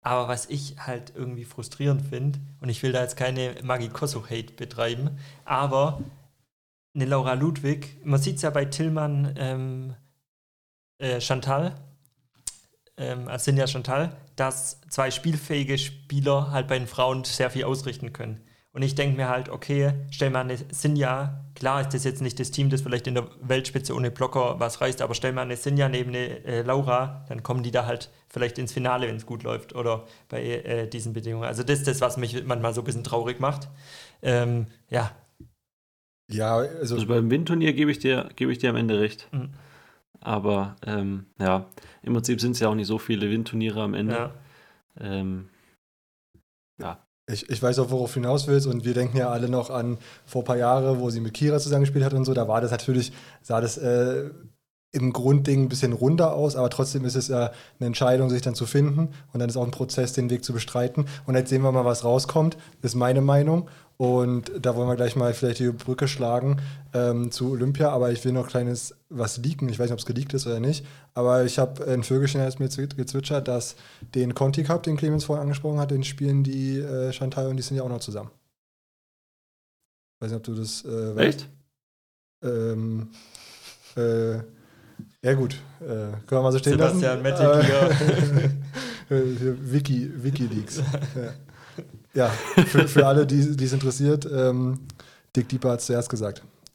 Aber 0.00 0.28
was 0.28 0.46
ich 0.46 0.76
halt 0.78 1.12
irgendwie 1.16 1.44
frustrierend 1.44 2.02
finde, 2.02 2.38
und 2.60 2.68
ich 2.68 2.82
will 2.84 2.92
da 2.92 3.02
jetzt 3.02 3.16
keine 3.16 3.54
Maggie 3.64 3.88
Kosuch-Hate 3.88 4.52
betreiben, 4.54 5.10
aber 5.44 6.02
eine 6.94 7.04
Laura 7.06 7.34
Ludwig, 7.34 8.04
man 8.04 8.20
sieht 8.20 8.36
es 8.36 8.42
ja 8.42 8.50
bei 8.50 8.64
Tillmann 8.66 9.34
ähm, 9.38 9.94
äh, 10.98 11.20
Chantal, 11.20 11.74
ähm, 12.96 13.28
also 13.28 13.44
sind 13.44 13.56
ja 13.56 13.66
Chantal, 13.66 14.16
dass 14.36 14.80
zwei 14.88 15.10
spielfähige 15.10 15.78
Spieler 15.78 16.50
halt 16.50 16.68
bei 16.68 16.78
den 16.78 16.86
Frauen 16.86 17.24
sehr 17.24 17.50
viel 17.50 17.64
ausrichten 17.64 18.12
können. 18.12 18.40
Und 18.74 18.80
ich 18.80 18.94
denke 18.94 19.18
mir 19.18 19.28
halt, 19.28 19.50
okay, 19.50 19.92
stell 20.10 20.30
mal 20.30 20.40
eine 20.40 20.56
Sinja, 20.70 21.44
klar 21.54 21.82
ist 21.82 21.92
das 21.92 22.04
jetzt 22.04 22.22
nicht 22.22 22.40
das 22.40 22.50
Team, 22.50 22.70
das 22.70 22.80
vielleicht 22.80 23.06
in 23.06 23.14
der 23.14 23.28
Weltspitze 23.42 23.94
ohne 23.94 24.10
Blocker 24.10 24.58
was 24.60 24.80
reißt, 24.80 25.02
aber 25.02 25.14
stell 25.14 25.32
mal 25.32 25.42
eine 25.42 25.56
Sinja 25.56 25.90
neben 25.90 26.08
eine 26.08 26.42
äh, 26.44 26.62
Laura, 26.62 27.26
dann 27.28 27.42
kommen 27.42 27.62
die 27.62 27.70
da 27.70 27.84
halt 27.84 28.10
vielleicht 28.30 28.56
ins 28.56 28.72
Finale, 28.72 29.08
wenn 29.08 29.16
es 29.16 29.26
gut 29.26 29.42
läuft 29.42 29.74
oder 29.74 30.06
bei 30.30 30.42
äh, 30.42 30.88
diesen 30.88 31.12
Bedingungen. 31.12 31.44
Also 31.44 31.62
das 31.62 31.80
ist 31.80 31.88
das, 31.88 32.00
was 32.00 32.16
mich 32.16 32.44
manchmal 32.44 32.72
so 32.72 32.80
ein 32.80 32.84
bisschen 32.84 33.04
traurig 33.04 33.40
macht. 33.40 33.68
Ähm, 34.22 34.68
ja. 34.88 35.10
Ja, 36.34 36.56
also, 36.56 36.96
Also 36.96 37.06
beim 37.06 37.30
Windturnier 37.30 37.72
gebe 37.72 37.90
ich, 37.90 37.98
dir, 37.98 38.28
gebe 38.36 38.52
ich 38.52 38.58
dir 38.58 38.70
am 38.70 38.76
Ende 38.76 39.00
recht. 39.00 39.28
Mhm. 39.32 39.50
Aber 40.20 40.76
ähm, 40.86 41.26
ja, 41.40 41.66
im 42.02 42.14
Prinzip 42.14 42.40
sind 42.40 42.52
es 42.52 42.60
ja 42.60 42.68
auch 42.68 42.74
nicht 42.74 42.86
so 42.86 42.98
viele 42.98 43.30
Windturniere 43.30 43.82
am 43.82 43.94
Ende. 43.94 44.14
ja. 44.14 44.32
Ähm, 45.00 45.48
ich, 47.32 47.48
ich 47.48 47.62
weiß 47.62 47.78
auch, 47.78 47.90
worauf 47.90 48.12
du 48.12 48.20
hinaus 48.20 48.46
willst. 48.46 48.66
Und 48.66 48.84
wir 48.84 48.94
denken 48.94 49.16
ja 49.16 49.30
alle 49.30 49.48
noch 49.48 49.70
an 49.70 49.98
vor 50.26 50.42
ein 50.42 50.44
paar 50.44 50.56
Jahren, 50.56 51.00
wo 51.00 51.10
sie 51.10 51.20
mit 51.20 51.34
Kira 51.34 51.58
zusammengespielt 51.58 52.04
hat 52.04 52.14
und 52.14 52.24
so. 52.24 52.34
Da 52.34 52.48
war 52.48 52.60
das 52.60 52.70
natürlich, 52.70 53.12
sah 53.42 53.60
das 53.60 53.78
äh, 53.78 54.30
im 54.92 55.12
Grundding 55.12 55.62
ein 55.62 55.68
bisschen 55.68 55.94
runder 55.94 56.34
aus, 56.34 56.54
aber 56.54 56.68
trotzdem 56.68 57.04
ist 57.06 57.14
es 57.14 57.28
ja 57.28 57.50
eine 57.78 57.86
Entscheidung, 57.86 58.28
sich 58.28 58.42
dann 58.42 58.54
zu 58.54 58.66
finden. 58.66 59.08
Und 59.32 59.40
dann 59.40 59.48
ist 59.48 59.56
auch 59.56 59.64
ein 59.64 59.70
Prozess, 59.70 60.12
den 60.12 60.30
Weg 60.30 60.44
zu 60.44 60.52
bestreiten. 60.52 61.06
Und 61.26 61.34
jetzt 61.34 61.48
sehen 61.48 61.62
wir 61.62 61.72
mal, 61.72 61.84
was 61.84 62.04
rauskommt. 62.04 62.56
ist 62.82 62.94
meine 62.94 63.20
Meinung. 63.22 63.68
Und 64.02 64.50
da 64.60 64.74
wollen 64.74 64.88
wir 64.88 64.96
gleich 64.96 65.14
mal 65.14 65.32
vielleicht 65.32 65.60
die 65.60 65.70
Brücke 65.70 66.08
schlagen 66.08 66.60
ähm, 66.92 67.30
zu 67.30 67.52
Olympia. 67.52 67.90
Aber 67.90 68.10
ich 68.10 68.24
will 68.24 68.32
noch 68.32 68.48
kleines 68.48 68.96
was 69.10 69.38
leaken. 69.38 69.68
Ich 69.68 69.78
weiß 69.78 69.84
nicht, 69.86 69.92
ob 69.92 70.00
es 70.00 70.06
geleakt 70.06 70.34
ist 70.34 70.44
oder 70.48 70.58
nicht. 70.58 70.84
Aber 71.14 71.44
ich 71.44 71.60
habe 71.60 71.86
ein 71.86 72.02
Vögelchen 72.02 72.40
jetzt 72.40 72.58
mir 72.58 72.66
zwi- 72.68 72.92
gezwitschert, 72.96 73.46
dass 73.46 73.76
den 74.16 74.34
Conti 74.34 74.64
Cup, 74.64 74.82
den 74.82 74.96
Clemens 74.96 75.24
vorhin 75.24 75.42
angesprochen 75.42 75.78
hat, 75.78 75.92
den 75.92 76.02
spielen 76.02 76.42
die 76.42 76.78
äh, 76.80 77.12
Chantal 77.12 77.46
und 77.46 77.56
die 77.58 77.62
sind 77.62 77.76
ja 77.76 77.84
auch 77.84 77.88
noch 77.88 78.00
zusammen. 78.00 78.30
Weiß 80.18 80.30
nicht, 80.32 80.38
ob 80.38 80.42
du 80.44 80.54
das 80.56 80.84
äh, 80.84 81.14
weißt. 81.16 81.28
echt? 81.28 81.48
Ähm, 82.42 83.08
äh, 83.96 84.34
ja 85.24 85.34
gut, 85.34 85.54
äh, 85.80 85.84
können 85.86 86.20
wir 86.28 86.42
mal 86.42 86.50
so 86.50 86.58
stehen 86.58 86.72
Sebastian 86.72 87.22
lassen. 87.22 87.52
Mettig 87.52 88.50
Äh, 89.10 89.14
äh, 89.14 89.72
Wiki, 89.72 90.10
Wikileaks. 90.24 90.78
ja, 90.78 90.84
ja 92.14 92.28
für, 92.66 92.88
für 92.88 93.06
alle, 93.06 93.26
die 93.26 93.56
die 93.56 93.64
es 93.64 93.72
interessiert, 93.72 94.28
ähm, 94.30 94.80
Dick 95.34 95.48
Dieper 95.48 95.70
hat 95.70 95.80
es 95.80 95.86
zuerst 95.86 96.10
gesagt. 96.10 96.42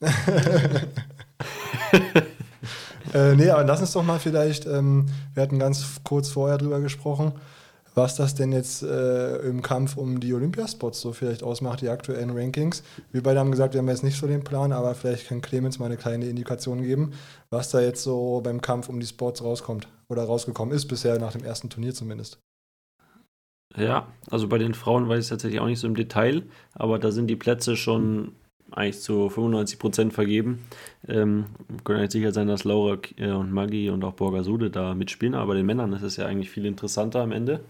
äh, 3.14 3.34
nee, 3.34 3.50
aber 3.50 3.64
lass 3.64 3.80
uns 3.80 3.92
doch 3.92 4.02
mal 4.02 4.18
vielleicht, 4.18 4.66
ähm, 4.66 5.06
wir 5.34 5.42
hatten 5.42 5.58
ganz 5.58 6.00
kurz 6.04 6.28
vorher 6.28 6.58
drüber 6.58 6.80
gesprochen, 6.80 7.32
was 7.94 8.14
das 8.16 8.34
denn 8.34 8.52
jetzt 8.52 8.82
äh, 8.82 9.38
im 9.38 9.62
Kampf 9.62 9.96
um 9.96 10.20
die 10.20 10.32
Olympiaspots 10.32 11.00
so 11.00 11.12
vielleicht 11.12 11.42
ausmacht, 11.42 11.80
die 11.80 11.88
aktuellen 11.88 12.30
Rankings. 12.30 12.82
Wir 13.10 13.22
beide 13.22 13.40
haben 13.40 13.50
gesagt, 13.50 13.74
wir 13.74 13.78
haben 13.80 13.88
jetzt 13.88 14.04
nicht 14.04 14.18
so 14.18 14.26
den 14.26 14.44
Plan, 14.44 14.72
aber 14.72 14.94
vielleicht 14.94 15.28
kann 15.28 15.40
Clemens 15.40 15.78
mal 15.78 15.86
eine 15.86 15.96
kleine 15.96 16.26
Indikation 16.26 16.82
geben, 16.82 17.12
was 17.50 17.70
da 17.70 17.80
jetzt 17.80 18.02
so 18.02 18.40
beim 18.42 18.60
Kampf 18.60 18.88
um 18.88 19.00
die 19.00 19.06
Spots 19.06 19.42
rauskommt 19.42 19.88
oder 20.08 20.24
rausgekommen 20.24 20.74
ist, 20.74 20.86
bisher 20.86 21.18
nach 21.18 21.32
dem 21.32 21.44
ersten 21.44 21.70
Turnier 21.70 21.94
zumindest. 21.94 22.38
Ja, 23.76 24.08
also 24.30 24.48
bei 24.48 24.58
den 24.58 24.74
Frauen 24.74 25.08
weiß 25.08 25.24
ich 25.24 25.30
tatsächlich 25.30 25.60
auch 25.60 25.66
nicht 25.66 25.78
so 25.78 25.86
im 25.86 25.94
Detail, 25.94 26.42
aber 26.74 26.98
da 26.98 27.10
sind 27.10 27.26
die 27.28 27.36
Plätze 27.36 27.76
schon 27.76 28.32
eigentlich 28.70 29.00
zu 29.00 29.28
95 29.28 29.78
Prozent 29.78 30.12
vergeben. 30.12 30.60
Ähm, 31.06 31.46
können 31.84 32.00
jetzt 32.00 32.12
sicher 32.12 32.32
sein, 32.32 32.48
dass 32.48 32.64
Laura 32.64 32.98
äh, 33.16 33.30
und 33.30 33.52
Maggie 33.52 33.90
und 33.90 34.04
auch 34.04 34.14
Borgasude 34.14 34.70
da 34.70 34.94
mitspielen, 34.94 35.34
aber 35.34 35.48
bei 35.48 35.54
den 35.54 35.66
Männern 35.66 35.92
ist 35.92 36.02
es 36.02 36.16
ja 36.16 36.26
eigentlich 36.26 36.50
viel 36.50 36.66
interessanter 36.66 37.20
am 37.20 37.32
Ende, 37.32 37.60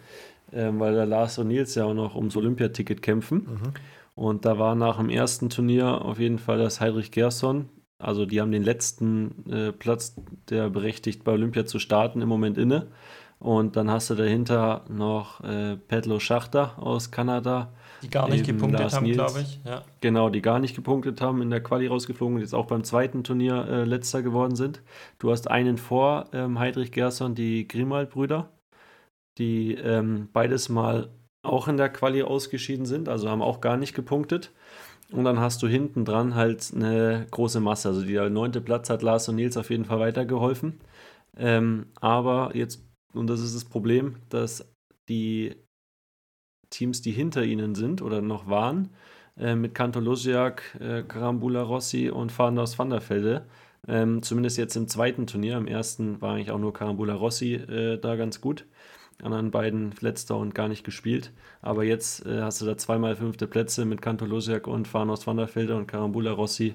ähm, 0.53 0.81
weil 0.81 0.95
da 0.95 1.05
Lars 1.05 1.39
und 1.39 1.49
Nils 1.49 1.75
ja 1.75 1.85
auch 1.85 1.95
noch 1.95 2.15
ums 2.15 2.37
Olympiaticket 2.37 3.03
kämpfen. 3.03 3.47
Und 4.15 4.45
da 4.45 4.59
war 4.59 4.75
nach 4.75 4.97
dem 4.97 5.11
ersten 5.11 5.49
Turnier 5.51 6.05
auf 6.05 6.19
jeden 6.19 6.39
Fall 6.41 6.59
das 6.59 6.81
Heinrich 6.81 7.13
Gerson. 7.13 7.69
Also 8.01 8.27
die 8.27 8.41
haben 8.41 8.51
den 8.51 8.65
letzten 8.65 9.49
äh, 9.51 9.73
Platz, 9.73 10.17
der 10.51 10.71
berechtigt 10.71 11.23
bei 11.25 11.33
Olympia 11.33 11.67
zu 11.67 11.79
starten, 11.79 12.21
im 12.21 12.29
Moment 12.29 12.59
inne. 12.59 12.89
Und 13.39 13.77
dann 13.77 13.91
hast 13.91 14.11
du 14.11 14.15
dahinter 14.17 14.85
noch 14.89 15.43
äh, 15.45 15.77
Petlo 15.77 16.19
Schachter 16.19 16.73
aus 16.77 17.11
Kanada. 17.11 17.73
Die 18.03 18.11
gar 18.11 18.29
nicht 18.29 18.49
Eben 18.49 18.59
gepunktet 18.59 18.81
Lars 18.81 18.97
haben, 18.97 19.11
glaube 19.13 19.41
ich. 19.41 19.61
Ja. 19.65 19.83
Genau, 20.01 20.29
die 20.29 20.43
gar 20.43 20.59
nicht 20.59 20.75
gepunktet 20.75 21.21
haben, 21.21 21.41
in 21.43 21.51
der 21.51 21.63
Quali 21.63 21.87
rausgeflogen 21.87 22.37
und 22.37 22.43
jetzt 22.43 22.55
auch 22.55 22.67
beim 22.67 22.83
zweiten 22.83 23.23
Turnier 23.23 23.67
äh, 23.69 23.85
letzter 23.85 24.23
geworden 24.23 24.57
sind. 24.57 24.83
Du 25.19 25.31
hast 25.31 25.51
einen 25.51 25.79
vor 25.79 26.27
ähm, 26.33 26.59
Heidrich 26.59 26.91
Gerson, 26.91 27.35
die 27.35 27.69
Grimald-Brüder, 27.69 28.49
die 29.39 29.75
ähm, 29.75 30.29
beides 30.33 30.69
mal 30.69 31.09
auch 31.43 31.69
in 31.69 31.77
der 31.77 31.89
Quali 31.89 32.23
ausgeschieden 32.23 32.87
sind, 32.87 33.09
also 33.09 33.31
haben 33.31 33.43
auch 33.43 33.61
gar 33.61 33.77
nicht 33.77 33.95
gepunktet. 33.95 34.53
Und 35.11 35.25
dann 35.25 35.41
hast 35.41 35.63
du 35.63 35.69
hinten 35.69 36.05
dran 36.05 36.35
halt 36.35 36.71
eine 36.75 37.27
große 37.31 37.61
Masse. 37.61 37.89
Also 37.89 38.03
der 38.03 38.29
neunte 38.29 38.61
Platz 38.61 38.91
hat 38.91 39.03
Lars 39.03 39.29
und 39.29 39.37
Nils 39.37 39.57
auf 39.57 39.71
jeden 39.71 39.87
Fall 39.87 40.01
weitergeholfen. 40.01 40.81
Ähm, 41.37 41.87
aber 42.01 42.51
jetzt, 42.55 42.85
und 43.19 43.27
das 43.27 43.41
ist 43.41 43.55
das 43.55 43.65
Problem, 43.65 44.17
dass 44.29 44.67
die 45.09 45.57
Teams, 46.71 47.03
die 47.03 47.13
hinter 47.13 47.45
ihnen 47.45 47.75
sind 47.75 48.03
oder 48.03 48.21
noch 48.21 48.49
waren, 48.49 48.91
äh, 49.37 49.55
mit 49.55 49.75
Kanto 49.75 50.01
Lusiak, 50.01 50.63
äh, 50.81 51.03
Karambula 51.03 51.63
Rossi 51.63 52.11
und 52.11 52.33
Fahrenhaus 52.33 52.79
van 52.79 52.91
der 52.91 53.09
Velde, 53.09 53.47
ähm, 53.87 54.23
zumindest 54.23 54.59
jetzt 54.59 54.77
im 54.77 54.89
zweiten 54.89 55.27
Turnier, 55.27 55.57
im 55.57 55.67
ersten 55.67 56.21
war 56.21 56.35
eigentlich 56.35 56.51
auch 56.51 56.59
nur 56.59 56.73
Karambula 56.73 57.15
Rossi 57.15 57.55
äh, 57.55 57.99
da 57.99 58.17
ganz 58.17 58.41
gut, 58.41 58.67
anderen 59.23 59.51
beiden 59.51 59.95
letzter 60.01 60.37
und 60.37 60.55
gar 60.55 60.69
nicht 60.69 60.85
gespielt, 60.85 61.33
aber 61.63 61.85
jetzt 61.85 62.25
äh, 62.27 62.43
hast 62.43 62.61
du 62.61 62.67
da 62.67 62.77
zweimal 62.77 63.17
fünfte 63.17 63.47
Plätze 63.47 63.85
mit 63.85 64.03
Kanto 64.03 64.27
Lusiak 64.27 64.67
und 64.67 64.87
Fahrenhaus 64.87 65.27
van 65.27 65.39
der 65.39 65.55
Velde 65.55 65.77
und 65.77 65.87
Karambula 65.87 66.33
Rossi 66.33 66.75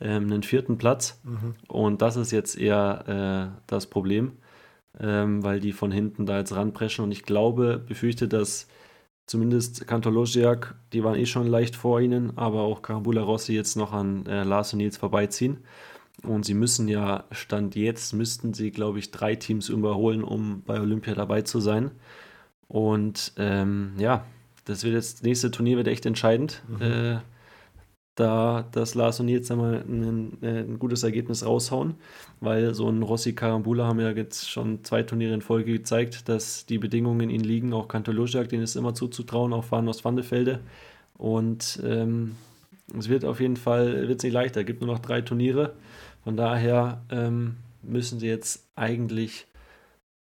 ähm, 0.00 0.24
einen 0.24 0.42
vierten 0.42 0.78
Platz. 0.78 1.20
Und 1.68 2.02
das 2.02 2.16
ist 2.16 2.32
jetzt 2.32 2.58
eher 2.58 3.52
äh, 3.54 3.60
das 3.66 3.86
Problem, 3.86 4.32
ähm, 5.00 5.42
weil 5.42 5.60
die 5.60 5.72
von 5.72 5.90
hinten 5.90 6.26
da 6.26 6.38
jetzt 6.38 6.54
ranpreschen 6.54 7.04
und 7.04 7.12
ich 7.12 7.24
glaube, 7.24 7.82
befürchte, 7.86 8.28
dass 8.28 8.68
zumindest 9.26 9.86
Kantologiak, 9.86 10.74
die 10.92 11.02
waren 11.02 11.18
eh 11.18 11.26
schon 11.26 11.46
leicht 11.46 11.76
vor 11.76 12.00
ihnen, 12.00 12.36
aber 12.36 12.60
auch 12.60 12.82
Karambula 12.82 13.22
Rossi 13.22 13.54
jetzt 13.54 13.76
noch 13.76 13.92
an 13.92 14.26
äh, 14.26 14.44
Lars 14.44 14.72
und 14.72 14.78
Nils 14.78 14.96
vorbeiziehen. 14.96 15.58
Und 16.22 16.44
sie 16.44 16.54
müssen 16.54 16.88
ja, 16.88 17.24
Stand 17.32 17.74
jetzt, 17.74 18.12
müssten 18.12 18.54
sie, 18.54 18.70
glaube 18.70 18.98
ich, 18.98 19.10
drei 19.10 19.34
Teams 19.34 19.68
überholen, 19.68 20.22
um 20.22 20.62
bei 20.62 20.80
Olympia 20.80 21.14
dabei 21.14 21.42
zu 21.42 21.60
sein. 21.60 21.90
Und 22.68 23.32
ähm, 23.36 23.94
ja, 23.98 24.24
das 24.64 24.84
wird 24.84 24.94
jetzt, 24.94 25.16
das 25.16 25.22
nächste 25.22 25.50
Turnier 25.50 25.76
wird 25.76 25.88
echt 25.88 26.06
entscheidend. 26.06 26.62
Äh, 26.80 27.16
da 28.14 28.68
dass 28.72 28.94
Lars 28.94 29.20
und 29.20 29.26
Nils 29.26 29.50
einmal 29.50 29.84
ein, 29.88 30.38
ein 30.42 30.78
gutes 30.78 31.02
Ergebnis 31.02 31.44
raushauen, 31.44 31.94
weil 32.40 32.74
so 32.74 32.88
ein 32.88 33.02
Rossi 33.02 33.34
Karambula 33.34 33.86
haben 33.86 34.00
ja 34.00 34.10
jetzt 34.10 34.48
schon 34.48 34.84
zwei 34.84 35.02
Turniere 35.02 35.34
in 35.34 35.42
Folge 35.42 35.72
gezeigt, 35.72 36.28
dass 36.28 36.66
die 36.66 36.78
Bedingungen 36.78 37.30
ihnen 37.30 37.44
liegen, 37.44 37.72
auch 37.72 37.88
Kantologiak, 37.88 38.48
denen 38.48 38.62
ist 38.62 38.76
immer 38.76 38.94
zuzutrauen, 38.94 39.52
auch 39.52 39.64
Fahren 39.64 39.88
aus 39.88 40.04
Vandefelde 40.04 40.60
und 41.16 41.80
ähm, 41.84 42.36
es 42.96 43.08
wird 43.08 43.24
auf 43.24 43.40
jeden 43.40 43.56
Fall 43.56 44.08
wird's 44.08 44.24
nicht 44.24 44.32
leichter, 44.32 44.60
es 44.60 44.66
gibt 44.66 44.80
nur 44.80 44.92
noch 44.92 45.00
drei 45.00 45.20
Turniere, 45.20 45.74
von 46.22 46.36
daher 46.36 47.02
ähm, 47.10 47.56
müssen 47.82 48.20
sie 48.20 48.28
jetzt 48.28 48.68
eigentlich 48.76 49.46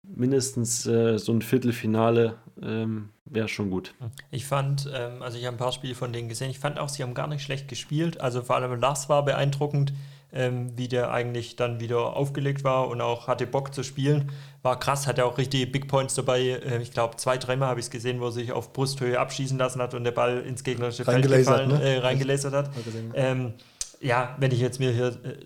mindestens 0.03 0.87
äh, 0.87 1.19
so 1.19 1.33
ein 1.33 1.43
Viertelfinale 1.43 2.37
ähm, 2.65 3.11
wäre 3.25 3.49
schon 3.49 3.71
gut. 3.71 3.95
Ich 4.31 4.47
fand, 4.47 4.91
ähm, 4.95 5.23
also 5.23 5.39
ich 5.39 5.47
habe 5.47 5.57
ein 5.57 5.59
paar 5.59 5.73
Spiele 5.73 5.95
von 5.95 6.13
denen 6.13 6.29
gesehen, 6.29 6.51
ich 6.51 6.59
fand 6.59 6.79
auch, 6.79 6.89
sie 6.89 7.03
haben 7.03 7.15
gar 7.15 7.27
nicht 7.27 7.43
schlecht 7.43 7.69
gespielt. 7.69 8.21
Also 8.21 8.43
vor 8.43 8.57
allem 8.57 8.81
Lars 8.81 9.09
war 9.09 9.25
beeindruckend, 9.25 9.93
ähm, 10.33 10.73
wie 10.77 10.89
der 10.89 11.13
eigentlich 11.13 11.57
dann 11.57 11.81
wieder 11.81 12.17
aufgelegt 12.17 12.65
war 12.65 12.89
und 12.89 13.01
auch 13.01 13.29
hatte 13.29 13.47
Bock 13.47 13.75
zu 13.75 13.83
spielen. 13.83 14.31
War 14.63 14.79
krass, 14.79 15.07
hatte 15.07 15.25
auch 15.25 15.39
richtig 15.39 15.71
Big 15.73 15.89
Points 15.89 16.15
dabei. 16.15 16.41
Äh, 16.41 16.81
ich 16.83 16.93
glaube, 16.93 17.17
zwei, 17.17 17.37
dreimal 17.37 17.69
habe 17.69 17.81
ich 17.81 17.87
es 17.87 17.91
gesehen, 17.91 18.21
wo 18.21 18.27
er 18.27 18.33
sich 18.33 18.53
auf 18.53 18.73
Brusthöhe 18.73 19.19
abschießen 19.19 19.59
lassen 19.59 19.83
hat 19.83 19.95
und 19.95 20.05
der 20.05 20.13
Ball 20.13 20.41
ins 20.41 20.65
gegnerische 20.65 21.05
Feld 21.05 21.17
Reingelasert, 21.17 21.69
gefallen, 21.69 21.83
ne? 21.83 21.97
äh, 21.97 21.99
reingelasert 21.99 22.55
hat. 22.55 22.71
Ähm, 23.15 23.55
ja, 24.01 24.37
wenn 24.39 24.51
ich 24.51 24.61
jetzt 24.61 24.81
mir 24.81 24.91
hier 24.91 25.09
äh, 25.09 25.37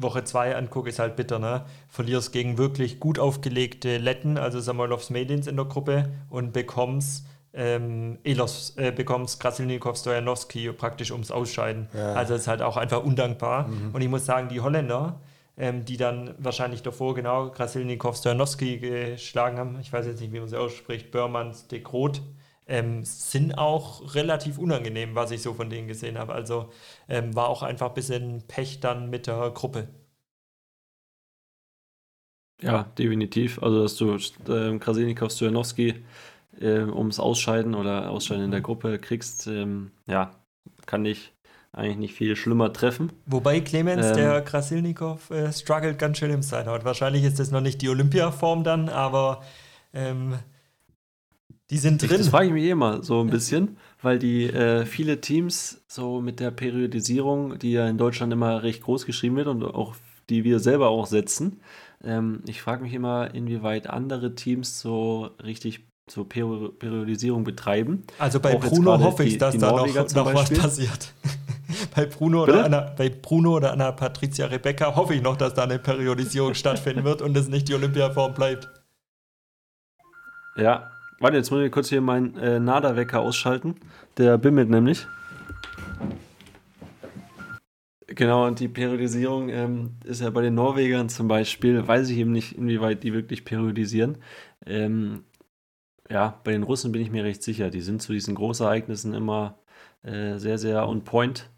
Woche 0.00 0.24
2 0.24 0.56
angucke, 0.56 0.88
ist 0.88 0.98
halt 0.98 1.16
bitter, 1.16 1.38
ne? 1.38 1.64
Verlierst 1.88 2.32
gegen 2.32 2.56
wirklich 2.56 3.00
gut 3.00 3.18
aufgelegte 3.18 3.98
Letten, 3.98 4.38
also 4.38 4.60
Samoilovs 4.60 5.10
Medins 5.10 5.46
in 5.46 5.56
der 5.56 5.64
Gruppe 5.64 6.08
und 6.30 6.52
bekommst 6.52 7.26
ähm, 7.52 8.18
Elos, 8.24 8.74
äh, 8.76 8.92
bekommst 8.92 9.40
Krasilnikov 9.40 9.96
Stojanowski 9.96 10.70
praktisch 10.72 11.10
ums 11.10 11.30
Ausscheiden. 11.30 11.88
Ja. 11.92 12.12
Also 12.12 12.34
ist 12.34 12.46
halt 12.46 12.62
auch 12.62 12.76
einfach 12.76 13.02
undankbar. 13.02 13.68
Und 13.92 14.00
ich 14.00 14.08
muss 14.08 14.24
sagen, 14.24 14.48
die 14.48 14.60
Holländer, 14.60 15.20
ähm, 15.56 15.84
die 15.84 15.96
dann 15.96 16.34
wahrscheinlich 16.38 16.82
davor 16.82 17.14
genau 17.14 17.50
Krasilnikov 17.50 18.16
Stojanowski 18.16 18.78
geschlagen 18.78 19.58
haben, 19.58 19.78
ich 19.80 19.92
weiß 19.92 20.06
jetzt 20.06 20.20
nicht, 20.20 20.32
wie 20.32 20.38
man 20.38 20.48
sie 20.48 20.58
ausspricht, 20.58 21.10
Börmanns 21.10 21.66
de 21.66 21.80
Groot, 21.80 22.22
ähm, 22.68 23.04
sind 23.04 23.56
auch 23.58 24.14
relativ 24.14 24.58
unangenehm, 24.58 25.14
was 25.14 25.30
ich 25.30 25.42
so 25.42 25.54
von 25.54 25.70
denen 25.70 25.88
gesehen 25.88 26.18
habe. 26.18 26.34
Also 26.34 26.70
ähm, 27.08 27.34
war 27.34 27.48
auch 27.48 27.62
einfach 27.62 27.88
ein 27.88 27.94
bisschen 27.94 28.42
Pech 28.46 28.80
dann 28.80 29.10
mit 29.10 29.26
der 29.26 29.50
Gruppe. 29.50 29.88
Ja, 32.60 32.84
definitiv. 32.98 33.62
Also, 33.62 33.82
dass 33.82 33.96
du 33.96 34.16
ähm, 34.52 34.80
Krasilnikov 34.80 35.30
Stojanowski 35.32 35.94
äh, 36.60 36.80
ums 36.80 37.20
Ausscheiden 37.20 37.74
oder 37.74 38.10
Ausscheiden 38.10 38.44
in 38.44 38.50
der 38.50 38.60
Gruppe 38.60 38.98
kriegst, 38.98 39.46
ähm, 39.46 39.92
ja, 40.06 40.34
kann 40.86 41.04
dich 41.04 41.32
eigentlich 41.72 41.98
nicht 41.98 42.14
viel 42.14 42.34
schlimmer 42.34 42.72
treffen. 42.72 43.12
Wobei 43.26 43.60
Clemens, 43.60 44.06
Ähm. 44.06 44.16
der 44.16 44.42
Krasilnikov, 44.42 45.30
äh, 45.30 45.52
struggelt 45.52 45.98
ganz 45.98 46.18
schön 46.18 46.30
im 46.32 46.42
Sideout. 46.42 46.84
Wahrscheinlich 46.84 47.24
ist 47.24 47.38
das 47.38 47.50
noch 47.52 47.60
nicht 47.60 47.80
die 47.82 47.88
Olympiaform 47.88 48.64
dann, 48.64 48.88
aber 48.88 49.42
ähm, 49.92 50.34
die 51.70 51.76
sind 51.78 52.00
drin. 52.02 52.16
das 52.18 52.28
frage 52.28 52.46
ich 52.46 52.52
mich 52.52 52.64
eh 52.64 52.70
immer 52.70 53.02
so 53.02 53.20
ein 53.20 53.28
bisschen, 53.30 53.76
weil 54.00 54.18
die 54.18 54.44
äh, 54.44 54.86
viele 54.86 55.20
Teams 55.20 55.82
so 55.86 56.20
mit 56.20 56.40
der 56.40 56.50
Periodisierung, 56.50 57.58
die 57.58 57.72
ja 57.72 57.86
in 57.88 57.98
Deutschland 57.98 58.32
immer 58.32 58.62
recht 58.62 58.82
groß 58.82 59.04
geschrieben 59.06 59.36
wird 59.36 59.48
und 59.48 59.62
auch 59.62 59.94
die 60.30 60.44
wir 60.44 60.60
selber 60.60 60.88
auch 60.88 61.06
setzen, 61.06 61.60
ähm, 62.04 62.42
ich 62.46 62.60
frage 62.62 62.82
mich 62.82 62.92
immer, 62.94 63.34
inwieweit 63.34 63.88
andere 63.88 64.34
Teams 64.34 64.80
so 64.80 65.30
richtig 65.42 65.86
so 66.10 66.24
Peri 66.24 66.70
Periodisierung 66.78 67.44
betreiben. 67.44 68.04
Also 68.18 68.40
bei 68.40 68.56
Auch 68.56 68.60
Bruno 68.60 68.98
hoffe 68.98 69.24
ich, 69.24 69.32
die- 69.34 69.38
dass 69.38 69.52
die 69.52 69.58
da 69.58 69.72
noch, 69.72 69.86
noch 70.14 70.34
was 70.34 70.50
passiert. 70.50 71.12
bei, 71.94 72.06
Bruno 72.06 72.46
Bitte? 72.46 72.56
oder 72.58 72.64
Anna, 72.64 72.80
bei 72.96 73.10
Bruno 73.10 73.56
oder 73.56 73.72
Anna 73.72 73.92
Patricia 73.92 74.46
Rebecca 74.46 74.96
hoffe 74.96 75.14
ich 75.14 75.20
noch, 75.22 75.36
dass 75.36 75.52
da 75.52 75.64
eine 75.64 75.78
Periodisierung 75.78 76.54
stattfinden 76.62 77.04
wird 77.04 77.20
und 77.20 77.36
es 77.36 77.48
nicht 77.48 77.68
die 77.68 77.74
Olympiaform 77.74 78.32
bleibt. 78.32 78.68
Ja, 80.56 80.90
warte, 81.20 81.36
jetzt 81.36 81.50
muss 81.50 81.62
ich 81.62 81.72
kurz 81.72 81.88
hier 81.88 82.00
meinen 82.00 82.36
äh, 82.36 82.60
NADA-Wecker 82.60 83.20
ausschalten. 83.20 83.74
Der 84.16 84.38
bimmelt 84.38 84.70
nämlich. 84.70 85.06
Genau, 88.06 88.46
und 88.46 88.58
die 88.58 88.68
Periodisierung 88.68 89.48
ähm, 89.48 89.96
ist 90.04 90.22
ja 90.22 90.30
bei 90.30 90.42
den 90.42 90.54
Norwegern 90.54 91.08
zum 91.08 91.28
Beispiel, 91.28 91.86
weiß 91.86 92.08
ich 92.08 92.18
eben 92.18 92.32
nicht, 92.32 92.56
inwieweit 92.56 93.04
die 93.04 93.12
wirklich 93.12 93.44
periodisieren. 93.44 94.18
Ähm, 94.66 95.24
ja, 96.10 96.40
bei 96.42 96.52
den 96.52 96.62
Russen 96.62 96.90
bin 96.90 97.02
ich 97.02 97.10
mir 97.10 97.22
recht 97.24 97.42
sicher. 97.42 97.70
Die 97.70 97.80
sind 97.80 98.02
zu 98.02 98.12
diesen 98.12 98.34
Großereignissen 98.34 99.14
immer 99.14 99.58
äh, 100.02 100.38
sehr, 100.38 100.58
sehr 100.58 100.88
on 100.88 101.04
point. 101.04 101.50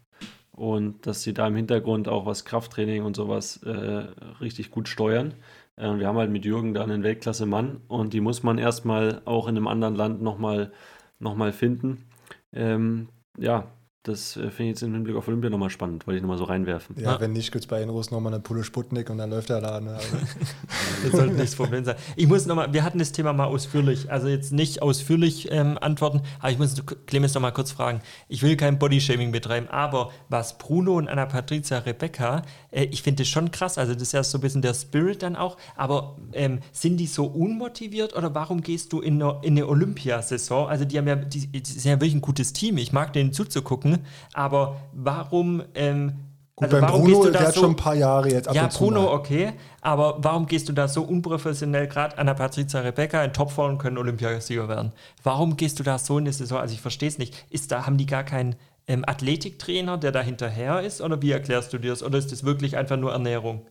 Und 0.51 1.07
dass 1.07 1.23
sie 1.23 1.33
da 1.33 1.47
im 1.47 1.55
Hintergrund 1.55 2.07
auch 2.07 2.25
was 2.25 2.45
Krafttraining 2.45 3.03
und 3.03 3.15
sowas 3.15 3.63
äh, 3.63 4.05
richtig 4.41 4.69
gut 4.69 4.89
steuern. 4.89 5.33
Äh, 5.81 5.99
wir 5.99 6.07
haben 6.07 6.17
halt 6.17 6.31
mit 6.31 6.45
Jürgen 6.45 6.73
da 6.73 6.83
einen 6.83 7.03
Weltklasse-Mann 7.03 7.81
und 7.87 8.13
die 8.13 8.21
muss 8.21 8.43
man 8.43 8.57
erstmal 8.57 9.21
auch 9.25 9.47
in 9.47 9.57
einem 9.57 9.67
anderen 9.67 9.95
Land 9.95 10.21
nochmal 10.21 10.71
noch 11.19 11.35
mal 11.35 11.51
finden. 11.51 12.05
Ähm, 12.53 13.09
ja, 13.37 13.67
das 14.03 14.35
äh, 14.35 14.49
finde 14.49 14.63
ich 14.63 14.69
jetzt 14.69 14.81
im 14.81 14.93
Hinblick 14.93 15.15
auf 15.15 15.27
Olympia 15.27 15.51
nochmal 15.51 15.69
spannend, 15.69 16.07
wollte 16.07 16.17
ich 16.17 16.23
nochmal 16.23 16.39
so 16.39 16.45
reinwerfen. 16.45 16.95
Ja, 16.99 17.11
Ja. 17.13 17.19
wenn 17.21 17.33
nicht, 17.33 17.51
gibt 17.51 17.63
es 17.63 17.67
bei 17.67 17.79
den 17.79 17.89
Russen 17.89 18.15
nochmal 18.15 18.33
eine 18.33 18.41
Pulle 18.41 18.63
Sputnik 18.63 19.11
und 19.11 19.19
dann 19.19 19.29
läuft 19.29 19.49
der 19.49 19.61
Laden. 19.61 19.89
Also, 19.89 20.17
Das 21.03 21.11
sollte 21.11 21.33
nicht 21.33 21.43
das 21.43 21.55
Problem 21.55 21.85
sein. 21.85 21.95
Ich 22.15 22.25
muss 22.27 22.47
nochmal, 22.47 22.73
wir 22.73 22.83
hatten 22.83 22.97
das 22.97 23.11
Thema 23.11 23.31
mal 23.33 23.45
ausführlich, 23.45 24.11
also 24.11 24.27
jetzt 24.27 24.53
nicht 24.53 24.81
ausführlich 24.81 25.51
ähm, 25.51 25.77
antworten, 25.79 26.21
aber 26.39 26.51
ich 26.51 26.57
muss 26.57 26.83
Clemens 27.05 27.35
nochmal 27.35 27.53
kurz 27.53 27.71
fragen. 27.71 28.01
Ich 28.27 28.41
will 28.41 28.57
kein 28.57 28.79
Bodyshaming 28.79 29.31
betreiben, 29.31 29.67
aber 29.69 30.09
was 30.29 30.57
Bruno 30.57 30.97
und 30.97 31.07
Anna 31.07 31.27
Patricia 31.27 31.77
Rebecca, 31.77 32.41
äh, 32.71 32.85
ich 32.85 33.03
finde 33.03 33.23
das 33.23 33.29
schon 33.29 33.51
krass, 33.51 33.77
also 33.77 33.93
das 33.93 34.03
ist 34.03 34.11
ja 34.13 34.23
so 34.23 34.37
ein 34.37 34.41
bisschen 34.41 34.61
der 34.61 34.73
Spirit 34.73 35.23
dann 35.23 35.35
auch, 35.35 35.57
aber 35.75 36.17
ähm, 36.33 36.59
sind 36.71 36.97
die 36.97 37.07
so 37.07 37.25
unmotiviert 37.25 38.15
oder 38.15 38.33
warum 38.33 38.61
gehst 38.61 38.93
du 38.93 39.01
in 39.01 39.21
eine, 39.21 39.39
in 39.43 39.53
eine 39.53 39.67
Olympiasaison? 39.67 40.67
Also 40.67 40.85
die 40.85 40.97
haben 40.97 41.07
ja, 41.07 41.15
die, 41.15 41.47
die 41.47 41.61
sind 41.63 41.89
ja 41.89 41.97
wirklich 41.97 42.15
ein 42.15 42.21
gutes 42.21 42.53
Team, 42.53 42.77
ich 42.77 42.93
mag 42.93 43.13
denen 43.13 43.33
zuzugucken, 43.33 43.99
aber 44.33 44.81
warum, 44.93 45.63
ähm, 45.75 46.13
Gut, 46.61 46.73
also 46.75 46.81
warum 46.81 47.01
Bruno, 47.01 47.07
gehst 47.07 47.25
du 47.25 47.31
der 47.31 47.41
da 47.41 47.47
hat 47.47 47.53
so, 47.55 47.61
schon 47.61 47.69
ein 47.71 47.75
paar 47.75 47.95
Jahre 47.95 48.29
jetzt 48.29 48.47
ab 48.47 48.53
ja, 48.53 48.67
Bruno, 48.67 49.03
mal. 49.03 49.13
okay. 49.13 49.53
Aber 49.81 50.17
warum 50.19 50.45
gehst 50.45 50.69
du 50.69 50.73
da 50.73 50.87
so 50.87 51.01
unprofessionell, 51.01 51.87
gerade 51.87 52.17
Anna 52.19 52.35
Patricia 52.35 52.81
Rebecca 52.81 53.23
in 53.23 53.33
Topform 53.33 53.79
können 53.79 53.97
Olympiasieger 53.97 54.67
werden? 54.67 54.91
Warum 55.23 55.57
gehst 55.57 55.79
du 55.79 55.83
da 55.83 55.97
so 55.97 56.19
in 56.19 56.25
die 56.25 56.31
Saison? 56.31 56.59
Also 56.59 56.75
ich 56.75 56.81
verstehe 56.81 57.09
es 57.09 57.17
nicht. 57.17 57.45
Ist 57.49 57.71
da, 57.71 57.87
haben 57.87 57.97
die 57.97 58.05
gar 58.05 58.23
keinen 58.23 58.55
ähm, 58.91 59.03
Athletiktrainer, 59.07 59.97
der 59.97 60.11
da 60.11 60.21
hinterher 60.21 60.81
ist? 60.81 61.01
Oder 61.01 61.21
wie 61.21 61.31
erklärst 61.31 61.71
du 61.73 61.77
dir 61.77 61.91
das? 61.91 62.03
Oder 62.03 62.17
ist 62.17 62.31
das 62.31 62.43
wirklich 62.43 62.77
einfach 62.77 62.97
nur 62.97 63.11
Ernährung? 63.11 63.65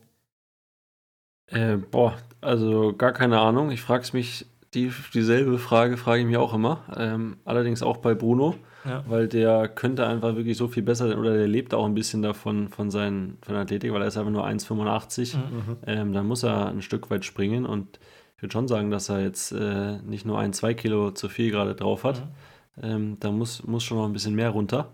Äh, 1.47 1.77
boah, 1.77 2.15
also 2.39 2.93
gar 2.93 3.11
keine 3.11 3.39
Ahnung. 3.39 3.71
Ich 3.71 3.81
frage 3.81 4.03
es 4.03 4.13
mich, 4.13 4.45
die, 4.73 4.91
dieselbe 5.13 5.57
Frage 5.57 5.97
frage 5.97 6.21
ich 6.21 6.27
mich 6.27 6.37
auch 6.37 6.53
immer. 6.53 6.83
Ähm, 6.95 7.37
allerdings 7.43 7.83
auch 7.83 7.97
bei 7.97 8.13
Bruno, 8.13 8.55
Ja. 8.85 9.03
weil 9.07 9.27
der 9.27 9.67
könnte 9.67 10.07
einfach 10.07 10.35
wirklich 10.35 10.57
so 10.57 10.67
viel 10.69 10.83
besser 10.83 11.17
oder 11.19 11.37
der 11.37 11.47
lebt 11.47 11.73
auch 11.73 11.85
ein 11.85 11.93
bisschen 11.93 12.21
davon, 12.21 12.69
von, 12.69 12.89
seinen, 12.89 13.37
von 13.41 13.53
der 13.53 13.63
Athletik, 13.63 13.91
weil 13.91 14.01
er 14.01 14.07
ist 14.07 14.17
einfach 14.17 14.31
nur 14.31 14.45
1,85. 14.47 15.35
Mhm. 15.35 15.41
Ähm, 15.85 16.13
dann 16.13 16.25
muss 16.25 16.43
er 16.43 16.67
ein 16.69 16.81
Stück 16.81 17.09
weit 17.11 17.25
springen 17.25 17.65
und 17.65 17.99
ich 18.37 18.43
würde 18.43 18.53
schon 18.53 18.67
sagen, 18.67 18.89
dass 18.89 19.09
er 19.09 19.21
jetzt 19.21 19.51
äh, 19.51 19.97
nicht 20.03 20.25
nur 20.25 20.39
ein, 20.39 20.53
zwei 20.53 20.73
Kilo 20.73 21.11
zu 21.11 21.29
viel 21.29 21.51
gerade 21.51 21.75
drauf 21.75 22.03
hat. 22.05 22.23
Ähm, 22.81 23.17
da 23.19 23.29
muss, 23.29 23.63
muss 23.67 23.83
schon 23.83 23.97
noch 23.97 24.05
ein 24.05 24.13
bisschen 24.13 24.33
mehr 24.35 24.49
runter. 24.49 24.87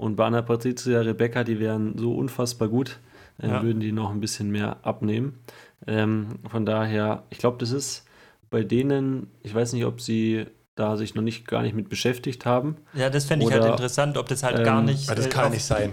Und 0.00 0.16
bei 0.16 0.24
Anna 0.24 0.40
Patricia, 0.40 1.00
Rebecca, 1.00 1.44
die 1.44 1.60
wären 1.60 1.98
so 1.98 2.14
unfassbar 2.14 2.68
gut, 2.68 2.98
äh, 3.42 3.48
Ja. 3.48 3.62
würden 3.62 3.80
die 3.80 3.92
noch 3.92 4.10
ein 4.10 4.20
bisschen 4.20 4.50
mehr 4.50 4.78
abnehmen. 4.82 5.38
Ähm, 5.86 6.28
von 6.48 6.64
daher, 6.64 7.24
ich 7.28 7.36
glaube, 7.38 7.58
das 7.58 7.70
ist 7.70 8.06
bei 8.48 8.62
denen, 8.62 9.26
ich 9.42 9.54
weiß 9.54 9.74
nicht, 9.74 9.84
ob 9.84 10.00
sie 10.00 10.46
da 10.74 10.96
sich 10.96 11.14
noch 11.14 11.22
nicht 11.22 11.46
gar 11.46 11.62
nicht 11.62 11.74
mit 11.76 11.90
beschäftigt 11.90 12.46
haben. 12.46 12.76
Ja, 12.94 13.10
das 13.10 13.26
fände 13.26 13.44
ich 13.44 13.52
halt 13.52 13.64
interessant, 13.66 14.16
ob 14.16 14.26
das 14.28 14.42
halt 14.42 14.58
ähm, 14.58 14.64
gar 14.64 14.82
nicht. 14.82 15.06
Weil 15.06 15.16
das 15.16 15.26
äh, 15.26 15.28
kann 15.28 15.50
nicht 15.52 15.64
sein. 15.64 15.92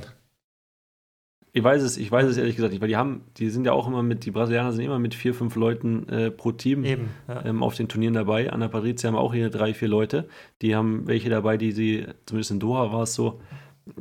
Ich 1.51 1.63
weiß 1.63 1.81
es, 1.81 1.97
ich 1.97 2.11
weiß 2.11 2.27
es 2.27 2.37
ehrlich 2.37 2.55
gesagt 2.55 2.71
nicht, 2.71 2.81
weil 2.81 2.87
die 2.87 2.97
haben, 2.97 3.21
die 3.37 3.49
sind 3.49 3.65
ja 3.65 3.73
auch 3.73 3.87
immer 3.87 4.03
mit, 4.03 4.25
die 4.25 4.31
Brasilianer 4.31 4.71
sind 4.71 4.85
immer 4.85 4.99
mit 4.99 5.15
vier, 5.15 5.33
fünf 5.33 5.55
Leuten 5.55 6.07
äh, 6.07 6.29
pro 6.29 6.51
Team 6.51 6.85
Eben. 6.85 7.09
Ja. 7.27 7.43
ähm, 7.45 7.63
auf 7.63 7.73
den 7.75 7.87
Turnieren 7.87 8.13
dabei. 8.13 8.53
Anna 8.53 8.67
Patricia 8.67 9.09
haben 9.09 9.15
auch 9.17 9.33
hier 9.33 9.49
drei, 9.49 9.73
vier 9.73 9.87
Leute. 9.87 10.29
Die 10.61 10.75
haben 10.75 11.07
welche 11.07 11.29
dabei, 11.29 11.57
die 11.57 11.71
sie, 11.71 12.05
zumindest 12.25 12.51
in 12.51 12.59
Doha 12.59 12.91
war 12.93 13.03
es 13.03 13.15
so, 13.15 13.41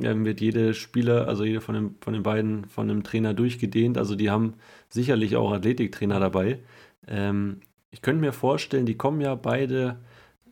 ähm, 0.01 0.25
wird 0.25 0.41
jede 0.41 0.73
Spieler, 0.73 1.27
also 1.27 1.43
jede 1.43 1.61
von, 1.61 1.75
dem, 1.75 1.95
von 2.01 2.13
den 2.13 2.23
beiden 2.23 2.65
von 2.65 2.89
einem 2.89 3.03
Trainer 3.03 3.33
durchgedehnt. 3.33 3.97
Also 3.97 4.15
die 4.15 4.29
haben 4.29 4.55
sicherlich 4.89 5.35
auch 5.35 5.51
Athletiktrainer 5.51 6.19
dabei. 6.19 6.59
Ähm, 7.07 7.61
ich 7.91 8.01
könnte 8.01 8.21
mir 8.21 8.33
vorstellen, 8.33 8.85
die 8.85 8.97
kommen 8.97 9.21
ja 9.21 9.35
beide, 9.35 9.97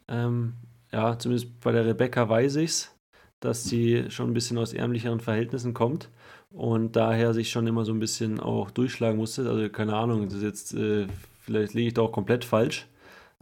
ähm, 0.08 0.54
ja, 0.92 1.18
zumindest 1.20 1.60
bei 1.60 1.72
der 1.72 1.86
Rebecca 1.86 2.28
weiß 2.28 2.58
ich's, 2.58 2.96
dass 3.40 3.64
sie 3.66 4.06
schon 4.10 4.32
ein 4.32 4.34
bisschen 4.34 4.58
aus 4.58 4.74
ärmlicheren 4.74 5.20
Verhältnissen 5.20 5.74
kommt 5.74 6.10
und 6.50 6.96
daher 6.96 7.34
sich 7.34 7.52
schon 7.52 7.68
immer 7.68 7.86
so 7.86 7.94
ein 7.94 8.00
bisschen 8.00 8.40
auch 8.40 8.72
durchschlagen 8.72 9.18
musste. 9.18 9.50
Also 9.50 9.70
keine 9.70 9.96
Ahnung, 9.96 10.30
das 10.30 10.42
jetzt, 10.42 10.74
äh, 10.74 11.08
vielleicht 11.42 11.74
liege 11.74 11.90
ich 11.90 11.94
da 11.94 12.04
auch 12.04 12.12
komplett 12.12 12.46
falsch, 12.46 12.88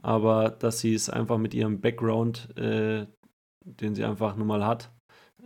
aber 0.02 0.50
dass 0.50 0.80
sie 0.80 0.94
es 0.94 1.10
einfach 1.10 1.38
mit 1.38 1.54
ihrem 1.54 1.80
Background, 1.80 2.50
äh, 2.58 3.06
den 3.62 3.96
sie 3.96 4.04
einfach 4.04 4.36
nun 4.36 4.48
mal 4.48 4.66
hat, 4.66 4.89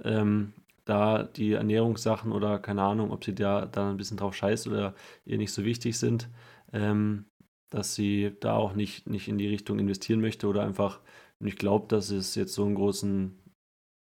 ähm, 0.04 0.54
da 0.86 1.24
die 1.24 1.54
Ernährungssachen 1.54 2.32
oder 2.32 2.60
keine 2.60 2.82
Ahnung, 2.82 3.12
ob 3.12 3.24
sie 3.24 3.36
da, 3.36 3.66
da 3.66 3.90
ein 3.90 3.98
bisschen 3.98 4.18
drauf 4.18 4.36
scheißt 4.36 4.68
oder 4.68 4.94
ihr 5.26 5.38
nicht 5.38 5.52
so 5.52 5.64
wichtig 5.64 5.98
sind, 5.98 6.30
ähm, 6.74 7.26
dass 7.70 7.96
sie 7.96 8.36
da 8.40 8.56
auch 8.56 8.74
nicht, 8.74 9.08
nicht 9.08 9.28
in 9.28 9.38
die 9.38 9.48
Richtung 9.48 9.80
investieren 9.80 10.22
möchte 10.22 10.48
oder 10.48 10.64
einfach 10.64 11.00
nicht 11.40 11.60
glaubt, 11.60 11.92
dass 11.92 12.10
es 12.10 12.36
jetzt 12.36 12.54
so 12.54 12.66
einen 12.66 12.76
großen, 12.76 13.38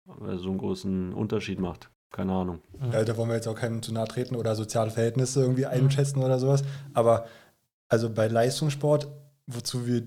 äh, 0.07 0.38
so 0.38 0.49
einen 0.49 0.57
großen 0.57 1.13
Unterschied 1.13 1.59
macht. 1.59 1.89
Keine 2.11 2.33
Ahnung. 2.33 2.61
Ja, 2.91 3.03
da 3.03 3.17
wollen 3.17 3.29
wir 3.29 3.36
jetzt 3.36 3.47
auch 3.47 3.55
keinem 3.55 3.81
zu 3.81 3.93
nahe 3.93 4.07
treten 4.07 4.36
oder 4.36 4.55
soziale 4.55 4.91
Verhältnisse 4.91 5.41
irgendwie 5.41 5.65
einschätzen 5.65 6.23
oder 6.23 6.39
sowas. 6.39 6.63
Aber 6.93 7.25
also 7.89 8.09
bei 8.09 8.27
Leistungssport, 8.27 9.07
wozu 9.47 9.86
wir 9.86 10.03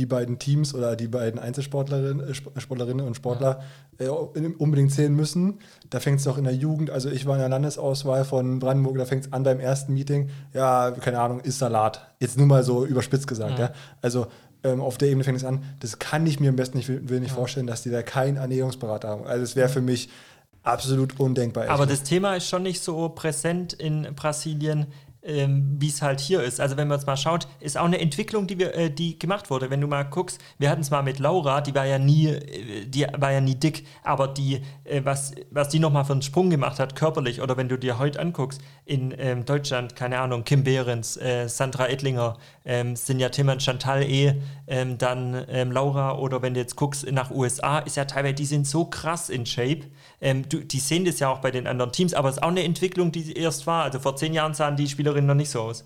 die 0.00 0.06
beiden 0.06 0.38
Teams 0.38 0.74
oder 0.74 0.96
die 0.96 1.06
beiden 1.08 1.38
Einzelsportlerinnen 1.38 2.26
äh, 2.28 2.32
Sp- 2.34 2.50
Sportlerinnen 2.58 3.06
und 3.06 3.14
Sportler 3.14 3.62
äh, 3.98 4.08
unbedingt 4.08 4.92
zählen 4.92 5.14
müssen, 5.14 5.60
da 5.90 6.00
fängt 6.00 6.18
es 6.18 6.24
doch 6.24 6.38
in 6.38 6.44
der 6.44 6.54
Jugend, 6.54 6.90
also 6.90 7.10
ich 7.10 7.26
war 7.26 7.34
in 7.34 7.40
der 7.40 7.48
Landesauswahl 7.50 8.24
von 8.24 8.58
Brandenburg, 8.58 8.96
da 8.98 9.04
fängt 9.04 9.26
es 9.26 9.32
an 9.32 9.42
beim 9.42 9.60
ersten 9.60 9.92
Meeting, 9.94 10.30
ja, 10.54 10.90
keine 10.90 11.20
Ahnung, 11.20 11.40
ist 11.40 11.58
Salat. 11.58 12.00
Jetzt 12.18 12.38
nur 12.38 12.46
mal 12.46 12.64
so 12.64 12.84
überspitzt 12.86 13.26
gesagt, 13.28 13.58
Ja. 13.58 13.66
ja. 13.66 13.72
Also 14.02 14.26
ähm, 14.64 14.80
auf 14.80 14.98
der 14.98 15.08
Ebene 15.08 15.24
fängt 15.24 15.38
es 15.38 15.44
an, 15.44 15.62
das 15.80 15.98
kann 15.98 16.26
ich 16.26 16.40
mir 16.40 16.48
am 16.50 16.56
besten 16.56 16.78
nicht, 16.78 16.88
will 17.08 17.20
nicht 17.20 17.32
vorstellen, 17.32 17.66
dass 17.66 17.82
die 17.82 17.90
da 17.90 18.02
keinen 18.02 18.36
Ernährungsberater 18.38 19.08
haben. 19.08 19.26
Also 19.26 19.42
es 19.44 19.54
wäre 19.56 19.68
für 19.68 19.80
mich 19.80 20.08
absolut 20.62 21.18
undenkbar. 21.18 21.68
Aber 21.68 21.86
das 21.86 22.02
Thema 22.02 22.34
ist 22.36 22.48
schon 22.48 22.62
nicht 22.62 22.82
so 22.82 23.08
präsent 23.08 23.72
in 23.72 24.06
Brasilien, 24.14 24.86
ähm, 25.22 25.76
wie 25.78 25.88
es 25.88 26.02
halt 26.02 26.20
hier 26.20 26.42
ist. 26.42 26.60
Also 26.60 26.76
wenn 26.76 26.88
man 26.88 26.98
jetzt 26.98 27.06
mal 27.06 27.16
schaut, 27.16 27.46
ist 27.60 27.76
auch 27.76 27.84
eine 27.84 28.00
Entwicklung, 28.00 28.46
die 28.46 28.58
wir, 28.58 28.74
äh, 28.74 28.90
die 28.90 29.18
gemacht 29.18 29.50
wurde. 29.50 29.70
Wenn 29.70 29.80
du 29.80 29.86
mal 29.86 30.04
guckst, 30.04 30.40
wir 30.58 30.70
hatten 30.70 30.80
es 30.80 30.90
mal 30.90 31.02
mit 31.02 31.18
Laura, 31.18 31.60
die 31.60 31.74
war 31.74 31.84
ja 31.86 31.98
nie, 31.98 32.28
äh, 32.28 32.86
die 32.86 33.06
war 33.16 33.32
ja 33.32 33.40
nie 33.40 33.54
dick, 33.54 33.86
aber 34.02 34.28
die, 34.28 34.62
äh, 34.84 35.02
was, 35.04 35.32
was 35.50 35.68
die 35.68 35.78
nochmal 35.78 36.04
für 36.04 36.12
einen 36.12 36.22
Sprung 36.22 36.50
gemacht 36.50 36.78
hat, 36.78 36.96
körperlich, 36.96 37.42
oder 37.42 37.56
wenn 37.56 37.68
du 37.68 37.78
dir 37.78 37.98
heute 37.98 38.20
anguckst, 38.20 38.60
in 38.84 39.14
ähm, 39.18 39.44
Deutschland, 39.44 39.94
keine 39.94 40.18
Ahnung, 40.18 40.44
Kim 40.44 40.64
Behrens, 40.64 41.16
äh, 41.16 41.48
Sandra 41.48 41.88
Ettlinger, 41.88 42.38
ähm, 42.64 42.96
sind 42.96 43.20
ja 43.20 43.28
Tim 43.28 43.48
und 43.48 43.62
Chantal 43.62 44.02
eh, 44.02 44.34
ähm, 44.66 44.98
dann 44.98 45.44
ähm, 45.48 45.70
Laura, 45.70 46.18
oder 46.18 46.42
wenn 46.42 46.54
du 46.54 46.60
jetzt 46.60 46.76
guckst 46.76 47.10
nach 47.10 47.30
USA, 47.30 47.80
ist 47.80 47.96
ja 47.96 48.04
teilweise, 48.06 48.34
die 48.34 48.46
sind 48.46 48.66
so 48.66 48.86
krass 48.86 49.28
in 49.28 49.46
Shape. 49.46 49.82
Ähm, 50.20 50.48
du, 50.48 50.58
die 50.64 50.78
sehen 50.80 51.04
das 51.04 51.18
ja 51.20 51.30
auch 51.30 51.40
bei 51.40 51.50
den 51.50 51.66
anderen 51.66 51.92
Teams, 51.92 52.14
aber 52.14 52.28
es 52.28 52.36
ist 52.36 52.42
auch 52.42 52.48
eine 52.48 52.62
Entwicklung, 52.64 53.12
die 53.12 53.32
erst 53.32 53.66
war. 53.66 53.84
Also 53.84 53.98
vor 53.98 54.16
zehn 54.16 54.34
Jahren 54.34 54.54
sahen 54.54 54.76
die 54.76 54.88
Spielerinnen 54.88 55.26
noch 55.26 55.34
nicht 55.34 55.50
so 55.50 55.60
aus. 55.62 55.84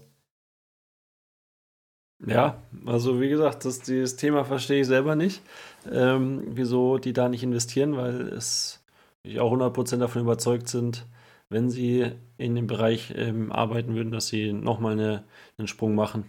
Ja, 2.27 2.63
also 2.87 3.21
wie 3.21 3.29
gesagt, 3.29 3.65
das, 3.65 3.81
dieses 3.81 4.17
Thema 4.17 4.45
verstehe 4.45 4.81
ich 4.81 4.87
selber 4.87 5.15
nicht, 5.17 5.43
ähm, 5.91 6.43
wieso 6.47 6.99
die 6.99 7.13
da 7.13 7.29
nicht 7.29 7.43
investieren, 7.43 7.97
weil 7.97 8.29
es 8.29 8.83
ich 9.23 9.41
auch 9.41 9.51
100% 9.53 10.01
davon 10.03 10.23
überzeugt 10.23 10.69
sind, 10.69 11.07
wenn 11.51 11.71
sie 11.71 12.13
in 12.39 12.55
dem 12.55 12.67
Bereich 12.67 13.13
ähm, 13.17 13.53
arbeiten 13.53 13.95
würden, 13.95 14.11
dass 14.13 14.29
sie 14.29 14.53
nochmal 14.53 14.93
eine, 14.93 15.25
einen 15.59 15.69
Sprung 15.69 15.95
machen. 15.95 16.25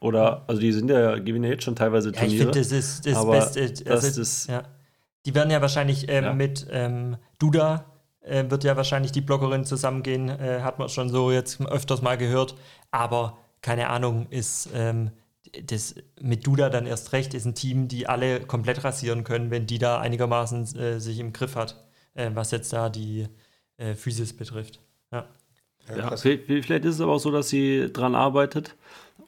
Oder, 0.00 0.44
also 0.48 0.60
die 0.60 0.72
sind 0.72 0.90
ja, 0.90 1.18
gewinnen 1.18 1.44
ja 1.44 1.50
jetzt 1.50 1.64
schon 1.64 1.76
teilweise 1.76 2.10
Ja, 2.10 2.14
ich 2.16 2.20
Turniere. 2.20 2.38
finde, 2.38 2.58
das 2.60 2.72
ist 2.72 3.06
das 3.06 3.30
Beste. 3.30 3.84
das 3.84 4.04
Also, 4.04 4.20
ist- 4.20 4.48
ja. 4.48 4.62
Die 5.26 5.34
werden 5.34 5.50
ja 5.50 5.60
wahrscheinlich 5.60 6.08
ähm, 6.08 6.24
Ja. 6.24 6.32
mit 6.32 6.66
ähm, 6.70 7.16
Duda, 7.38 7.84
äh, 8.20 8.44
wird 8.48 8.64
ja 8.64 8.76
wahrscheinlich 8.76 9.12
die 9.12 9.20
Bloggerin 9.20 9.64
zusammengehen, 9.64 10.28
äh, 10.28 10.60
hat 10.62 10.78
man 10.78 10.88
schon 10.88 11.08
so 11.10 11.30
jetzt 11.30 11.60
öfters 11.60 12.00
mal 12.00 12.16
gehört. 12.16 12.54
Aber 12.90 13.36
keine 13.60 13.88
Ahnung, 13.90 14.26
ist 14.30 14.70
ähm, 14.74 15.10
das 15.64 15.94
mit 16.20 16.46
Duda 16.46 16.70
dann 16.70 16.86
erst 16.86 17.12
recht, 17.12 17.34
ist 17.34 17.44
ein 17.44 17.54
Team, 17.54 17.88
die 17.88 18.06
alle 18.08 18.40
komplett 18.40 18.84
rasieren 18.84 19.24
können, 19.24 19.50
wenn 19.50 19.66
die 19.66 19.78
da 19.78 19.98
einigermaßen 20.00 20.76
äh, 20.76 21.00
sich 21.00 21.18
im 21.18 21.32
Griff 21.32 21.56
hat, 21.56 21.84
äh, 22.14 22.30
was 22.34 22.50
jetzt 22.50 22.72
da 22.72 22.88
die 22.88 23.28
äh, 23.76 23.94
Physis 23.94 24.36
betrifft. 24.36 24.80
Ja. 25.12 25.26
Ja, 25.96 26.16
vielleicht 26.16 26.84
ist 26.84 26.96
es 26.96 27.00
aber 27.00 27.12
auch 27.12 27.20
so, 27.20 27.30
dass 27.30 27.48
sie 27.48 27.92
dran 27.92 28.16
arbeitet 28.16 28.74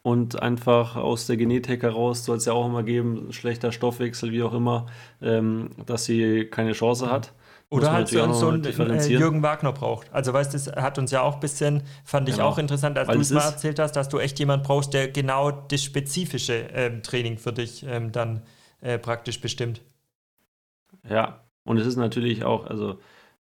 und 0.03 0.41
einfach 0.41 0.97
aus 0.97 1.27
der 1.27 1.37
Genetik 1.37 1.83
heraus 1.83 2.25
soll 2.25 2.37
es 2.39 2.45
ja 2.45 2.53
auch 2.53 2.67
immer 2.67 2.83
geben, 2.83 3.33
schlechter 3.33 3.73
Stoffwechsel, 3.73 4.33
wie 4.33 4.43
auch 4.43 4.55
immer, 4.55 4.87
ähm, 5.21 5.71
dass 5.87 6.05
sie 6.05 6.47
keine 6.47 6.73
Chance 6.73 7.11
hat. 7.11 7.33
Oder 7.71 7.93
halt 7.93 8.09
so, 8.09 8.33
so 8.33 8.49
einen 8.49 8.65
äh. 8.65 9.07
Jürgen 9.09 9.43
Wagner 9.43 9.73
braucht. 9.73 10.11
Also 10.13 10.33
weißt 10.33 10.55
du, 10.55 10.59
das 10.59 10.69
hat 10.83 10.99
uns 10.99 11.11
ja 11.11 11.21
auch 11.21 11.35
ein 11.35 11.41
bisschen, 11.41 11.83
fand 12.03 12.27
ich 12.29 12.37
Genau. 12.37 12.49
auch 12.49 12.57
interessant, 12.59 12.97
als 12.97 13.09
du 13.09 13.21
es 13.21 13.31
mal 13.31 13.43
erzählt 13.45 13.79
hast, 13.79 13.93
dass 13.93 14.09
du 14.09 14.19
echt 14.19 14.39
jemand 14.39 14.63
brauchst, 14.63 14.95
der 14.95 15.09
genau 15.09 15.51
das 15.51 15.83
spezifische 15.83 16.55
ähm, 16.73 17.03
Training 17.03 17.37
für 17.37 17.53
dich 17.53 17.85
ähm, 17.87 18.11
dann 18.11 18.43
äh, 18.81 18.99
praktisch 18.99 19.41
bestimmt. 19.43 19.83
Ja, 21.07 21.45
und 21.65 21.77
es 21.77 21.87
ist 21.87 21.97
natürlich 21.97 22.43
auch, 22.45 22.67
also 22.67 22.99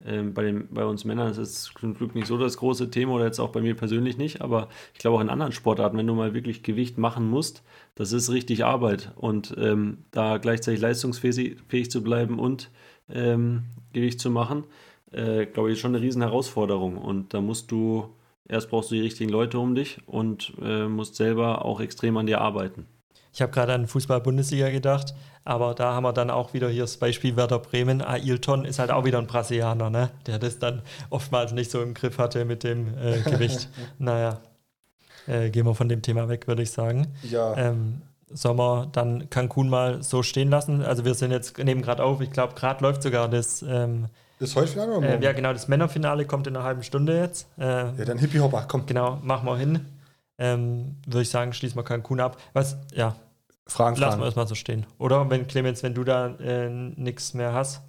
ähm, 0.06 0.34
bei, 0.34 0.44
den, 0.44 0.68
bei 0.74 0.86
uns 0.86 1.04
Männern 1.04 1.30
ist 1.30 1.38
es 1.38 1.64
zum 1.64 1.94
Glück 1.94 2.16
nicht 2.16 2.28
so 2.28 2.38
das 2.38 2.58
große 2.58 2.90
Thema 2.90 3.14
oder 3.14 3.26
jetzt 3.26 3.40
auch 3.40 3.52
bei 3.52 3.62
mir 3.62 3.76
persönlich 3.76 4.18
nicht, 4.18 4.42
aber 4.42 4.70
ich 4.94 5.00
glaube 5.00 5.18
auch 5.18 5.22
in 5.22 5.30
anderen 5.30 5.52
Sportarten, 5.52 5.98
wenn 5.98 6.08
du 6.08 6.16
mal 6.16 6.34
wirklich 6.34 6.64
Gewicht 6.64 6.98
machen 6.98 7.30
musst, 7.30 7.64
das 7.96 8.14
ist 8.14 8.32
richtig 8.32 8.64
Arbeit 8.64 9.12
und 9.18 9.56
ähm, 9.60 10.06
da 10.12 10.38
gleichzeitig 10.38 10.80
leistungsfähig 10.80 11.58
fähig 11.68 11.92
zu 11.92 12.02
bleiben 12.02 12.40
und 12.40 12.72
ähm, 13.10 13.64
Gewicht 13.92 14.22
zu 14.22 14.30
machen, 14.32 14.64
äh, 15.12 15.46
glaube 15.46 15.70
ich, 15.70 15.74
ist 15.74 15.80
schon 15.82 15.96
eine 15.96 16.04
riesen 16.04 16.22
Herausforderung 16.22 16.98
und 16.98 17.34
da 17.34 17.42
musst 17.42 17.72
du, 17.72 18.16
erst 18.48 18.70
brauchst 18.70 18.92
du 18.92 18.96
die 18.96 19.02
richtigen 19.02 19.30
Leute 19.30 19.60
um 19.60 19.76
dich 19.76 20.00
und 20.06 20.54
äh, 20.62 20.88
musst 20.88 21.16
selber 21.16 21.66
auch 21.66 21.82
extrem 21.82 22.16
an 22.18 22.26
dir 22.26 22.40
arbeiten. 22.42 22.86
Ich 23.34 23.42
habe 23.42 23.52
gerade 23.52 23.74
an 23.74 23.88
Fußball-Bundesliga 23.88 24.70
gedacht, 24.70 25.14
aber 25.46 25.74
da 25.74 25.94
haben 25.94 26.04
wir 26.04 26.14
dann 26.14 26.30
auch 26.30 26.54
wieder 26.54 26.70
hier 26.70 26.84
das 26.84 26.98
Beispiel 26.98 27.36
Werder 27.36 27.60
Bremen. 27.60 28.02
Ailton 28.02 28.66
ist 28.66 28.80
halt 28.80 28.92
auch 28.92 29.06
wieder 29.06 29.20
ein 29.20 29.28
Brasilianer, 29.28 29.90
ne? 29.90 30.10
der 30.26 30.40
das 30.40 30.60
dann 30.60 30.82
oftmals 31.10 31.52
nicht 31.52 31.72
so 31.72 31.82
im 31.82 31.94
Griff 31.94 32.18
hatte 32.18 32.46
mit 32.46 32.64
dem 32.64 32.98
äh, 32.98 33.22
Gewicht. 33.22 33.70
naja, 34.00 34.40
äh, 35.28 35.50
gehen 35.50 35.66
wir 35.66 35.76
von 35.76 35.90
dem 35.90 36.02
Thema 36.02 36.28
weg, 36.30 36.48
würde 36.48 36.64
ich 36.64 36.72
sagen. 36.72 37.08
Ja, 37.24 37.56
ähm, 37.56 38.02
sollen 38.32 38.58
wir 38.58 38.88
dann 38.92 39.30
Cancun 39.30 39.70
mal 39.70 40.04
so 40.04 40.24
stehen 40.24 40.50
lassen? 40.50 40.84
Also 40.84 41.06
wir 41.06 41.14
sind 41.16 41.32
jetzt, 41.32 41.58
nehmen 41.58 41.82
gerade 41.82 42.04
auf, 42.04 42.22
ich 42.22 42.32
glaube, 42.32 42.54
gerade 42.54 42.84
läuft 42.84 43.02
sogar 43.02 43.28
das, 43.28 43.64
ähm, 43.64 44.06
ist 44.40 44.56
heute 44.56 44.68
Finale 44.68 44.96
oder 44.96 45.20
äh, 45.20 45.24
ja 45.24 45.34
genau, 45.34 45.52
das 45.52 45.68
Männerfinale 45.68 46.26
kommt 46.26 46.48
in 46.48 46.56
einer 46.56 46.64
halben 46.64 46.84
Stunde 46.84 47.18
jetzt. 47.18 47.48
Äh, 47.58 47.64
ja, 47.64 48.06
dann 48.06 48.18
Hippie 48.18 48.40
Hopper, 48.40 48.66
komm. 48.68 48.86
Genau, 48.86 49.20
machen 49.22 49.46
wir 49.46 49.58
hin. 49.58 49.86
Ähm, 50.40 50.96
Würde 51.06 51.22
ich 51.22 51.30
sagen, 51.30 51.54
schließen 51.54 51.78
wir 51.78 51.84
Cancun 51.84 52.20
ab. 52.20 52.38
Was, 52.54 52.78
ja, 52.94 53.16
Fragen, 53.68 53.98
lassen 53.98 54.12
wir 54.12 54.12
Fragen. 54.14 54.24
erstmal 54.24 54.48
so 54.48 54.56
stehen. 54.56 54.86
Oder 54.98 55.30
wenn 55.30 55.46
Clemens, 55.48 55.84
wenn 55.84 55.94
du 55.94 56.04
da 56.04 56.28
äh, 56.38 56.70
nichts 56.70 57.34
mehr 57.34 57.54
hast, 57.54 57.82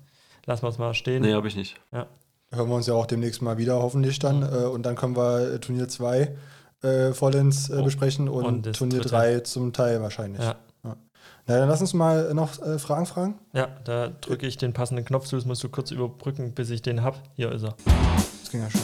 lassen 0.46 0.62
wir 0.64 0.68
es 0.68 0.78
mal 0.78 0.92
stehen. 0.94 1.22
Nee, 1.22 1.32
habe 1.32 1.48
ich 1.48 1.56
nicht. 1.56 1.80
Hören 1.92 2.68
wir 2.68 2.74
uns 2.74 2.86
ja 2.88 2.94
auch 2.94 3.06
demnächst 3.06 3.40
mal 3.42 3.56
wieder, 3.58 3.80
hoffentlich 3.80 4.18
dann. 4.18 4.42
Äh, 4.42 4.66
und 4.66 4.84
dann 4.84 4.96
können 4.96 5.16
wir 5.16 5.54
äh, 5.54 5.58
Turnier 5.60 5.88
2 5.88 6.36
äh, 6.82 7.12
vollends 7.12 7.70
äh, 7.70 7.76
Oh, 7.78 7.84
besprechen 7.84 8.28
und, 8.28 8.44
und 8.44 8.72
Turnier 8.76 8.98
dritte. 8.98 9.10
3 9.14 9.40
zum 9.40 9.72
Teil 9.72 10.02
wahrscheinlich. 10.02 10.42
Ja. 10.42 10.56
Na, 11.46 11.56
dann 11.58 11.68
lass 11.68 11.80
uns 11.80 11.94
mal 11.94 12.34
noch 12.34 12.60
äh, 12.62 12.78
Fragen 12.78 13.06
fragen. 13.06 13.38
Ja, 13.54 13.68
da 13.84 14.08
drücke 14.08 14.46
ich 14.46 14.56
den 14.58 14.72
passenden 14.72 15.04
Knopf 15.04 15.26
zu, 15.26 15.36
das 15.36 15.46
musst 15.46 15.62
du 15.64 15.68
kurz 15.68 15.90
überbrücken, 15.90 16.52
bis 16.52 16.70
ich 16.70 16.82
den 16.82 17.02
hab. 17.02 17.22
Hier 17.34 17.50
ist 17.52 17.62
er. 17.64 17.74
Das 18.42 18.50
ging 18.50 18.60
ja 18.60 18.70
schon. 18.70 18.80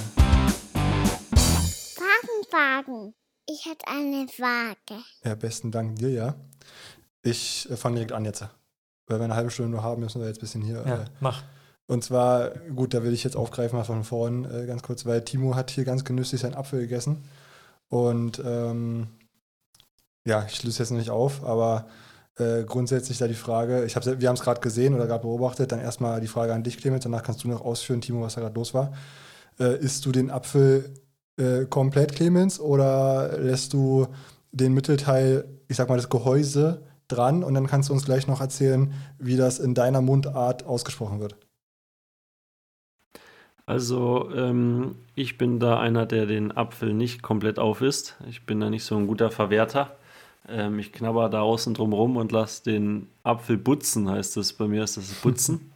Fragen, 1.95 2.45
Fragen. 2.51 3.15
Ich 3.49 3.65
hätte 3.67 3.87
eine 3.87 4.27
Frage. 4.29 5.03
Ja, 5.25 5.35
besten 5.35 5.71
Dank 5.71 5.97
dir, 5.97 6.11
ja. 6.11 6.35
Ich 7.23 7.69
äh, 7.71 7.77
fange 7.77 7.97
direkt 7.97 8.13
an 8.13 8.25
jetzt. 8.25 8.43
Weil 9.07 9.19
wir 9.21 9.25
eine 9.25 9.37
halbe 9.37 9.51
Stunde 9.51 9.71
nur 9.71 9.83
haben, 9.83 10.03
müssen 10.03 10.21
wir 10.21 10.27
jetzt 10.29 10.39
ein 10.39 10.41
bisschen 10.41 10.63
hier. 10.63 10.83
Ja, 10.87 11.03
Äh, 11.03 11.05
mach. 11.21 11.45
und 11.87 12.03
zwar, 12.03 12.51
gut, 12.75 12.93
da 12.93 13.05
will 13.05 13.13
ich 13.13 13.23
jetzt 13.23 13.37
aufgreifen, 13.37 13.79
mal 13.79 13.85
von 13.85 14.03
vorn 14.03 14.45
äh, 14.51 14.67
ganz 14.67 14.83
kurz, 14.83 15.07
weil 15.07 15.23
Timo 15.25 15.55
hat 15.55 15.71
hier 15.71 15.85
ganz 15.85 16.05
genüsslich 16.05 16.41
seinen 16.41 16.55
Apfel 16.57 16.81
gegessen. 16.81 17.25
Und 17.89 18.43
ähm, 18.45 19.07
ja, 20.25 20.45
ich 20.49 20.65
löse 20.65 20.81
jetzt 20.83 20.91
noch 20.91 20.99
nicht 20.99 21.11
auf, 21.11 21.45
aber 21.45 21.87
äh, 22.39 22.65
grundsätzlich 22.65 23.19
da 23.19 23.29
die 23.29 23.35
Frage, 23.35 23.85
ich 23.85 23.95
hab, 23.95 24.05
wir 24.05 24.29
haben 24.29 24.35
es 24.35 24.43
gerade 24.43 24.61
gesehen 24.61 24.93
oder 24.95 25.07
gerade 25.07 25.23
beobachtet, 25.23 25.71
dann 25.71 25.79
erstmal 25.81 26.21
die 26.21 26.27
Frage 26.27 26.53
an 26.53 26.65
dich, 26.65 26.79
Clemens, 26.79 27.05
danach 27.05 27.23
kannst 27.23 27.45
du 27.45 27.49
noch 27.49 27.61
ausführen, 27.65 28.01
Timo, 28.01 28.23
was 28.23 28.35
da 28.35 28.41
gerade 28.41 28.57
los 28.57 28.75
war. 28.75 28.93
Äh, 29.61 29.77
isst 29.79 30.05
du 30.05 30.11
den 30.11 30.33
Apfel 30.33 30.93
äh, 31.37 31.65
komplett, 31.67 32.15
Clemens, 32.15 32.61
oder 32.61 33.39
lässt 33.39 33.73
du 33.73 34.07
den 34.53 34.73
Mittelteil, 34.73 35.45
ich 35.69 35.77
sag 35.77 35.89
mal, 35.89 35.97
das 35.97 36.09
Gehäuse 36.09 36.83
dran 37.09 37.45
und 37.45 37.55
dann 37.55 37.67
kannst 37.67 37.89
du 37.89 37.93
uns 37.93 38.05
gleich 38.05 38.27
noch 38.27 38.41
erzählen, 38.41 38.93
wie 39.19 39.37
das 39.37 39.59
in 39.59 39.75
deiner 39.75 40.01
Mundart 40.01 40.65
ausgesprochen 40.65 41.21
wird. 41.21 41.37
Also, 43.67 44.31
ähm, 44.33 44.95
ich 45.17 45.39
bin 45.39 45.59
da 45.59 45.81
einer, 45.81 46.07
der 46.07 46.27
den 46.27 46.57
Apfel 46.57 46.95
nicht 46.95 47.23
komplett 47.23 47.59
aufisst. 47.59 48.17
Ich 48.29 48.47
bin 48.47 48.61
da 48.61 48.71
nicht 48.71 48.85
so 48.85 48.97
ein 48.97 49.09
guter 49.09 49.31
Verwerter. 49.31 49.97
Ähm, 50.49 50.79
ich 50.79 50.93
knabber 50.93 51.29
da 51.29 51.41
außen 51.41 51.75
drum 51.75 51.93
rum 51.93 52.17
und 52.17 52.31
lasse 52.31 52.63
den 52.63 53.09
Apfel 53.25 53.59
butzen, 53.59 54.09
heißt 54.09 54.37
das. 54.37 54.53
Bei 54.53 54.69
mir 54.69 54.85
ist 54.85 54.97
das 54.97 55.13
Butzen. 55.15 55.73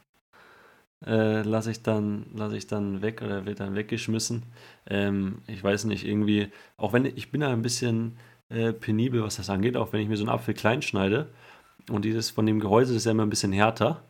äh, 1.05 1.41
lasse 1.43 1.71
ich, 1.71 1.83
dann, 1.83 2.25
lass 2.35 2.53
ich 2.53 2.67
dann 2.67 3.01
weg 3.01 3.21
oder 3.21 3.45
wird 3.45 3.59
dann 3.59 3.75
weggeschmissen. 3.75 4.43
Ähm, 4.87 5.39
ich 5.47 5.63
weiß 5.63 5.85
nicht, 5.85 6.05
irgendwie, 6.05 6.49
auch 6.77 6.93
wenn 6.93 7.05
ich 7.05 7.31
bin 7.31 7.41
da 7.41 7.51
ein 7.51 7.61
bisschen 7.61 8.17
äh, 8.49 8.73
penibel, 8.73 9.23
was 9.23 9.37
das 9.37 9.49
angeht, 9.49 9.77
auch 9.77 9.93
wenn 9.93 10.01
ich 10.01 10.09
mir 10.09 10.17
so 10.17 10.23
einen 10.23 10.29
Apfel 10.29 10.53
klein 10.53 10.81
schneide 10.81 11.29
und 11.89 12.05
dieses 12.05 12.29
von 12.29 12.45
dem 12.45 12.59
Gehäuse 12.59 12.95
ist 12.95 13.05
ja 13.05 13.11
immer 13.11 13.23
ein 13.23 13.29
bisschen 13.29 13.51
härter. 13.53 14.03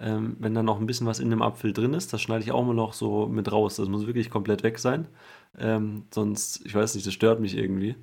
Ähm, 0.00 0.36
wenn 0.40 0.54
dann 0.54 0.64
noch 0.66 0.80
ein 0.80 0.86
bisschen 0.86 1.06
was 1.06 1.20
in 1.20 1.30
dem 1.30 1.42
Apfel 1.42 1.72
drin 1.72 1.94
ist, 1.94 2.12
das 2.12 2.20
schneide 2.20 2.42
ich 2.44 2.50
auch 2.52 2.62
immer 2.62 2.74
noch 2.74 2.92
so 2.94 3.26
mit 3.28 3.50
raus. 3.52 3.76
Das 3.76 3.88
muss 3.88 4.06
wirklich 4.06 4.28
komplett 4.30 4.62
weg 4.64 4.78
sein. 4.78 5.06
Ähm, 5.58 6.06
sonst, 6.12 6.66
ich 6.66 6.74
weiß 6.74 6.94
nicht, 6.94 7.06
das 7.06 7.14
stört 7.14 7.40
mich 7.40 7.56
irgendwie. 7.56 7.96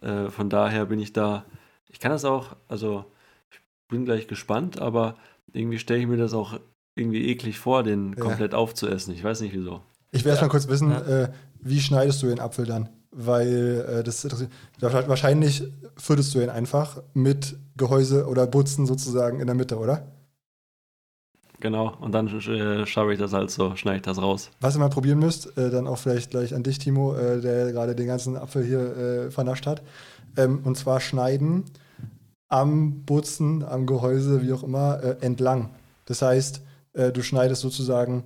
Äh, 0.00 0.30
von 0.30 0.50
daher 0.50 0.86
bin 0.86 0.98
ich 1.00 1.12
da, 1.12 1.44
ich 1.88 2.00
kann 2.00 2.10
das 2.12 2.24
auch, 2.24 2.56
also 2.68 3.04
ich 3.50 3.60
bin 3.88 4.04
gleich 4.04 4.26
gespannt, 4.28 4.80
aber 4.80 5.16
irgendwie 5.52 5.78
stelle 5.78 6.00
ich 6.00 6.06
mir 6.08 6.16
das 6.16 6.34
auch 6.34 6.58
irgendwie 6.98 7.28
eklig 7.28 7.58
vor, 7.58 7.82
den 7.82 8.12
Ja. 8.14 8.20
komplett 8.24 8.54
aufzuessen. 8.54 9.12
Ich 9.14 9.22
weiß 9.24 9.40
nicht 9.40 9.54
wieso. 9.54 9.80
Ich 10.10 10.24
will 10.24 10.30
erst 10.30 10.42
mal 10.42 10.48
kurz 10.48 10.68
wissen, 10.68 10.90
Ja. 10.90 11.00
äh, 11.24 11.28
wie 11.60 11.80
schneidest 11.80 12.22
du 12.22 12.26
den 12.26 12.40
Apfel 12.40 12.66
dann? 12.66 12.88
Weil 13.10 13.84
äh, 14.00 14.02
das 14.04 14.24
interessiert- 14.24 14.50
wahrscheinlich 14.80 15.64
fütterst 15.96 16.34
du 16.34 16.40
ihn 16.40 16.50
einfach 16.50 17.02
mit 17.14 17.56
Gehäuse 17.76 18.26
oder 18.26 18.46
Butzen 18.46 18.86
sozusagen 18.86 19.40
in 19.40 19.46
der 19.46 19.56
Mitte, 19.56 19.78
oder? 19.78 20.06
Genau, 21.60 21.96
und 22.00 22.12
dann 22.12 22.28
äh, 22.28 22.86
schaue 22.86 23.12
ich 23.14 23.18
das 23.18 23.32
halt 23.32 23.50
so, 23.50 23.74
schneide 23.74 23.96
ich 23.96 24.02
das 24.02 24.18
raus. 24.22 24.50
Was 24.60 24.76
ihr 24.76 24.78
mal 24.78 24.90
probieren 24.90 25.18
müsst, 25.18 25.56
äh, 25.58 25.70
dann 25.70 25.88
auch 25.88 25.98
vielleicht 25.98 26.30
gleich 26.30 26.54
an 26.54 26.62
dich, 26.62 26.78
Timo, 26.78 27.14
äh, 27.16 27.40
der 27.40 27.72
gerade 27.72 27.96
den 27.96 28.06
ganzen 28.06 28.36
Apfel 28.36 28.64
hier 28.64 28.96
äh, 28.96 29.30
vernascht 29.32 29.66
hat. 29.66 29.82
Ähm, 30.36 30.60
und 30.62 30.76
zwar 30.76 31.00
schneiden 31.00 31.64
am 32.48 33.02
Butzen, 33.04 33.64
am 33.64 33.86
Gehäuse, 33.86 34.40
wie 34.42 34.52
auch 34.52 34.62
immer, 34.62 35.02
äh, 35.02 35.16
entlang. 35.20 35.70
Das 36.06 36.22
heißt, 36.22 36.62
äh, 36.92 37.12
du 37.12 37.22
schneidest 37.22 37.62
sozusagen 37.62 38.24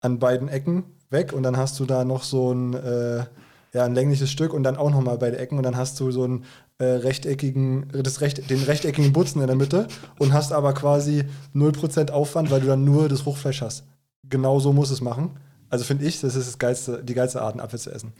an 0.00 0.18
beiden 0.18 0.48
Ecken 0.48 0.84
weg 1.10 1.32
und 1.32 1.42
dann 1.42 1.56
hast 1.56 1.78
du 1.80 1.86
da 1.86 2.04
noch 2.04 2.22
so 2.22 2.52
ein, 2.52 2.74
äh, 2.74 3.24
ja, 3.72 3.84
ein 3.84 3.94
längliches 3.94 4.30
Stück 4.30 4.52
und 4.52 4.62
dann 4.62 4.76
auch 4.76 4.90
nochmal 4.90 5.18
beide 5.18 5.38
Ecken 5.38 5.58
und 5.58 5.64
dann 5.64 5.76
hast 5.76 5.98
du 6.00 6.10
so 6.10 6.24
einen 6.24 6.44
äh, 6.78 6.84
rechteckigen, 6.84 7.88
das 7.92 8.20
Recht, 8.20 8.48
den 8.50 8.62
rechteckigen 8.62 9.12
Butzen 9.12 9.40
in 9.40 9.46
der 9.46 9.56
Mitte 9.56 9.88
und 10.18 10.32
hast 10.32 10.52
aber 10.52 10.72
quasi 10.74 11.24
0% 11.54 12.10
Aufwand, 12.10 12.50
weil 12.50 12.60
du 12.60 12.66
dann 12.66 12.84
nur 12.84 13.08
das 13.08 13.22
Fruchtfleisch 13.22 13.62
hast. 13.62 13.84
Genau 14.28 14.60
so 14.60 14.72
muss 14.72 14.90
es 14.90 15.00
machen. 15.00 15.36
Also 15.70 15.84
finde 15.84 16.06
ich, 16.06 16.20
das 16.20 16.34
ist 16.34 16.46
das 16.46 16.58
geilste, 16.58 17.02
die 17.02 17.14
geilste 17.14 17.42
Art, 17.42 17.52
einen 17.52 17.60
Apfel 17.60 17.78
zu 17.78 17.90
essen. 17.90 18.12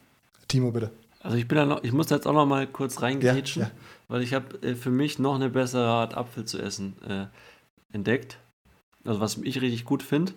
Timo, 0.49 0.71
bitte. 0.71 0.91
Also 1.21 1.37
ich 1.37 1.49
bin 1.49 1.57
da 1.57 1.67
noch, 1.67 1.83
ich 1.83 1.93
muss 1.93 2.07
da 2.07 2.17
jetzt 2.17 2.27
auch 2.27 2.33
noch 2.33 2.47
mal 2.47 2.67
kurz 2.67 3.03
reingrätschen, 3.03 3.63
Ja, 3.63 3.69
ja. 3.69 3.75
weil 4.09 4.23
ich 4.23 4.35
habe 4.35 4.61
äh, 4.63 4.75
für 4.75 4.91
mich 4.91 5.19
noch 5.19 5.35
eine 5.35 5.51
bessere 5.51 5.87
Art 5.87 6.17
Apfel 6.17 6.45
zu 6.45 6.59
essen 6.59 6.95
äh, 7.09 7.27
entdeckt. 7.93 8.39
Also 9.09 9.21
was 9.21 9.39
ich 9.39 9.61
richtig 9.63 9.85
gut 9.87 10.03
finde, 10.03 10.33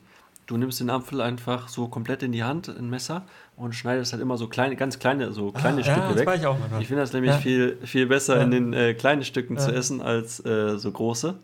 du 0.48 0.56
nimmst 0.58 0.80
den 0.80 0.90
Apfel 0.90 1.20
einfach 1.22 1.68
so 1.68 1.88
komplett 1.88 2.24
in 2.24 2.32
die 2.32 2.44
Hand, 2.44 2.70
ein 2.70 2.90
Messer 2.90 3.24
und 3.58 3.74
schneidest 3.76 4.14
halt 4.14 4.22
immer 4.22 4.38
so 4.38 4.48
kleine, 4.48 4.76
ganz 4.78 4.98
kleine, 4.98 5.32
so 5.34 5.52
kleine 5.52 5.82
Ah, 5.82 5.86
ja, 5.86 5.92
Stücke 5.92 6.08
das 6.08 6.42
weg. 6.42 6.42
ich. 6.74 6.80
Ich 6.82 6.88
finde 6.88 7.02
das 7.04 7.14
nämlich 7.14 7.32
Ja. 7.34 7.38
viel, 7.38 7.78
viel 7.84 8.08
besser 8.08 8.38
Ja. 8.38 8.44
in 8.44 8.52
den 8.52 8.74
äh, 8.74 8.94
kleinen 8.94 9.24
Stücken 9.24 9.58
zu 9.58 9.72
Ja. 9.72 9.78
essen 9.78 10.02
als 10.02 10.44
äh, 10.46 10.78
so 10.78 10.90
große. 10.92 11.36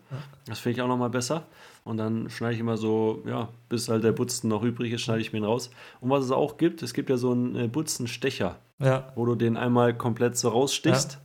Das 0.46 0.58
finde 0.58 0.76
ich 0.78 0.82
auch 0.82 0.88
noch 0.88 0.96
mal 0.96 1.10
besser. 1.10 1.42
Und 1.84 1.96
dann 1.98 2.28
schneide 2.30 2.54
ich 2.54 2.60
immer 2.60 2.76
so, 2.76 3.22
ja, 3.26 3.48
bis 3.68 3.88
halt 3.88 4.04
der 4.04 4.12
Butzen 4.12 4.48
noch 4.50 4.62
übrig 4.62 4.92
ist, 4.92 5.02
schneide 5.02 5.20
ich 5.20 5.32
mir 5.32 5.38
ihn 5.38 5.44
raus. 5.44 5.70
Und 6.00 6.10
was 6.10 6.24
es 6.24 6.30
auch 6.30 6.56
gibt, 6.56 6.82
es 6.82 6.92
gibt 6.94 7.08
ja 7.10 7.16
so 7.18 7.32
einen 7.32 7.56
äh, 7.56 7.68
Butzenstecher, 7.68 8.56
Ja. 8.78 9.12
wo 9.14 9.24
du 9.26 9.34
den 9.34 9.56
einmal 9.56 9.94
komplett 9.94 10.36
so 10.38 10.48
rausstichst. 10.48 11.18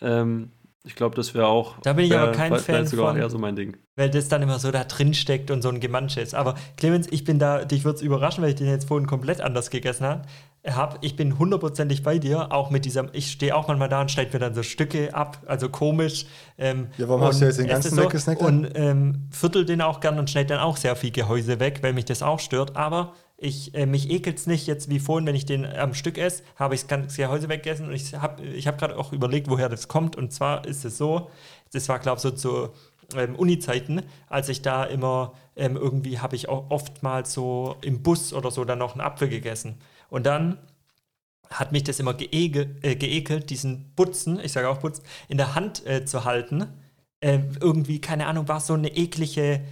Ähm, 0.00 0.50
ich 0.84 0.94
glaube, 0.96 1.14
das 1.16 1.34
wäre 1.34 1.46
auch. 1.46 1.76
Da 1.82 1.92
bin 1.92 2.06
ich 2.06 2.16
aber 2.16 2.32
kein 2.32 2.52
wär- 2.52 2.58
Fan 2.58 2.86
sogar 2.86 3.12
von. 3.12 3.16
eher 3.20 3.30
so 3.30 3.38
mein 3.38 3.54
Ding. 3.56 3.76
weil 3.96 4.10
das 4.10 4.28
dann 4.28 4.42
immer 4.42 4.58
so 4.58 4.70
da 4.70 4.84
drin 4.84 5.14
steckt 5.14 5.50
und 5.50 5.62
so 5.62 5.68
ein 5.68 5.78
Gemansche 5.80 6.20
ist. 6.20 6.34
Aber 6.34 6.54
Clemens, 6.76 7.06
ich 7.10 7.24
bin 7.24 7.38
da, 7.38 7.64
dich 7.64 7.84
würde 7.84 7.96
es 7.96 8.02
überraschen, 8.02 8.42
weil 8.42 8.50
ich 8.50 8.56
den 8.56 8.66
jetzt 8.68 8.88
vorhin 8.88 9.06
komplett 9.06 9.40
anders 9.40 9.70
gegessen 9.70 10.04
habe. 10.06 10.22
Hab, 10.66 10.98
ich 11.02 11.16
bin 11.16 11.38
hundertprozentig 11.38 12.02
bei 12.04 12.18
dir, 12.18 12.52
auch 12.52 12.70
mit 12.70 12.84
dieser, 12.84 13.12
ich 13.12 13.32
stehe 13.32 13.54
auch 13.56 13.66
manchmal 13.68 13.88
da 13.88 14.00
und 14.00 14.10
schneide 14.12 14.32
mir 14.32 14.38
dann 14.38 14.54
so 14.54 14.62
Stücke 14.62 15.12
ab, 15.12 15.38
also 15.46 15.68
komisch. 15.68 16.26
Ähm, 16.56 16.86
Ja, 16.98 17.08
warum 17.08 17.22
hast 17.22 17.40
du 17.40 17.44
und 17.46 17.48
jetzt 17.50 17.58
den 17.58 17.66
ganzen 17.66 17.96
so 17.96 18.02
weggesnackt? 18.02 18.40
Und 18.40 18.68
ähm, 18.76 19.26
viertel 19.30 19.64
den 19.64 19.80
auch 19.82 19.98
gern 20.00 20.18
und 20.20 20.30
schneide 20.30 20.50
dann 20.50 20.60
auch 20.60 20.76
sehr 20.76 20.94
viel 20.96 21.10
Gehäuse 21.10 21.58
weg, 21.58 21.80
weil 21.82 21.92
mich 21.92 22.04
das 22.04 22.22
auch 22.22 22.38
stört. 22.38 22.76
Aber 22.76 23.12
ich, 23.42 23.74
äh, 23.74 23.86
mich 23.86 24.10
ekelt 24.10 24.38
es 24.38 24.46
nicht 24.46 24.66
jetzt 24.66 24.88
wie 24.88 25.00
vorhin, 25.00 25.26
wenn 25.26 25.34
ich 25.34 25.46
den 25.46 25.66
am 25.66 25.94
Stück 25.94 26.16
esse, 26.16 26.42
habe 26.56 26.74
ich 26.74 26.82
das 26.82 26.88
ganze 26.88 27.16
Gehäuse 27.16 27.48
weggegessen 27.48 27.86
und 27.88 27.92
ich 27.92 28.14
habe 28.14 28.42
ich 28.44 28.66
hab 28.66 28.78
gerade 28.78 28.96
auch 28.96 29.12
überlegt, 29.12 29.48
woher 29.50 29.68
das 29.68 29.88
kommt. 29.88 30.16
Und 30.16 30.32
zwar 30.32 30.64
ist 30.66 30.84
es 30.84 30.96
so, 30.96 31.30
das 31.72 31.88
war, 31.88 31.98
glaube 31.98 32.18
ich, 32.18 32.22
so 32.22 32.30
zu 32.30 32.70
ähm, 33.16 33.34
Uni-Zeiten, 33.34 34.02
als 34.28 34.48
ich 34.48 34.62
da 34.62 34.84
immer 34.84 35.34
ähm, 35.56 35.76
irgendwie 35.76 36.18
habe 36.18 36.36
ich 36.36 36.48
auch 36.48 36.70
oftmals 36.70 37.32
so 37.32 37.76
im 37.82 38.02
Bus 38.02 38.32
oder 38.32 38.50
so 38.50 38.64
dann 38.64 38.78
noch 38.78 38.92
einen 38.92 39.00
Apfel 39.00 39.28
gegessen. 39.28 39.76
Und 40.08 40.24
dann 40.24 40.58
hat 41.50 41.72
mich 41.72 41.84
das 41.84 42.00
immer 42.00 42.14
geege, 42.14 42.76
äh, 42.82 42.96
geekelt, 42.96 43.50
diesen 43.50 43.92
Butzen, 43.94 44.40
ich 44.40 44.52
sage 44.52 44.68
auch 44.68 44.78
Butzen, 44.78 45.04
in 45.28 45.36
der 45.36 45.54
Hand 45.54 45.84
äh, 45.86 46.04
zu 46.04 46.24
halten. 46.24 46.66
Äh, 47.20 47.40
irgendwie, 47.60 48.00
keine 48.00 48.26
Ahnung, 48.26 48.48
war 48.48 48.60
so 48.60 48.74
eine 48.74 48.96
eklige, 48.96 49.62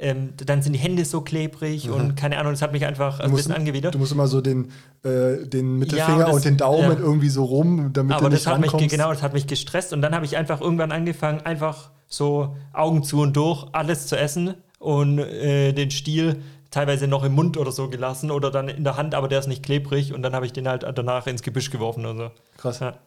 ähm, 0.00 0.34
dann 0.36 0.62
sind 0.62 0.74
die 0.74 0.78
Hände 0.78 1.04
so 1.04 1.20
klebrig 1.22 1.90
und 1.90 2.14
keine 2.14 2.38
Ahnung, 2.38 2.52
das 2.52 2.62
hat 2.62 2.72
mich 2.72 2.86
einfach 2.86 3.18
ein 3.20 3.30
Mhm. 3.32 3.36
bisschen 3.36 3.52
angewidert. 3.52 3.94
du 3.94 3.98
musst 3.98 4.12
immer 4.12 4.28
so 4.28 4.40
den, 4.40 4.70
äh, 5.02 5.44
den 5.46 5.76
Mittelfinger 5.78 6.14
und 6.18 6.20
das- 6.28 6.34
und 6.36 6.44
den 6.44 6.56
Daumen 6.56 6.92
ja. 6.92 6.98
irgendwie 6.98 7.28
so 7.28 7.44
rum, 7.44 7.90
damit 7.92 8.12
Aber 8.16 8.26
du 8.30 8.36
das 8.36 8.44
nicht 8.46 8.72
hat 8.72 8.80
mich, 8.80 8.90
genau, 8.90 9.10
das 9.12 9.22
hat 9.22 9.32
mich 9.32 9.46
gestresst 9.48 9.92
und 9.92 10.00
dann 10.02 10.14
habe 10.14 10.24
ich 10.24 10.36
einfach 10.36 10.60
irgendwann 10.60 10.92
angefangen, 10.92 11.40
einfach 11.44 11.90
so 12.06 12.56
Augen 12.72 13.02
zu 13.02 13.20
und 13.22 13.36
durch 13.36 13.66
alles 13.72 14.06
zu 14.06 14.16
essen 14.16 14.54
und 14.78 15.18
äh, 15.18 15.72
den 15.72 15.90
Stiel 15.90 16.42
teilweise 16.70 17.08
noch 17.08 17.24
im 17.24 17.32
Mund 17.34 17.56
oder 17.56 17.72
so 17.72 17.88
gelassen 17.88 18.30
oder 18.30 18.50
dann 18.50 18.68
in 18.68 18.84
der 18.84 18.96
Hand, 18.96 19.14
aber 19.16 19.26
der 19.26 19.40
ist 19.40 19.48
nicht 19.48 19.62
klebrig 19.64 20.12
und 20.14 20.22
dann 20.22 20.32
habe 20.34 20.46
ich 20.46 20.52
den 20.52 20.68
halt 20.68 20.84
danach 20.94 21.26
ins 21.26 21.42
Gebüsch 21.42 21.70
geworfen 21.70 22.06
oder 22.06 22.16
so. 22.16 22.30
Krass. 22.58 22.78
Ja. 22.80 22.98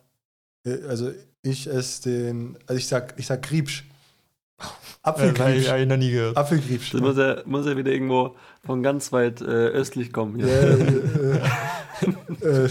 Äh, 0.66 0.80
Also 0.89 1.12
ich 1.42 1.68
esse 1.68 2.04
den, 2.10 2.58
also 2.68 2.78
ich 2.78 2.88
sag, 2.88 3.14
ich 3.18 3.28
sag 3.28 3.42
Griebsch. 3.44 3.86
Äh, 5.03 5.09
Apfelgriebsch. 5.09 5.57
ich, 5.57 5.70
hab 5.72 5.78
ich 5.80 5.88
noch 5.88 5.97
nie 5.97 6.12
gehört. 6.12 6.38
Apfelgriebsch. 6.38 6.91
Das 6.91 7.01
muss 7.01 7.18
er, 7.18 7.41
muss 7.45 7.66
er 7.66 7.76
wieder 7.76 7.91
irgendwo 7.91 8.36
von 8.64 8.84
ganz 8.84 9.12
weit 9.12 9.41
äh, 9.41 9.45
östlich 9.45 10.14
kommen. 10.14 10.39
Ja, 10.39 10.45
äh, 12.43 12.66
äh, 12.66 12.70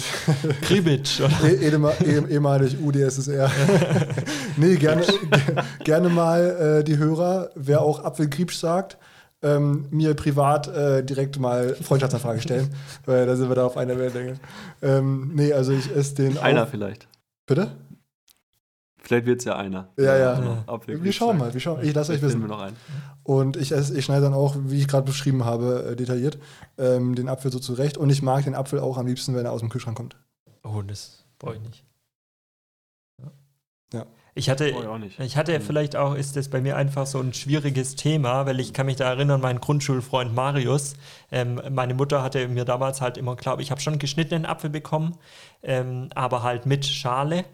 Kribitsch, 0.63 1.21
oder? 1.21 1.31
ehema- 1.49 2.01
eh- 2.03 2.33
ehemalig 2.33 2.77
UdSSR. 2.81 3.51
nee, 4.57 4.77
gerne, 4.77 5.03
ge- 5.03 5.17
gerne 5.85 6.09
mal 6.09 6.79
äh, 6.81 6.85
die 6.85 6.99
Hörer, 6.99 7.51
wer 7.55 7.83
auch 7.83 8.05
Apfelgriebsch 8.05 8.57
sagt, 8.57 8.97
ähm, 9.43 9.87
mir 9.91 10.15
privat 10.15 10.69
äh, 10.69 11.03
direkt 11.03 11.39
mal 11.39 11.75
Freundschaftsanfrage 11.75 12.41
stellen, 12.41 12.69
weil 13.07 13.27
da 13.27 13.37
sind 13.37 13.49
wir 13.49 13.57
da 13.57 13.65
auf 13.67 13.77
einer 13.77 13.99
Wellenlänge. 13.99 14.35
Ähm, 14.83 15.33
nee, 15.35 15.53
also 15.53 15.73
ich 15.73 15.95
esse 15.95 16.15
den 16.17 16.39
Einer 16.39 16.65
auch. 16.65 16.69
vielleicht. 16.69 17.09
Bitte? 17.47 17.73
Vielleicht 19.11 19.27
wird 19.27 19.41
es 19.41 19.45
ja 19.45 19.57
einer. 19.57 19.89
Ja, 19.99 20.17
ja. 20.17 20.63
Apfelgriebsch 20.69 21.05
Wir 21.05 21.13
schauen 21.13 21.37
mal, 21.37 21.53
wir 21.53 21.61
schauen. 21.61 21.81
Ich 21.83 21.93
lasse 21.93 22.13
euch 22.13 22.23
wissen. 22.23 22.41
wir 22.43 22.47
noch 22.47 22.61
einen. 22.63 22.77
Und 23.25 23.57
ich, 23.57 23.73
ich 23.73 24.05
schneide 24.05 24.23
dann 24.23 24.35
auch, 24.35 24.55
wie 24.67 24.79
ich 24.79 24.87
gerade 24.87 25.05
beschrieben 25.05 25.45
habe, 25.45 25.91
äh, 25.91 25.97
detailliert, 25.97 26.39
ähm, 26.79 27.17
den 27.17 27.29
Apfel 27.29 27.51
so 27.51 27.59
zurecht. 27.59 27.99
Und 27.99 28.09
ich 28.09 28.23
mag 28.23 28.45
den 28.45 28.55
Apfel 28.55 28.79
auch 28.79 28.99
am 28.99 29.09
liebsten, 29.09 29.35
wenn 29.35 29.45
er 29.45 29.51
aus 29.51 29.63
dem 29.63 29.69
Kühlschrank 29.69 29.97
kommt. 29.97 30.17
Oh, 30.63 30.83
das 30.83 31.25
brauche 31.41 31.57
ich 31.57 31.61
nicht. 31.61 31.85
Ja. 33.93 34.07
Ich 34.37 34.49
hatte, 34.49 34.69
ich 34.69 34.77
auch 34.77 34.99
nicht. 34.99 35.19
ich 35.19 35.37
hatte 35.37 35.59
Mhm. 35.59 35.63
vielleicht 35.63 35.97
auch, 35.97 36.15
ist 36.15 36.37
das 36.37 36.49
bei 36.49 36.61
mir 36.61 36.77
einfach 36.77 37.05
so 37.05 37.19
ein 37.19 37.35
schwieriges 37.35 37.97
Thema, 37.97 38.47
weil 38.47 38.61
ich 38.61 38.73
kann 38.73 38.87
mich 38.87 38.95
da 38.95 39.09
erinnern, 39.09 39.41
mein 39.41 39.59
Grundschulfreund 39.61 40.33
Marius, 40.33 40.95
ähm, 41.33 41.61
meine 41.73 41.95
Mutter 41.95 42.23
hatte 42.23 42.47
mir 42.47 42.65
damals 42.65 43.01
halt 43.01 43.19
immer, 43.19 43.35
glaube 43.35 43.63
ich, 43.63 43.73
habe 43.73 43.81
schon 43.81 43.99
geschnittenen 43.99 44.47
Apfel 44.47 44.71
bekommen, 44.71 45.17
ähm, 45.65 46.11
aber 46.15 46.45
halt 46.45 46.65
mit 46.65 46.87
Schale. 46.87 47.45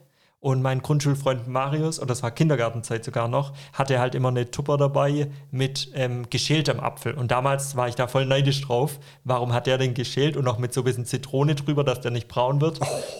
Und 0.46 0.62
mein 0.62 0.80
Grundschulfreund 0.80 1.48
Marius, 1.48 1.98
oder 1.98 2.06
das 2.06 2.22
war 2.22 2.30
Kindergartenzeit 2.30 3.04
sogar 3.04 3.26
noch, 3.26 3.52
hatte 3.72 3.98
halt 3.98 4.14
immer 4.14 4.28
eine 4.28 4.48
Tupper 4.48 4.76
dabei 4.76 5.26
mit 5.50 5.88
ähm, 5.94 6.30
geschältem 6.30 6.78
Apfel. 6.78 7.14
Und 7.14 7.32
damals 7.32 7.74
war 7.74 7.88
ich 7.88 7.96
da 7.96 8.06
voll 8.06 8.26
neidisch 8.26 8.60
drauf. 8.60 9.00
Warum 9.24 9.52
hat 9.52 9.66
der 9.66 9.76
denn 9.76 9.94
geschält 9.94 10.36
und 10.36 10.44
noch 10.44 10.58
mit 10.58 10.72
so 10.72 10.82
ein 10.82 10.84
bisschen 10.84 11.04
Zitrone 11.04 11.56
drüber, 11.56 11.82
dass 11.82 12.00
der 12.00 12.12
nicht 12.12 12.28
braun 12.28 12.60
wird? 12.60 12.78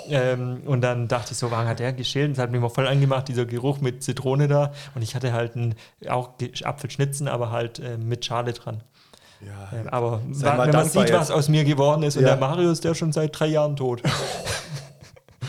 Ähm, 0.09 0.63
und 0.67 0.83
dann 0.83 1.09
dachte 1.09 1.33
ich 1.33 1.39
so, 1.39 1.51
warum 1.51 1.67
hat 1.67 1.81
der 1.81 1.93
geschält? 1.93 2.29
Und 2.29 2.37
das 2.39 2.45
hat 2.45 2.53
mich 2.53 2.61
mal 2.61 2.69
voll 2.69 2.87
angemacht, 2.87 3.27
dieser 3.27 3.45
Geruch 3.45 3.81
mit 3.81 4.05
Zitrone 4.05 4.47
da. 4.47 4.73
Und 4.95 5.03
ich 5.03 5.17
hatte 5.17 5.33
halt 5.33 5.57
einen, 5.57 5.75
auch 6.09 6.31
Apfelschnitzen, 6.63 7.27
aber 7.27 7.51
halt 7.51 7.81
äh, 7.81 7.99
mit 7.99 8.25
Schale 8.25 8.53
dran. 8.53 8.85
Ja. 9.41 9.77
Ähm, 9.77 9.89
aber 9.89 10.21
wenn 10.29 10.57
man 10.57 10.85
sieht, 10.85 11.13
was 11.13 11.29
jetzt. 11.29 11.31
aus 11.33 11.49
mir 11.49 11.65
geworden 11.65 12.05
ist, 12.05 12.17
und 12.17 12.23
Ja. 12.23 12.29
der 12.29 12.37
Marius, 12.37 12.83
der 12.83 12.95
schon 12.95 13.11
seit 13.11 13.37
drei 13.37 13.49
Jahren 13.49 13.75
tot. 13.75 14.01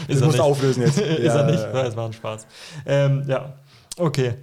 Das 0.08 0.22
musst 0.22 0.40
auflösen 0.40 0.84
jetzt. 0.84 0.98
ist 1.00 1.24
Ja, 1.24 1.38
er 1.38 1.46
nicht? 1.46 1.60
ja, 1.62 1.68
ja. 1.74 1.84
Das 1.84 1.96
war 1.96 2.06
ein 2.06 2.14
Spaß. 2.14 2.48
Ähm, 2.86 3.24
ja, 3.28 3.54
okay. 3.98 4.36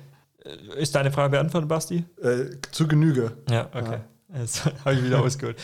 Ist 0.76 0.94
deine 0.94 1.10
Frage 1.10 1.30
beantwortet, 1.30 1.68
Basti? 1.68 2.04
Äh, 2.22 2.56
zu 2.70 2.86
Genüge. 2.86 3.32
Ja, 3.50 3.68
okay. 3.72 4.00
Das 4.28 4.64
habe 4.84 4.94
ich 4.94 5.04
wieder 5.04 5.20
ausgeholt. 5.22 5.56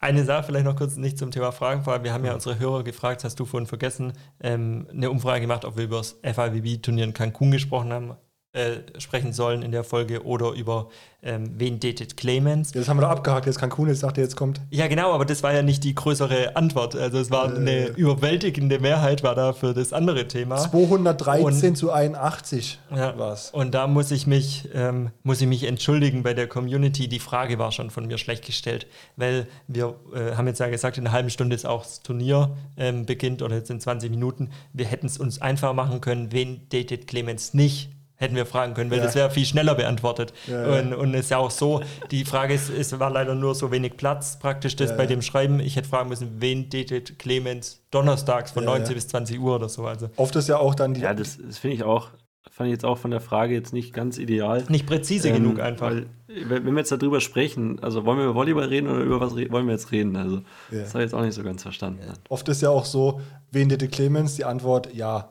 Eine 0.00 0.24
Sache 0.24 0.42
vielleicht 0.44 0.64
noch 0.64 0.74
kurz 0.74 0.96
nicht 0.96 1.16
zum 1.16 1.30
Thema 1.30 1.52
Fragen, 1.52 1.84
vor 1.84 1.92
allem 1.92 2.02
wir 2.02 2.12
haben 2.12 2.24
ja 2.24 2.34
unsere 2.34 2.58
Hörer 2.58 2.82
gefragt, 2.82 3.22
hast 3.22 3.38
du 3.38 3.44
vorhin 3.44 3.68
vergessen, 3.68 4.14
ähm, 4.40 4.88
eine 4.90 5.10
Umfrage 5.10 5.42
gemacht, 5.42 5.64
ob 5.64 5.76
wir 5.76 5.84
über 5.84 5.98
das 5.98 6.16
FIVB-Turnier 6.24 7.04
in 7.04 7.12
Cancun 7.12 7.52
gesprochen 7.52 7.92
haben, 7.92 8.16
äh, 8.54 8.78
sprechen 8.98 9.32
sollen 9.32 9.62
in 9.62 9.72
der 9.72 9.82
Folge 9.84 10.24
oder 10.24 10.50
über 10.52 10.88
ähm, 11.24 11.52
wen 11.56 11.78
datet 11.78 12.16
Clemens. 12.16 12.74
Jetzt 12.74 12.88
haben 12.88 12.96
wir 12.98 13.02
doch 13.02 13.10
abgehakt, 13.10 13.46
jetzt 13.46 13.58
Cancun, 13.60 13.88
jetzt 13.88 14.00
sagt 14.00 14.18
er, 14.18 14.24
jetzt 14.24 14.34
kommt. 14.36 14.60
Ja, 14.70 14.88
genau, 14.88 15.12
aber 15.12 15.24
das 15.24 15.42
war 15.44 15.54
ja 15.54 15.62
nicht 15.62 15.84
die 15.84 15.94
größere 15.94 16.56
Antwort. 16.56 16.96
Also 16.96 17.18
es 17.18 17.30
war 17.30 17.44
eine 17.54 17.70
Äh. 17.70 17.92
überwältigende 17.96 18.80
Mehrheit 18.80 19.22
war 19.22 19.34
da 19.36 19.52
für 19.52 19.72
das 19.72 19.92
andere 19.92 20.26
Thema. 20.26 20.56
213 20.58 21.76
zu 21.76 21.92
81 21.92 22.78
Ja. 22.94 23.16
war's. 23.18 23.50
Und 23.52 23.72
da 23.72 23.86
muss 23.86 24.10
ich 24.10 24.26
mich 24.26 24.68
ähm, 24.74 25.10
muss 25.22 25.40
ich 25.40 25.46
mich 25.46 25.62
entschuldigen 25.64 26.22
bei 26.22 26.34
der 26.34 26.46
Community. 26.48 27.08
Die 27.08 27.20
Frage 27.20 27.58
war 27.58 27.72
schon 27.72 27.90
von 27.90 28.06
mir 28.06 28.18
schlecht 28.18 28.44
gestellt, 28.44 28.86
weil 29.16 29.46
wir 29.68 29.94
äh, 30.14 30.34
haben 30.36 30.46
jetzt 30.48 30.58
ja 30.60 30.68
gesagt, 30.68 30.98
in 30.98 31.06
einer 31.06 31.12
halben 31.14 31.30
Stunde 31.30 31.54
ist 31.54 31.64
auch 31.66 31.84
das 31.84 32.02
Turnier 32.02 32.50
ähm, 32.76 33.06
beginnt 33.06 33.42
oder 33.42 33.54
jetzt 33.56 33.70
in 33.70 33.80
20 33.80 34.10
Minuten. 34.10 34.50
Wir 34.72 34.86
hätten 34.86 35.06
es 35.06 35.18
uns 35.18 35.40
einfach 35.40 35.72
machen 35.72 36.00
können, 36.00 36.32
wen 36.32 36.62
datet 36.70 37.06
Clemens 37.06 37.54
nicht? 37.54 37.90
Hätten 38.22 38.36
wir 38.36 38.46
fragen 38.46 38.74
können, 38.74 38.90
weil 38.92 38.98
Ja. 38.98 39.04
das 39.04 39.14
wäre 39.16 39.30
viel 39.30 39.44
schneller 39.44 39.74
beantwortet. 39.74 40.32
Ja, 40.46 40.62
ja. 40.76 40.80
Und, 40.80 40.94
und 40.94 41.14
es 41.14 41.22
ist 41.24 41.30
ja 41.30 41.38
auch 41.38 41.50
so, 41.50 41.80
die 42.12 42.24
Frage 42.24 42.54
ist, 42.54 42.70
es 42.70 42.98
war 43.00 43.10
leider 43.10 43.34
nur 43.34 43.54
so 43.56 43.72
wenig 43.72 43.96
Platz, 43.96 44.38
praktisch 44.38 44.76
das 44.76 44.90
Ja, 44.90 44.96
bei 44.96 45.02
ja. 45.02 45.08
dem 45.08 45.22
Schreiben. 45.22 45.58
Ich 45.58 45.74
hätte 45.74 45.88
fragen 45.88 46.08
müssen, 46.08 46.36
wen 46.38 46.70
datet 46.70 47.18
Clemens 47.18 47.82
donnerstags 47.90 48.52
von 48.52 48.62
Ja, 48.62 48.70
19 48.70 48.88
ja. 48.90 48.94
bis 48.94 49.08
20 49.08 49.40
Uhr 49.40 49.56
oder 49.56 49.68
so. 49.68 49.84
Also 49.86 50.08
Oft 50.16 50.36
ist 50.36 50.48
ja 50.48 50.58
auch 50.58 50.74
dann 50.76 50.94
die. 50.94 51.00
Ja, 51.00 51.14
das, 51.14 51.38
das 51.44 51.58
finde 51.58 51.74
ich 51.76 51.82
auch, 51.82 52.10
fand 52.50 52.68
ich 52.68 52.72
jetzt 52.74 52.84
auch 52.84 52.98
von 52.98 53.10
der 53.10 53.20
Frage 53.20 53.54
jetzt 53.54 53.72
nicht 53.72 53.92
ganz 53.92 54.18
ideal. 54.18 54.64
nicht 54.68 54.86
präzise 54.86 55.28
Ähm, 55.30 55.34
genug 55.36 55.58
einfach. 55.60 55.90
Weil, 55.90 56.06
wenn 56.28 56.64
wir 56.64 56.78
jetzt 56.78 56.92
darüber 56.92 57.20
sprechen, 57.20 57.80
also 57.82 58.04
wollen 58.06 58.18
wir 58.18 58.24
über 58.26 58.34
Volleyball 58.36 58.66
reden 58.66 58.88
oder 58.88 59.00
über 59.00 59.20
was 59.20 59.32
wollen 59.34 59.66
wir 59.66 59.72
jetzt 59.72 59.90
reden? 59.90 60.14
Also, 60.16 60.36
Ja. 60.70 60.80
das 60.82 60.94
habe 60.94 61.02
ich 61.02 61.10
jetzt 61.10 61.14
auch 61.14 61.22
nicht 61.22 61.34
so 61.34 61.42
ganz 61.42 61.62
verstanden. 61.62 62.00
Oft 62.28 62.48
ist 62.48 62.62
ja 62.62 62.70
auch 62.70 62.84
so, 62.84 63.20
wen 63.50 63.68
date 63.68 63.90
Clemens? 63.90 64.36
Die 64.36 64.44
Antwort 64.44 64.94
ja. 64.94 65.28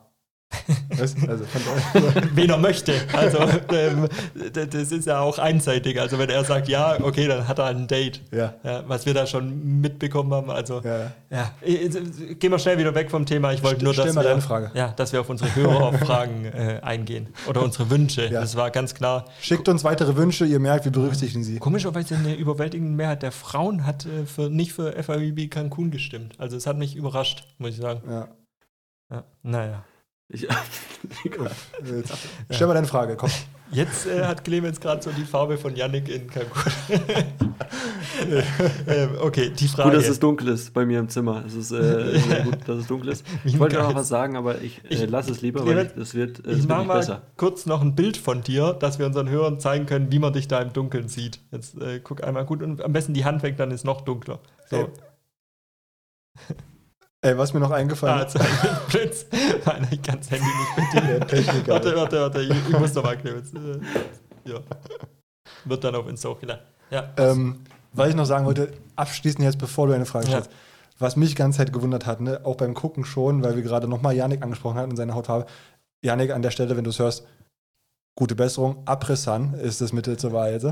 Also 1.00 1.16
wen 2.36 2.50
er 2.50 2.58
möchte. 2.58 2.94
Also 3.14 3.40
ähm, 3.74 4.08
das 4.54 4.92
ist 4.92 5.08
ja 5.08 5.20
auch 5.20 5.40
einseitig. 5.40 6.00
Also 6.00 6.20
wenn 6.20 6.30
er 6.30 6.44
sagt 6.44 6.68
ja, 6.68 6.98
okay, 7.02 7.28
dann 7.28 7.48
hat 7.48 7.60
er 7.60 7.66
ein 7.66 7.88
Date. 7.88 8.22
ja. 8.32 8.54
Ja, 8.64 8.84
was 8.88 9.06
wir 9.06 9.14
da 9.14 9.26
schon 9.26 9.82
mitbekommen 9.82 10.34
haben. 10.34 10.52
Also 10.52 10.82
ja, 10.84 11.12
Ja. 11.30 11.52
Äh, 11.62 11.86
äh, 11.86 12.36
gehen 12.36 12.52
wir 12.52 12.60
schnell 12.60 12.78
wieder 12.78 12.94
weg 12.94 13.10
vom 13.10 13.26
Thema. 13.26 13.54
Ich 13.54 13.64
wollte 13.64 13.84
nur, 13.84 13.94
dass 13.94 14.14
wir. 14.16 14.72
Ja, 14.74 14.90
dass 14.90 15.14
wir 15.14 15.22
auf 15.22 15.30
unsere 15.30 15.56
Hörerfragen 15.56 16.46
äh, 16.46 16.80
eingehen 16.82 17.30
oder 17.48 17.64
unsere 17.64 17.90
Wünsche. 17.90 18.26
Ja. 18.26 18.42
Das 18.42 18.56
war 18.56 18.72
ganz 18.72 18.94
klar. 18.94 19.26
Schickt 19.42 19.68
uns 19.70 19.84
weitere 19.84 20.16
Wünsche, 20.16 20.46
ihr 20.46 20.60
merkt, 20.60 20.86
wir 20.86 20.92
berücksichtigen 20.92 21.44
sie. 21.44 21.60
Komischerweise 21.60 22.16
eine 22.16 22.36
überwältigende 22.36 22.96
Mehrheit 22.96 23.24
der 23.24 23.32
Frauen 23.32 23.86
hat 23.86 24.06
äh, 24.06 24.26
für, 24.26 24.50
nicht 24.50 24.74
für 24.74 24.92
FIVB 24.92 25.50
Cancun 25.50 25.92
gestimmt. 25.92 26.34
Also 26.38 26.58
es 26.58 26.68
hat 26.68 26.78
mich 26.78 26.96
überrascht, 26.96 27.46
muss 27.58 27.72
ich 27.72 27.78
sagen. 27.78 28.02
Ja. 28.10 28.28
Ja, 29.10 29.24
naja. 29.44 29.84
Ich, 30.34 30.44
Jetzt, 31.24 32.14
Stell 32.50 32.68
mal 32.68 32.74
deine 32.74 32.88
Frage, 32.88 33.16
komm. 33.18 33.30
Jetzt 33.72 34.06
äh, 34.06 34.26
hat 34.26 34.44
Clemens 34.44 34.80
gerade 34.82 35.02
so 35.02 35.12
die 35.12 35.24
Farbe 35.24 35.58
von 35.58 35.76
Yannick 35.76 36.10
in 36.10 36.28
Cancun. 36.28 36.72
ähm, 38.88 39.10
okay, 39.22 39.50
die 39.50 39.68
Frage. 39.68 39.90
Gut, 39.90 39.98
dass 39.98 40.10
es 40.10 40.20
dunkel 40.20 40.50
ist 40.50 40.74
bei 40.74 40.86
mir 40.86 41.00
im 41.00 41.08
Zimmer. 41.08 41.44
Es 41.46 41.56
ist 41.56 41.72
äh, 41.72 42.20
sehr 42.28 42.44
gut, 42.44 42.58
dass 42.68 42.80
es 42.80 42.88
dunkel 42.88 43.10
ist. 43.12 43.26
Ich 43.46 43.60
wollte 43.60 43.82
auch 43.82 43.90
noch 43.90 43.96
was 43.96 44.10
sagen, 44.10 44.36
aber 44.36 44.62
ich, 44.62 44.82
äh, 44.90 45.06
lasse 45.06 45.32
es 45.32 45.42
lieber, 45.42 45.64
Clemens, 45.64 45.92
weil 45.96 46.02
es 46.02 46.16
wird, 46.16 46.46
äh, 46.46 46.52
ich 46.52 46.58
nicht 46.58 46.70
mal 46.70 46.84
besser. 46.86 47.22
kurz 47.38 47.66
noch 47.66 47.82
ein 47.82 47.96
Bild 47.96 48.18
von 48.18 48.42
dir, 48.42 48.74
dass 48.74 49.00
wir 49.00 49.06
unseren 49.06 49.30
Hörern 49.30 49.60
zeigen 49.60 49.86
können, 49.86 50.12
wie 50.12 50.20
man 50.20 50.34
dich 50.34 50.50
da 50.50 50.62
im 50.62 50.74
Dunkeln 50.74 51.08
sieht. 51.08 51.40
Jetzt 51.52 51.82
äh, 51.82 52.02
guck 52.02 52.24
einmal 52.24 52.46
gut 52.46 52.62
und 52.62 52.82
am 52.82 52.92
besten 52.92 53.14
die 53.14 53.24
Hand 53.24 53.42
weg, 53.44 53.56
dann 53.58 53.72
ist 53.72 53.86
noch 53.86 54.02
dunkler. 54.02 54.40
So. 54.70 54.90
Ey, 57.24 57.38
was 57.38 57.54
mir 57.54 57.60
noch 57.60 57.70
eingefallen 57.72 58.20
Ah, 58.20 58.24
ist. 58.24 58.38
Blitz. 58.90 59.26
Nein, 59.66 59.88
ich 59.92 60.02
kann 60.02 60.18
das 60.18 60.32
Handy 60.32 60.46
nicht. 60.46 60.94
Der 61.08 61.28
Techniker. 61.28 61.74
Warte, 61.74 61.96
warte, 61.96 62.20
warte, 62.22 62.42
ich, 62.42 62.50
ich 62.50 62.80
muss 62.80 62.94
noch 62.96 63.04
mal 63.04 63.16
Clemens. 63.18 63.54
Äh, 63.54 63.80
ja. 64.50 64.60
Wird 65.66 65.84
dann 65.84 65.94
auf 65.96 66.08
Insta 66.08 66.30
hochgeladen. 66.30 66.64
Ja. 66.90 67.12
Ähm, 67.18 67.62
was 67.94 68.10
ich 68.10 68.16
noch 68.16 68.26
sagen 68.26 68.46
wollte, 68.46 68.72
abschließend 68.96 69.44
jetzt, 69.44 69.60
bevor 69.60 69.86
du 69.88 69.94
eine 69.94 70.06
Frage 70.06 70.26
Ja. 70.26 70.32
stellst. 70.32 70.52
Was 70.98 71.16
mich 71.16 71.36
ganze 71.36 71.60
Zeit 71.60 71.72
gewundert 71.74 72.06
hat, 72.08 72.22
ne, 72.22 72.42
auch 72.44 72.56
beim 72.56 72.74
Gucken 72.74 73.06
schon, 73.06 73.44
weil 73.44 73.56
wir 73.56 73.64
gerade 73.64 73.88
nochmal 73.88 74.16
Janik 74.16 74.42
angesprochen 74.44 74.78
hatten 74.78 74.92
und 74.92 74.98
seine 74.98 75.14
Hautfarbe. 75.14 75.46
Janik, 76.04 76.32
an 76.32 76.42
der 76.42 76.52
Stelle, 76.52 76.76
wenn 76.76 76.84
du 76.84 76.90
es 76.90 77.00
hörst, 77.00 77.26
gute 78.22 78.36
Besserung. 78.36 78.84
Apressan 78.86 79.56
ist 79.56 79.82
das 79.82 79.94
Mittel 79.94 80.16
zur 80.16 80.32
Wahrheit. 80.32 80.64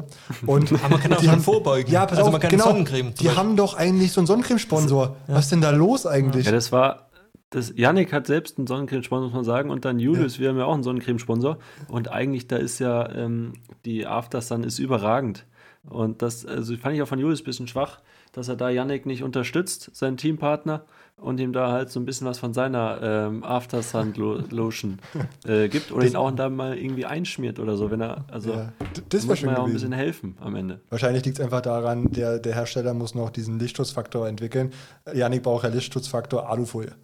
Und 0.46 0.72
Aber 0.84 0.90
man 0.90 1.00
kann 1.00 1.14
auch 1.14 1.18
die 1.18 1.26
schon 1.26 1.32
haben- 1.32 1.42
vorbeugen. 1.42 1.92
Ja, 1.92 2.06
pass 2.06 2.20
also 2.20 2.28
auf, 2.28 2.32
man 2.32 2.42
kann 2.42 2.52
genau, 2.52 2.66
Sonnencreme 2.66 3.16
zum 3.16 3.26
Die 3.26 3.36
haben 3.36 3.56
doch 3.56 3.74
eigentlich 3.76 4.12
so 4.12 4.22
einen 4.22 4.28
Sonnencremesponsor. 4.28 5.16
Was 5.26 5.46
ist 5.46 5.52
denn 5.54 5.62
da 5.62 5.72
los 5.72 6.06
eigentlich? 6.06 6.46
Ja, 6.46 6.52
das 6.52 6.72
war. 6.72 7.10
Das, 7.50 7.74
Yannick 7.76 8.14
hat 8.14 8.28
selbst 8.28 8.60
einen 8.60 8.68
Sonnencremesponsor, 8.68 9.30
muss 9.30 9.34
man 9.34 9.44
sagen, 9.46 9.72
und 9.72 9.84
dann 9.84 9.98
Julius, 9.98 10.38
wir 10.38 10.50
haben 10.50 10.60
ja 10.60 10.66
auch 10.66 10.76
einen 10.76 10.84
Sonnencremesponsor. 10.84 11.58
Und 11.88 12.12
eigentlich, 12.12 12.48
da 12.48 12.58
ist 12.58 12.78
ja 12.78 13.12
ähm, 13.12 13.54
die 13.84 14.06
After 14.06 14.42
Sun 14.42 14.64
ist 14.64 14.78
überragend. 14.78 15.48
Und 15.90 16.22
das 16.22 16.46
also 16.46 16.78
fand 16.78 16.96
ich 16.96 17.02
auch 17.02 17.08
von 17.08 17.18
Julius 17.18 17.42
ein 17.42 17.46
bisschen 17.46 17.68
schwach, 17.68 17.98
dass 18.32 18.48
er 18.48 18.58
da 18.58 18.70
Yannick 18.70 19.08
nicht 19.08 19.24
unterstützt, 19.24 19.90
seinen 19.96 20.18
Teampartner, 20.18 20.84
und 21.22 21.40
ihm 21.40 21.54
da 21.54 21.72
halt 21.72 21.90
so 21.90 22.00
ein 22.00 22.06
bisschen 22.06 22.28
was 22.28 22.40
von 22.40 22.54
seiner 22.54 23.00
ähm, 23.02 23.44
After 23.44 23.84
Sun 23.84 24.14
Lo 24.16 24.42
Lotion 24.50 25.00
äh, 25.46 25.68
gibt 25.68 25.92
oder 25.92 26.06
ihn 26.06 26.16
auch 26.16 26.32
da 26.32 26.50
mal 26.50 26.78
irgendwie 26.78 27.06
einschmiert 27.06 27.60
oder 27.60 27.78
so, 27.78 27.92
wenn 27.92 28.02
er, 28.02 28.26
also 28.30 28.52
Ja, 28.52 28.74
muss 28.80 29.04
das 29.10 29.28
wäre 29.28 29.46
man 29.46 29.56
ja 29.56 29.62
auch 29.62 29.68
ein 29.68 29.74
bisschen 29.74 29.92
helfen 29.92 30.38
am 30.40 30.56
Ende. 30.56 30.82
Wahrscheinlich 30.90 31.26
liegt 31.26 31.40
es 31.40 31.44
einfach 31.44 31.62
daran, 31.62 32.12
der, 32.12 32.40
der 32.40 32.56
Hersteller 32.56 32.94
muss 32.94 33.16
noch 33.16 33.30
diesen 33.30 33.60
Lichtschutzfaktor 33.60 34.28
entwickeln. 34.28 34.72
Janik 35.14 35.44
braucht 35.44 35.64
ja 35.64 35.70
Lichtschutzfaktor 35.70 36.50
Alufolie. 36.50 36.96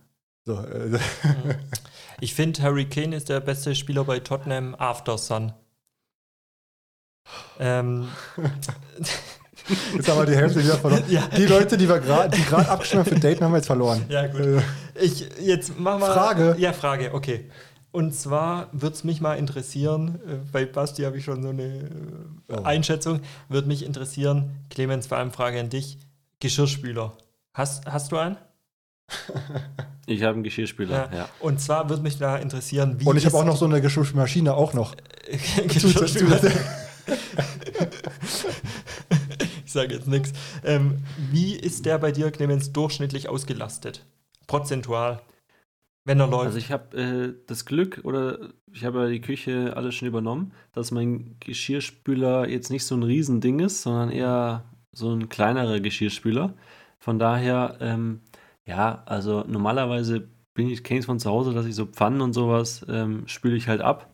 So, 0.45 0.59
äh, 0.59 0.99
Ich 2.21 2.33
finde, 2.33 2.61
Harry 2.61 2.85
Kane 2.85 3.15
ist 3.15 3.29
der 3.29 3.41
beste 3.41 3.75
Spieler 3.75 4.05
bei 4.05 4.19
Tottenham 4.19 4.75
after 4.75 5.17
Sun. 5.17 5.51
Ähm, 7.59 8.07
jetzt 9.95 10.09
haben 10.09 10.19
wir 10.19 10.25
die 10.25 10.35
Hälfte 10.35 10.63
wieder 10.63 10.77
verloren. 10.77 11.03
Ja. 11.07 11.27
Die 11.35 11.45
Leute, 11.45 11.77
die 11.77 11.87
wir 11.87 11.99
gerade 11.99 12.35
für 12.37 13.15
Daten, 13.15 13.43
haben 13.43 13.51
wir 13.51 13.57
jetzt 13.57 13.67
verloren. 13.67 14.03
Ja, 14.09 14.27
gut. 14.27 14.41
Äh, 14.41 14.61
ich, 15.01 15.27
jetzt 15.41 15.73
mach 15.77 15.99
mal. 15.99 16.13
Frage. 16.13 16.55
Ja, 16.59 16.73
Frage, 16.73 17.13
okay. 17.13 17.49
Und 17.91 18.13
zwar 18.13 18.67
würde 18.73 18.95
es 18.95 19.03
mich 19.05 19.21
mal 19.21 19.35
interessieren, 19.35 20.19
äh, 20.27 20.35
bei 20.51 20.65
Basti 20.65 21.03
habe 21.03 21.17
ich 21.17 21.23
schon 21.23 21.41
so 21.41 21.49
eine 21.49 21.63
äh, 21.63 21.79
Oh. 22.47 22.63
Einschätzung, 22.63 23.21
würde 23.49 23.67
mich 23.67 23.83
interessieren, 23.83 24.51
Clemens, 24.69 25.07
vor 25.07 25.17
allem 25.17 25.31
Frage 25.31 25.59
an 25.59 25.69
dich, 25.69 25.97
Geschirrspüler. 26.39 27.13
Hast, 27.53 27.85
hast 27.85 28.11
du 28.11 28.17
einen? 28.17 28.37
Ich 30.07 30.21
habe 30.21 30.35
einen 30.35 30.43
Geschirrspüler, 30.43 31.09
ja. 31.11 31.29
Und 31.39 31.59
zwar 31.59 31.89
würde 31.89 32.03
mich 32.03 32.19
da 32.19 32.37
interessieren, 32.37 32.99
wie 32.99 33.05
Und 33.05 33.17
ich 33.17 33.25
habe 33.25 33.35
auch 33.37 33.43
noch 33.43 33.57
so 33.57 33.65
eine 33.65 33.81
Geschirrmaschine 33.81 34.53
auch 34.53 34.73
noch. 34.73 34.95
Geschirrspüler. 35.67 36.39
Sage 39.75 39.93
jetzt 39.93 40.07
nichts. 40.07 40.33
Ähm, 40.63 40.97
wie 41.31 41.55
ist 41.55 41.85
der 41.85 41.99
bei 41.99 42.11
dir, 42.11 42.31
Clemens, 42.31 42.73
durchschnittlich 42.73 43.29
ausgelastet? 43.29 44.05
Prozentual. 44.47 45.21
Wenn 46.05 46.19
er 46.19 46.27
läuft. 46.27 46.45
Also 46.45 46.57
ich 46.57 46.71
habe 46.71 46.97
äh, 46.97 47.33
das 47.47 47.65
Glück 47.65 48.01
oder 48.03 48.37
ich 48.71 48.85
habe 48.85 49.01
ja 49.01 49.07
die 49.07 49.21
Küche 49.21 49.73
alles 49.75 49.95
schon 49.95 50.07
übernommen, 50.07 50.53
dass 50.73 50.91
mein 50.91 51.35
Geschirrspüler 51.39 52.47
jetzt 52.47 52.69
nicht 52.69 52.85
so 52.85 52.95
ein 52.95 53.03
Riesending 53.03 53.59
ist, 53.59 53.81
sondern 53.81 54.11
eher 54.11 54.65
so 54.91 55.11
ein 55.11 55.29
kleinerer 55.29 55.79
Geschirrspüler. 55.79 56.53
Von 56.99 57.19
daher, 57.19 57.77
ähm, 57.81 58.21
ja, 58.65 59.03
also 59.05 59.43
normalerweise 59.47 60.27
bin 60.53 60.69
ich, 60.69 60.83
kenne 60.83 60.99
ich 60.99 61.05
von 61.05 61.19
zu 61.19 61.29
Hause, 61.29 61.53
dass 61.53 61.65
ich 61.65 61.75
so 61.75 61.85
Pfannen 61.85 62.21
und 62.21 62.33
sowas 62.33 62.85
ähm, 62.87 63.27
spüle 63.27 63.55
ich 63.55 63.67
halt 63.67 63.81
ab. 63.81 64.11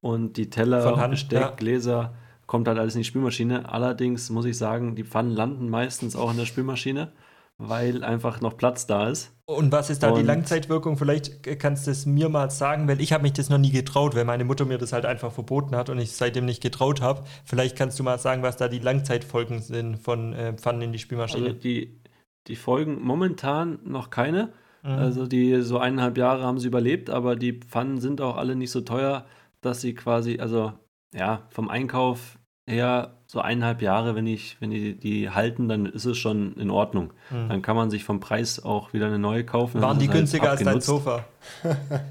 Und 0.00 0.36
die 0.36 0.50
Teller, 0.50 0.96
Hand, 0.96 1.12
Besteck, 1.12 1.40
ja. 1.40 1.50
Gläser, 1.50 2.14
kommt 2.46 2.68
halt 2.68 2.78
alles 2.78 2.94
in 2.94 3.00
die 3.00 3.04
Spülmaschine. 3.06 3.68
Allerdings 3.72 4.30
muss 4.30 4.44
ich 4.44 4.56
sagen, 4.58 4.94
die 4.94 5.04
Pfannen 5.04 5.30
landen 5.30 5.68
meistens 5.68 6.16
auch 6.16 6.30
in 6.30 6.36
der 6.36 6.46
Spülmaschine, 6.46 7.12
weil 7.58 8.02
einfach 8.04 8.40
noch 8.40 8.56
Platz 8.56 8.86
da 8.86 9.08
ist. 9.08 9.32
Und 9.46 9.72
was 9.72 9.90
ist 9.90 10.02
da 10.02 10.10
die 10.10 10.20
Und- 10.20 10.26
Langzeitwirkung? 10.26 10.96
Vielleicht 10.96 11.42
kannst 11.60 11.86
du 11.86 11.90
es 11.90 12.06
mir 12.06 12.28
mal 12.28 12.50
sagen, 12.50 12.88
weil 12.88 13.00
ich 13.00 13.12
habe 13.12 13.22
mich 13.22 13.34
das 13.34 13.50
noch 13.50 13.58
nie 13.58 13.70
getraut, 13.70 14.14
weil 14.16 14.24
meine 14.24 14.44
Mutter 14.44 14.64
mir 14.64 14.78
das 14.78 14.92
halt 14.92 15.04
einfach 15.04 15.32
verboten 15.32 15.76
hat 15.76 15.90
und 15.90 15.98
ich 15.98 16.12
seitdem 16.12 16.46
nicht 16.46 16.62
getraut 16.62 17.00
habe. 17.00 17.24
Vielleicht 17.44 17.76
kannst 17.76 17.98
du 17.98 18.02
mal 18.02 18.18
sagen, 18.18 18.42
was 18.42 18.56
da 18.56 18.68
die 18.68 18.78
Langzeitfolgen 18.78 19.60
sind 19.60 19.98
von 19.98 20.32
äh, 20.32 20.54
Pfannen 20.54 20.82
in 20.82 20.92
die 20.92 20.98
Spülmaschine. 20.98 21.46
Also 21.48 21.58
die, 21.58 22.00
die 22.46 22.56
Folgen 22.56 23.02
momentan 23.02 23.78
noch 23.84 24.10
keine. 24.10 24.52
Mhm. 24.82 24.90
Also 24.90 25.26
die 25.26 25.60
so 25.62 25.78
eineinhalb 25.78 26.18
Jahre 26.18 26.42
haben 26.42 26.58
sie 26.58 26.66
überlebt, 26.68 27.08
aber 27.10 27.36
die 27.36 27.52
Pfannen 27.60 28.00
sind 28.00 28.20
auch 28.20 28.36
alle 28.36 28.56
nicht 28.56 28.70
so 28.70 28.80
teuer, 28.80 29.26
dass 29.60 29.80
sie 29.80 29.94
quasi, 29.94 30.40
also 30.40 30.72
ja, 31.14 31.42
vom 31.50 31.68
Einkauf 31.68 32.38
her 32.68 33.12
so 33.26 33.40
eineinhalb 33.40 33.82
Jahre, 33.82 34.14
wenn 34.14 34.26
ich, 34.26 34.56
wenn 34.60 34.70
die 34.70 34.94
die 34.96 35.30
halten, 35.30 35.68
dann 35.68 35.86
ist 35.86 36.04
es 36.04 36.16
schon 36.16 36.54
in 36.56 36.70
Ordnung. 36.70 37.12
Mhm. 37.30 37.48
Dann 37.48 37.62
kann 37.62 37.76
man 37.76 37.90
sich 37.90 38.04
vom 38.04 38.20
Preis 38.20 38.62
auch 38.64 38.92
wieder 38.92 39.06
eine 39.06 39.18
neue 39.18 39.44
kaufen. 39.44 39.82
Waren 39.82 39.98
die 39.98 40.08
halt 40.08 40.18
günstiger 40.18 40.50
als 40.50 40.62
dein. 40.62 40.80
Sofa? 40.80 41.24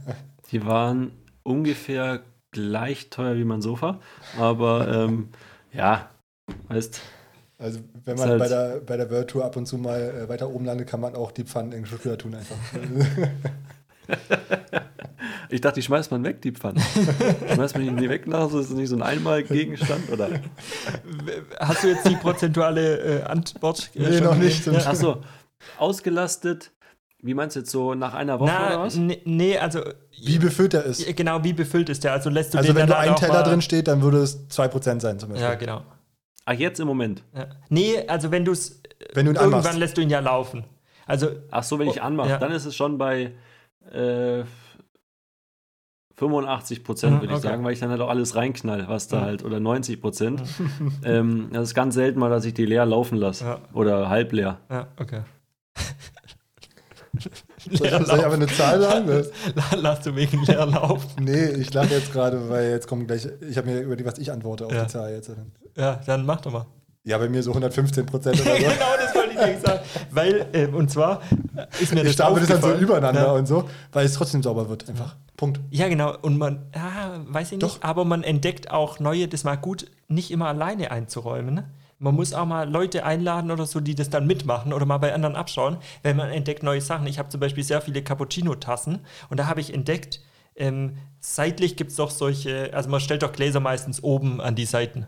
Die 0.52 0.66
waren 0.66 1.12
ungefähr 1.42 2.22
gleich 2.52 3.10
teuer 3.10 3.36
wie 3.36 3.44
mein 3.44 3.64
Sofa, 3.64 4.00
aber 4.38 4.88
ähm, 4.88 5.30
ja, 5.72 6.08
weißt 6.68 7.02
Also 7.58 7.80
wenn 8.06 8.14
Ist 8.16 8.20
man 8.20 8.30
halt- 8.30 8.40
bei, 8.40 8.48
der, 8.48 8.80
bei 8.86 8.98
der 8.98 9.10
World 9.10 9.30
Tour 9.30 9.46
ab 9.46 9.56
und 9.56 9.66
zu 9.66 9.80
mal 9.80 10.00
äh, 10.00 10.30
weiter 10.30 10.50
oben 10.50 10.66
landet, 10.66 10.88
kann 10.88 11.00
man 11.00 11.16
auch 11.16 11.32
die 11.32 11.44
Pfannen 11.46 11.72
in 11.72 11.82
Geschirrspüler 11.82 12.20
tun 12.20 12.36
einfach. 12.36 12.56
Ich 15.50 15.62
dachte, 15.62 15.76
die 15.76 15.82
schmeißt 15.84 16.12
man 16.12 16.24
weg, 16.24 16.42
die 16.42 16.52
Pfanne. 16.52 16.80
schmeißt 17.54 17.76
man 17.76 17.84
die 17.84 17.92
nie 17.92 18.10
weg 18.10 18.28
nach, 18.28 18.50
so 18.50 18.60
ist 18.60 18.70
das 18.70 18.78
nicht 18.78 18.90
so 18.90 18.96
ein 18.96 19.02
Einmalgegenstand, 19.04 20.10
oder? 20.12 20.30
Hast 21.60 21.84
du 21.84 21.88
jetzt 21.90 22.08
die 22.08 22.16
prozentuale 22.16 23.22
äh, 23.22 23.24
Antwort? 23.24 23.90
äh, 23.96 24.00
Nee, 24.00 24.14
schon 24.18 24.24
noch 24.26 24.36
nicht. 24.36 24.66
Ja. 24.66 24.74
Achso, 24.88 25.22
ausgelastet, 25.78 26.72
wie 27.22 27.34
meinst 27.34 27.56
du 27.56 27.62
jetzt 27.62 27.72
so 27.72 27.94
nach 27.94 28.14
einer 28.14 28.40
Woche 28.40 28.52
oder 28.52 28.70
Na, 28.72 28.80
was? 28.80 28.96
nee, 28.96 29.22
nee, 29.26 29.58
also 29.58 29.82
Wie 30.22 30.38
befüllt 30.40 30.74
er 30.74 30.84
ist. 30.84 31.06
genau, 31.16 31.44
wie 31.44 31.54
befüllt 31.54 31.90
ist 31.90 32.04
der? 32.04 32.14
Also 32.14 32.30
lässt 32.30 32.54
du 32.54 32.58
Also 32.58 32.74
den 32.74 32.82
wenn 32.82 32.88
nur 32.90 32.98
halt 32.98 33.10
ein 33.12 33.16
Teller 33.16 33.44
drin 33.44 33.62
steht, 33.62 33.88
dann 33.88 34.02
würde 34.02 34.20
es 34.20 34.50
2% 34.50 35.00
sein 35.02 35.20
zum 35.20 35.30
Beispiel. 35.30 35.48
Ja, 35.48 35.56
genau. 35.56 35.84
Ach, 36.46 36.54
jetzt 36.54 36.80
im 36.80 36.88
Moment. 36.88 37.24
Ja. 37.34 37.48
Nee, 37.70 38.06
also 38.08 38.30
wenn 38.32 38.44
du 38.44 38.52
es 38.52 38.82
Wenn 39.14 39.26
du 39.26 39.32
ihn 39.32 39.36
irgendwann 39.36 39.60
anmachst. 39.62 39.80
lässt 39.80 39.98
du 39.98 40.02
ihn 40.02 40.10
ja 40.10 40.20
laufen. 40.20 40.66
Also 41.06 41.30
Ach 41.52 41.64
so, 41.64 41.80
wenn 41.80 41.88
ich 41.90 42.02
Oh, 42.02 42.06
anmache, 42.06 42.30
ja. 42.32 42.38
dann 42.38 42.52
ist 42.52 42.66
es 42.66 42.76
schon 42.76 42.98
bei 42.98 43.32
äh, 43.92 44.44
85 46.28 46.84
Prozent, 46.84 47.14
Mhm, 47.16 47.22
würde 47.22 47.34
ich 47.34 47.40
okay. 47.40 47.48
sagen, 47.48 47.64
weil 47.64 47.74
ich 47.74 47.80
dann 47.80 47.90
halt 47.90 48.02
auch 48.02 48.10
alles 48.10 48.36
reinknall, 48.36 48.88
was 48.88 49.08
da 49.08 49.18
Mhm. 49.22 49.26
halt, 49.26 49.44
oder 49.46 49.60
90 49.60 50.02
Prozent. 50.02 50.42
ähm, 51.04 51.50
das 51.52 51.64
ist 51.70 51.74
ganz 51.76 51.96
selten 51.96 52.20
mal, 52.20 52.30
dass 52.30 52.46
ich 52.46 52.54
die 52.54 52.66
leer 52.66 52.86
laufen 52.86 53.18
lasse. 53.18 53.46
Ja. 53.46 53.60
Oder 53.74 54.10
halb 54.10 54.32
leer. 54.32 54.60
Ja, 54.70 54.88
okay. 55.00 55.22
Soll 57.72 57.88
ich, 57.88 58.08
soll 58.08 58.18
ich 58.20 58.26
aber 58.26 58.34
eine 58.34 58.48
Zahl 58.48 58.82
sagen? 58.82 59.24
Lass 59.78 60.02
du 60.02 60.16
wegen 60.16 60.44
leer 60.44 60.66
laufen. 60.66 61.24
nee, 61.24 61.46
ich 61.52 61.74
lache 61.74 61.94
jetzt 61.94 62.12
gerade, 62.12 62.50
weil 62.50 62.72
jetzt 62.72 62.88
kommt 62.88 63.08
gleich, 63.08 63.28
ich 63.48 63.56
habe 63.58 63.70
mir 63.70 63.80
überlegt, 63.82 64.08
was 64.08 64.18
ich 64.18 64.32
antworte 64.32 64.66
auf 64.66 64.74
Ja. 64.74 64.84
die 64.84 64.88
Zahl 64.90 65.14
jetzt. 65.14 65.32
Ja, 65.78 66.00
dann 66.06 66.26
mach 66.26 66.42
doch 66.42 66.52
mal. 66.52 66.66
Ja, 67.06 67.18
bei 67.20 67.30
mir 67.30 67.42
so 67.44 67.52
115 67.52 68.06
Prozent 68.06 68.42
oder 68.42 68.52
so. 68.52 68.58
genau, 68.58 68.74
das 69.00 69.16
wollte 69.16 69.30
ich 69.32 69.40
dir 69.40 69.60
sagen. 69.68 69.80
Weil, 70.12 70.46
ähm, 70.54 70.74
und 70.74 70.90
zwar 70.90 71.22
ist 71.80 71.94
mir 71.94 72.00
Ich 72.02 72.06
das 72.08 72.14
stapel 72.14 72.40
das 72.46 72.48
dann 72.50 72.62
so 72.62 72.74
übereinander 72.74 73.26
Ja. 73.28 73.32
und 73.34 73.46
so, 73.46 73.70
weil 73.92 74.06
es 74.06 74.14
trotzdem 74.14 74.42
sauber 74.42 74.68
wird. 74.68 74.90
Einfach. 74.90 75.16
Punkt. 75.38 75.60
Ja, 75.72 75.88
genau. 75.88 76.16
Und 76.22 76.38
man, 76.38 76.66
ja, 76.76 77.20
weiß 77.28 77.52
ich 77.54 77.58
nicht, 77.60 77.64
Doch. 77.64 77.82
aber 77.82 78.06
man 78.06 78.24
entdeckt 78.24 78.70
auch 78.72 79.00
neue, 79.00 79.28
das 79.28 79.44
mal 79.44 79.56
gut, 79.56 79.90
nicht 80.08 80.30
immer 80.32 80.48
alleine 80.48 80.92
einzuräumen. 80.92 81.56
ne? 81.56 81.70
Man 82.00 82.16
muss 82.16 82.34
auch 82.34 82.46
mal 82.46 82.70
Leute 82.70 83.06
einladen 83.06 83.50
oder 83.50 83.66
so, 83.66 83.80
die 83.80 83.96
das 83.96 84.10
dann 84.10 84.28
mitmachen 84.28 84.74
oder 84.74 84.86
mal 84.86 84.98
bei 84.98 85.14
anderen 85.14 85.36
abschauen, 85.36 85.78
weil 86.04 86.14
man 86.14 86.30
entdeckt 86.30 86.62
neue 86.62 86.82
Sachen. 86.82 87.08
Ich 87.08 87.18
habe 87.18 87.30
zum 87.30 87.40
Beispiel 87.40 87.64
sehr 87.64 87.82
viele 87.82 88.04
Cappuccino-Tassen 88.04 89.00
und 89.30 89.40
da 89.40 89.48
habe 89.48 89.62
ich 89.62 89.74
entdeckt, 89.74 90.20
ähm, 90.56 90.98
seitlich 91.20 91.78
gibt 91.78 91.92
es 91.92 91.98
doch 91.98 92.12
solche, 92.12 92.72
also 92.74 92.90
man 92.90 93.00
stellt 93.00 93.24
doch 93.24 93.32
Gläser 93.32 93.60
meistens 93.60 94.04
oben 94.04 94.40
an 94.42 94.56
die 94.56 94.66
Seiten. 94.66 95.08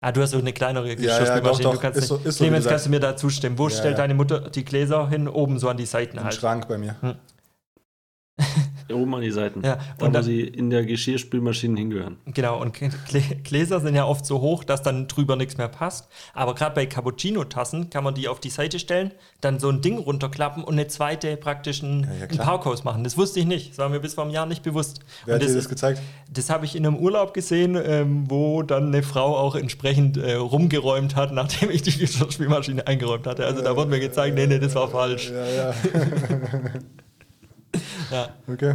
Ah, 0.00 0.12
du 0.12 0.22
hast 0.22 0.30
so 0.30 0.38
eine 0.38 0.52
kleinere 0.54 0.88
ja, 0.88 0.94
Geschirrspülmaschine. 0.94 1.62
doch, 1.62 1.70
du 1.72 1.76
doch. 1.76 1.82
kannst 1.82 1.98
nicht. 2.00 2.08
so- 2.08 2.16
so, 2.24 2.38
Clemens, 2.38 2.64
du 2.64 2.70
kannst 2.70 2.86
du 2.86 2.90
mir 2.90 3.00
da 3.00 3.16
zustimmen? 3.16 3.58
Wo 3.58 3.68
Ja, 3.68 3.76
stellt 3.76 3.92
ja. 3.92 3.98
deine 3.98 4.14
Mutter 4.14 4.48
die 4.48 4.64
Gläser 4.64 5.08
hin? 5.10 5.28
Oben 5.28 5.58
so 5.58 5.68
an 5.68 5.76
die 5.76 5.84
Seiten 5.86 6.16
Im 6.16 6.24
halt. 6.24 6.34
Schrank 6.34 6.66
bei 6.68 6.78
mir. 6.78 6.96
Oben 8.92 9.14
an 9.14 9.22
die 9.22 9.30
Seiten. 9.30 9.62
Ja, 9.64 9.76
da, 9.98 10.06
und 10.06 10.10
wo 10.10 10.14
dann- 10.14 10.22
sie 10.24 10.40
in 10.42 10.70
der 10.70 10.84
Geschirrspülmaschine 10.84 11.78
hingehören. 11.78 12.16
Genau, 12.26 12.60
und 12.60 12.76
Glä- 12.76 13.42
Gläser 13.42 13.80
sind 13.80 13.94
ja 13.94 14.04
oft 14.06 14.24
so 14.26 14.40
hoch, 14.40 14.64
dass 14.64 14.82
dann 14.82 15.08
drüber 15.08 15.36
nichts 15.36 15.56
mehr 15.58 15.68
passt. 15.68 16.08
Aber 16.34 16.54
gerade 16.54 16.74
bei 16.74 16.86
Cappuccino-Tassen 16.86 17.90
kann 17.90 18.04
man 18.04 18.14
die 18.14 18.28
auf 18.28 18.40
die 18.40 18.50
Seite 18.50 18.78
stellen, 18.78 19.12
dann 19.40 19.58
so 19.58 19.68
ein 19.68 19.80
Ding 19.82 19.98
runterklappen 19.98 20.64
und 20.64 20.74
eine 20.74 20.86
zweite 20.88 21.36
praktisch 21.36 21.82
ein, 21.82 22.02
ja, 22.04 22.22
ein 22.24 22.28
klar. 22.28 22.46
Parkhaus 22.46 22.84
machen. 22.84 23.04
Das 23.04 23.16
wusste 23.16 23.40
ich 23.40 23.46
nicht. 23.46 23.70
Das 23.70 23.78
war 23.78 23.88
mir 23.88 24.00
bis 24.00 24.14
vor 24.14 24.24
einem 24.24 24.32
Jahr 24.32 24.46
nicht 24.46 24.62
bewusst. 24.62 25.00
Wer 25.24 25.34
und 25.36 25.40
hat 25.42 25.48
dir 25.48 25.54
das, 25.54 25.62
das 25.64 25.68
gezeigt? 25.68 26.00
das 26.32 26.50
habe 26.50 26.64
ich 26.64 26.76
in 26.76 26.86
einem 26.86 26.96
Urlaub 26.96 27.34
gesehen, 27.34 27.78
ähm, 27.82 28.24
wo 28.28 28.62
dann 28.62 28.86
eine 28.88 29.02
Frau 29.02 29.36
auch 29.36 29.54
entsprechend 29.54 30.16
äh, 30.16 30.34
rumgeräumt 30.34 31.16
hat, 31.16 31.32
nachdem 31.32 31.70
ich 31.70 31.82
die 31.82 31.96
Geschirrspülmaschine 31.96 32.86
eingeräumt 32.86 33.26
hatte. 33.26 33.44
Also 33.46 33.62
da 33.62 33.76
wurde 33.76 33.90
mir 33.90 34.00
gezeigt, 34.00 34.34
nee, 34.36 34.46
nee, 34.46 34.58
das 34.58 34.74
war 34.74 34.88
falsch. 34.88 35.30
Ja, 35.30 35.46
ja. 35.46 35.74
Ja, 38.10 38.28
Okay. 38.46 38.74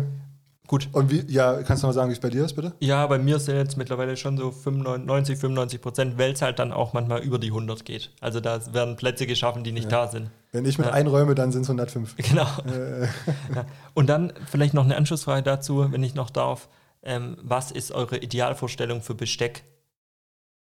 gut. 0.67 0.87
Und 0.93 1.11
wie, 1.11 1.23
ja, 1.31 1.61
kannst 1.63 1.83
du 1.83 1.87
noch 1.87 1.93
mal 1.93 1.93
sagen, 1.93 2.09
wie 2.09 2.13
es 2.13 2.19
bei 2.19 2.29
dir 2.29 2.45
ist, 2.45 2.53
bitte? 2.55 2.73
Ja, 2.79 3.05
bei 3.07 3.17
mir 3.19 3.39
sind 3.39 3.55
jetzt 3.57 3.77
mittlerweile 3.77 4.15
schon 4.17 4.37
so 4.37 4.51
95, 4.51 5.37
95 5.37 5.81
Prozent, 5.81 6.17
weil 6.17 6.31
es 6.31 6.41
halt 6.41 6.59
dann 6.59 6.71
auch 6.71 6.93
manchmal 6.93 7.21
über 7.21 7.37
die 7.39 7.47
100 7.49 7.83
geht. 7.85 8.11
Also 8.21 8.39
da 8.39 8.59
werden 8.73 8.95
Plätze 8.95 9.27
geschaffen, 9.27 9.63
die 9.63 9.71
nicht 9.71 9.91
da 9.91 10.07
sind. 10.07 10.29
Wenn 10.51 10.65
ich 10.65 10.77
mit 10.77 10.87
Ja. 10.87 10.93
einräume, 10.93 11.35
dann 11.35 11.51
sind 11.51 11.63
es 11.63 11.69
105. 11.69 12.15
Genau. 12.17 12.47
Äh, 12.65 13.07
Ja. 13.55 13.65
Und 13.93 14.07
dann 14.07 14.33
vielleicht 14.49 14.73
noch 14.73 14.85
eine 14.85 14.95
Anschlussfrage 14.95 15.43
dazu, 15.43 15.91
wenn 15.91 16.01
ich 16.03 16.15
noch 16.15 16.29
darf. 16.29 16.69
Ähm, 17.03 17.37
was 17.41 17.71
ist 17.71 17.91
eure 17.91 18.17
Idealvorstellung 18.17 19.01
für 19.01 19.13
Besteck? 19.15 19.63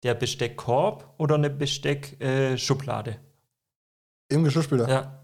Der 0.02 0.14
Besteckkorb 0.14 1.14
oder 1.16 1.36
eine 1.36 1.48
Besteckschublade? 1.48 3.16
Im 4.28 4.44
Geschirrspüler. 4.44 4.88
ja, 4.88 5.23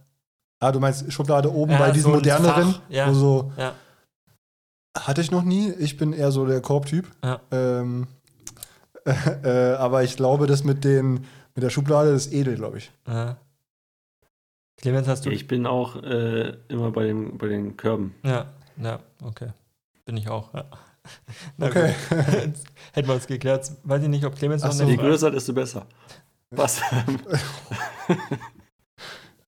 Ah, 0.61 0.73
du 0.73 0.79
meinst 0.81 1.11
Schublade 1.13 1.53
oben 1.53 1.73
Ja, 1.73 1.79
bei 1.79 1.91
diesen 1.91 2.11
so 2.13 2.17
moderneren? 2.17 2.75
Fach, 2.75 2.81
ja. 2.91 3.09
Wo 3.09 3.15
so, 3.15 3.53
ja, 3.57 3.75
hatte 4.99 5.21
ich 5.23 5.31
noch 5.31 5.43
nie. 5.43 5.71
Ich 5.79 5.97
bin 5.97 6.13
eher 6.13 6.31
so 6.33 6.47
der 6.47 6.61
Korbtyp. 6.61 7.09
ja. 7.25 7.41
Ähm, 7.51 8.07
äh, 9.43 9.73
aber 9.75 10.03
ich 10.05 10.15
glaube, 10.17 10.47
das 10.47 10.63
mit, 10.63 10.85
den, 10.85 11.25
mit 11.55 11.63
der 11.63 11.71
Schublade 11.71 12.13
das 12.13 12.27
ist 12.27 12.33
edel, 12.35 12.57
glaube 12.57 12.79
ich. 12.79 12.93
ja. 13.09 13.37
Clemens, 14.77 15.09
hast 15.09 15.27
du? 15.27 15.31
Ich 15.31 15.47
bin 15.47 15.67
auch 15.67 16.03
äh, 16.03 16.55
immer 16.69 16.91
bei, 16.91 17.05
dem, 17.05 17.37
bei 17.37 17.49
den 17.49 17.77
Körben. 17.77 18.15
Ja, 18.23 18.47
ja, 18.79 18.99
okay. 19.23 19.49
Bin 20.05 20.17
ich 20.17 20.29
auch. 20.29 20.51
Okay. 21.59 21.95
Hätten 22.93 23.09
wir 23.09 23.15
uns 23.15 23.27
geklärt. 23.27 23.73
Weiß 23.85 24.03
ich 24.03 24.09
nicht, 24.09 24.25
ob 24.25 24.37
Clemens 24.37 24.63
noch 24.63 24.71
so. 24.71 24.85
Je 24.85 24.97
größer, 24.97 25.31
desto 25.31 25.53
besser. 25.55 25.87
Was? 26.51 26.81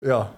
Ja. 0.01 0.33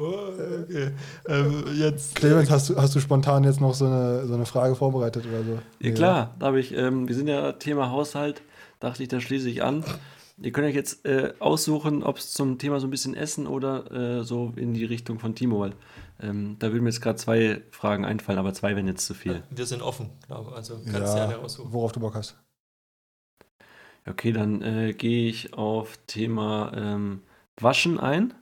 Oh, 0.00 0.62
okay. 0.62 0.92
Ähm, 1.28 1.64
jetzt. 1.74 2.14
Clemens, 2.14 2.48
hast 2.50 2.70
du, 2.70 2.76
hast 2.76 2.94
du 2.94 3.00
spontan 3.00 3.44
jetzt 3.44 3.60
noch 3.60 3.74
so 3.74 3.84
eine, 3.84 4.26
so 4.26 4.32
eine 4.32 4.46
Frage 4.46 4.74
vorbereitet 4.74 5.26
oder 5.26 5.44
so? 5.44 5.58
Ja 5.78 5.92
klar, 5.92 6.34
da 6.38 6.46
habe 6.46 6.58
ich, 6.58 6.74
ähm, 6.74 7.06
wir 7.06 7.14
sind 7.14 7.28
ja 7.28 7.52
Thema 7.52 7.90
Haushalt, 7.90 8.40
dachte 8.78 9.02
ich, 9.02 9.10
da 9.10 9.20
schließe 9.20 9.50
ich 9.50 9.62
an. 9.62 9.84
Ihr 10.38 10.52
könnt 10.52 10.66
euch 10.66 10.74
jetzt 10.74 11.04
äh, 11.04 11.34
aussuchen, 11.38 12.02
ob 12.02 12.16
es 12.16 12.32
zum 12.32 12.56
Thema 12.56 12.80
so 12.80 12.86
ein 12.86 12.90
bisschen 12.90 13.14
Essen 13.14 13.46
oder 13.46 14.20
äh, 14.20 14.24
so 14.24 14.54
in 14.56 14.72
die 14.72 14.86
Richtung 14.86 15.18
von 15.18 15.34
Timo, 15.34 15.60
weil 15.60 15.74
ähm, 16.22 16.56
da 16.58 16.72
würden 16.72 16.84
mir 16.84 16.88
jetzt 16.88 17.02
gerade 17.02 17.18
zwei 17.18 17.60
Fragen 17.70 18.06
einfallen, 18.06 18.38
aber 18.38 18.54
zwei 18.54 18.74
wären 18.74 18.86
jetzt 18.86 19.04
zu 19.04 19.12
viel. 19.12 19.42
Wir 19.50 19.66
sind 19.66 19.82
offen, 19.82 20.08
glaube 20.26 20.52
ich. 20.52 20.56
Also 20.56 20.76
kannst 20.90 21.12
du 21.12 21.18
ja, 21.18 21.24
eine 21.26 21.38
aussuchen. 21.38 21.70
worauf 21.74 21.92
du 21.92 22.00
Bock 22.00 22.14
hast. 22.14 22.38
Okay, 24.08 24.32
dann 24.32 24.62
äh, 24.62 24.94
gehe 24.94 25.28
ich 25.28 25.52
auf 25.52 25.98
Thema 26.06 26.72
ähm, 26.74 27.20
Waschen 27.60 28.00
ein. 28.00 28.32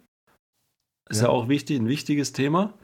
Ist 1.08 1.22
ja. 1.22 1.24
Ja. 1.24 1.30
auch 1.30 1.48
wichtig, 1.48 1.78
ein 1.80 1.88
wichtiges 1.88 2.32
Thema. 2.32 2.74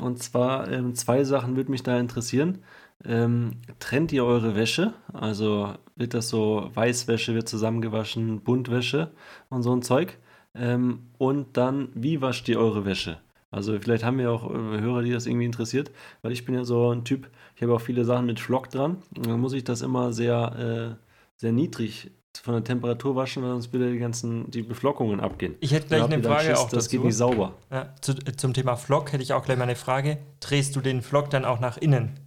Und 0.00 0.22
zwar 0.22 0.70
ähm, 0.70 0.94
zwei 0.94 1.24
Sachen 1.24 1.56
würde 1.56 1.70
mich 1.70 1.82
da 1.82 1.98
interessieren. 1.98 2.58
Ähm, 3.04 3.52
trennt 3.78 4.12
ihr 4.12 4.24
eure 4.24 4.56
Wäsche? 4.56 4.94
Also 5.12 5.74
wird 5.96 6.14
das 6.14 6.28
so 6.28 6.70
Weißwäsche 6.74 7.34
wird 7.34 7.48
zusammengewaschen, 7.48 8.40
Buntwäsche 8.40 9.12
und 9.48 9.62
so 9.62 9.74
ein 9.74 9.82
Zeug? 9.82 10.18
Ähm, 10.54 11.08
und 11.18 11.56
dann, 11.56 11.88
wie 11.94 12.20
wascht 12.20 12.48
ihr 12.48 12.58
eure 12.58 12.84
Wäsche? 12.84 13.18
Also 13.50 13.78
vielleicht 13.80 14.04
haben 14.04 14.18
wir 14.18 14.30
auch 14.32 14.50
äh, 14.50 14.80
Hörer, 14.80 15.02
die 15.02 15.12
das 15.12 15.26
irgendwie 15.26 15.46
interessiert, 15.46 15.90
weil 16.22 16.32
ich 16.32 16.44
bin 16.44 16.54
ja 16.54 16.64
so 16.64 16.90
ein 16.90 17.04
Typ, 17.04 17.30
ich 17.54 17.62
habe 17.62 17.74
auch 17.74 17.80
viele 17.80 18.04
Sachen 18.04 18.26
mit 18.26 18.40
Flock 18.40 18.70
dran. 18.70 18.98
Und 19.16 19.26
dann 19.26 19.40
muss 19.40 19.52
ich 19.52 19.64
das 19.64 19.82
immer 19.82 20.12
sehr, 20.12 20.96
äh, 20.98 21.04
sehr 21.36 21.52
niedrig 21.52 22.10
von 22.38 22.54
der 22.54 22.64
Temperatur 22.64 23.16
waschen, 23.16 23.42
weil 23.42 23.50
sonst 23.50 23.72
wieder 23.72 23.90
die 23.90 23.98
ganzen 23.98 24.50
die 24.50 24.62
Beflockungen 24.62 25.20
abgehen. 25.20 25.54
Ich 25.60 25.72
hätte 25.72 25.88
gleich 25.88 26.02
eine 26.04 26.22
Frage 26.22 26.44
Schiss, 26.50 26.58
auch 26.58 26.68
Das 26.68 26.84
dazu. 26.84 26.90
geht 26.96 27.04
nicht 27.04 27.16
sauber. 27.16 27.52
Ja, 27.70 27.94
zu, 28.00 28.12
äh, 28.12 28.32
zum 28.36 28.54
Thema 28.54 28.76
Flock 28.76 29.12
hätte 29.12 29.22
ich 29.22 29.32
auch 29.32 29.44
gleich 29.44 29.56
mal 29.58 29.64
eine 29.64 29.76
Frage. 29.76 30.18
Drehst 30.40 30.74
du 30.76 30.80
den 30.80 31.02
Flock 31.02 31.30
dann 31.30 31.44
auch 31.44 31.60
nach 31.60 31.76
innen? 31.76 32.18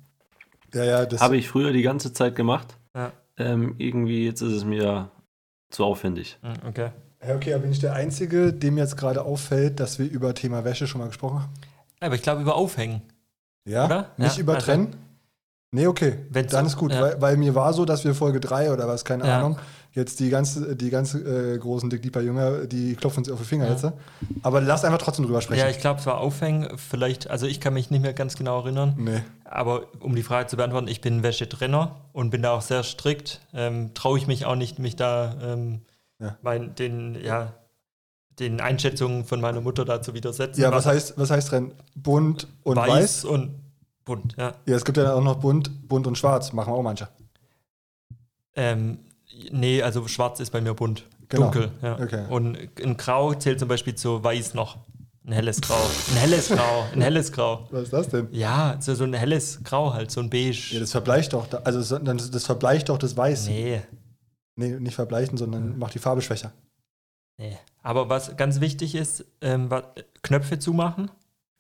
Ja, 0.73 0.83
ja, 0.83 1.05
das 1.05 1.21
Habe 1.21 1.37
ich 1.37 1.47
früher 1.47 1.71
die 1.71 1.81
ganze 1.81 2.13
Zeit 2.13 2.35
gemacht. 2.35 2.77
Ja. 2.95 3.11
Ähm, 3.37 3.75
irgendwie 3.77 4.25
jetzt 4.25 4.41
ist 4.41 4.53
es 4.53 4.65
mir 4.65 5.09
zu 5.69 5.83
aufwendig. 5.85 6.37
Hm, 6.41 6.53
Okay. 6.67 6.89
Ja, 7.27 7.35
okay, 7.35 7.53
aber 7.53 7.63
bin 7.63 7.71
ich 7.73 7.79
der 7.79 7.93
Einzige, 7.93 8.53
dem 8.53 8.77
jetzt 8.77 8.95
gerade 8.95 9.23
auffällt, 9.25 9.81
dass 9.81 9.99
wir 9.99 10.09
über 10.09 10.33
Thema 10.33 10.63
Wäsche 10.63 10.87
schon 10.87 11.01
mal 11.01 11.07
gesprochen 11.07 11.39
haben? 11.41 11.53
Aber 11.99 12.15
ich 12.15 12.21
glaube 12.21 12.41
über 12.41 12.55
Aufhängen. 12.55 13.01
Ja? 13.65 13.85
Oder? 13.85 14.11
Nicht 14.15 14.37
Ja, 14.37 14.41
über 14.43 14.53
also- 14.55 14.65
Trennen? 14.67 14.95
Nee, 15.71 15.85
okay. 15.85 16.15
Wenn's 16.29 16.51
Dann 16.51 16.65
so- 16.65 16.69
ist 16.71 16.77
gut, 16.77 16.93
ja. 16.93 17.01
weil, 17.01 17.21
weil 17.21 17.37
mir 17.37 17.53
war 17.55 17.73
so, 17.73 17.83
dass 17.85 18.03
wir 18.05 18.15
Folge 18.15 18.39
3 18.39 18.71
oder 18.71 18.87
was, 18.87 19.03
keine 19.05 19.27
Ja. 19.27 19.37
Ahnung, 19.39 19.59
jetzt 19.99 20.19
die 20.19 20.29
ganze, 20.29 20.75
die 20.75 20.89
ganze 20.89 21.19
äh, 21.53 21.57
großen 21.57 21.89
Dick 21.89 22.01
Deeper 22.01 22.21
Jünger, 22.21 22.65
die 22.65 22.95
klopfen 22.95 23.19
uns 23.19 23.29
auf 23.31 23.39
die 23.39 23.45
Finger 23.45 23.65
Ja. 23.65 23.71
jetzt. 23.73 23.85
Aber 24.41 24.61
lass 24.61 24.83
einfach 24.83 24.97
trotzdem 24.97 25.25
drüber 25.25 25.41
sprechen. 25.41 25.59
Ja, 25.59 25.69
ich 25.69 25.79
glaube, 25.79 25.99
es 25.99 26.05
war 26.05 26.17
Aufhängen. 26.19 26.67
Vielleicht, 26.77 27.29
also 27.29 27.45
ich 27.45 27.59
kann 27.61 27.73
mich 27.73 27.91
nicht 27.91 28.01
mehr 28.01 28.13
ganz 28.13 28.35
genau 28.35 28.59
erinnern. 28.61 28.95
nee. 28.97 29.21
Aber 29.45 29.87
um 29.99 30.15
die 30.15 30.21
Frage 30.23 30.47
zu 30.47 30.57
beantworten, 30.57 30.87
ich 30.87 31.01
bin 31.01 31.23
Wäschetrenner 31.23 31.95
und 32.13 32.29
bin 32.29 32.41
da 32.43 32.51
auch 32.53 32.61
sehr 32.61 32.83
strikt. 32.83 33.41
Ähm, 33.53 33.93
Traue 33.95 34.17
ich 34.17 34.27
mich 34.27 34.45
auch 34.45 34.55
nicht, 34.55 34.77
mich 34.79 34.95
da 34.95 35.35
ähm, 35.41 35.81
Ja. 36.19 36.37
mein, 36.43 36.75
den, 36.75 37.15
ja, 37.23 37.53
den 38.39 38.61
Einschätzungen 38.61 39.25
von 39.25 39.41
meiner 39.41 39.59
Mutter 39.61 39.85
da 39.85 40.01
zu 40.01 40.13
widersetzen. 40.13 40.61
Ja, 40.61 40.71
was 40.71 40.85
heißt, 40.85 41.17
was 41.17 41.29
heißt 41.31 41.49
Trennen? 41.49 41.71
Bunt 41.95 42.47
und 42.63 42.77
weiß? 42.77 42.87
weiß, 42.89 43.25
und 43.25 43.55
bunt, 44.05 44.35
ja. 44.37 44.53
Ja, 44.65 44.75
es 44.75 44.85
gibt 44.85 44.97
ja 44.97 45.13
auch 45.13 45.23
noch 45.23 45.37
bunt, 45.37 45.87
bunt 45.89 46.05
und 46.07 46.17
schwarz, 46.17 46.53
machen 46.53 46.71
auch 46.73 46.81
manche. 46.83 47.07
Ähm, 48.55 48.99
nee, 49.51 49.81
also 49.81 50.07
schwarz 50.07 50.39
ist 50.39 50.51
bei 50.51 50.61
mir 50.61 50.73
bunt. 50.73 51.05
Genau. 51.29 51.51
Dunkel, 51.51 51.71
ja. 51.81 51.99
Okay. 51.99 52.25
Und 52.29 52.57
ein 52.83 52.97
Grau 52.97 53.33
zählt 53.33 53.59
zum 53.59 53.67
Beispiel 53.67 53.95
zu 53.95 54.23
weiß 54.23 54.53
noch. 54.55 54.77
Ein 55.25 55.33
helles 55.33 55.61
Grau. 55.61 55.77
Ein 56.11 56.17
helles 56.17 56.49
Grau. 56.49 56.85
Ein 56.91 57.01
helles 57.01 57.31
Grau. 57.31 57.67
Was 57.69 57.83
ist 57.83 57.93
das 57.93 58.09
denn? 58.09 58.29
Ja, 58.31 58.77
so, 58.79 58.95
so 58.95 59.03
ein 59.03 59.13
helles 59.13 59.63
Grau 59.63 59.93
halt, 59.93 60.09
so 60.09 60.21
ein 60.21 60.29
Beige. 60.29 60.73
Ja, 60.73 60.79
das 60.79 60.91
verbleicht 60.91 61.33
doch, 61.33 61.47
also 61.63 61.97
das 61.99 62.45
verbleicht 62.45 62.89
doch 62.89 62.97
das 62.97 63.15
Weiß. 63.15 63.47
Nee, 63.47 63.81
nee, 64.55 64.79
nicht 64.79 64.95
verbleichen, 64.95 65.37
sondern 65.37 65.77
macht 65.77 65.93
die 65.93 65.99
Farbe 65.99 66.21
schwächer. 66.21 66.51
nee. 67.37 67.57
Aber 67.81 68.09
was 68.09 68.35
ganz 68.35 68.59
wichtig 68.59 68.95
ist, 68.95 69.23
ähm, 69.41 69.69
Knöpfe 70.21 70.59
zumachen 70.59 71.09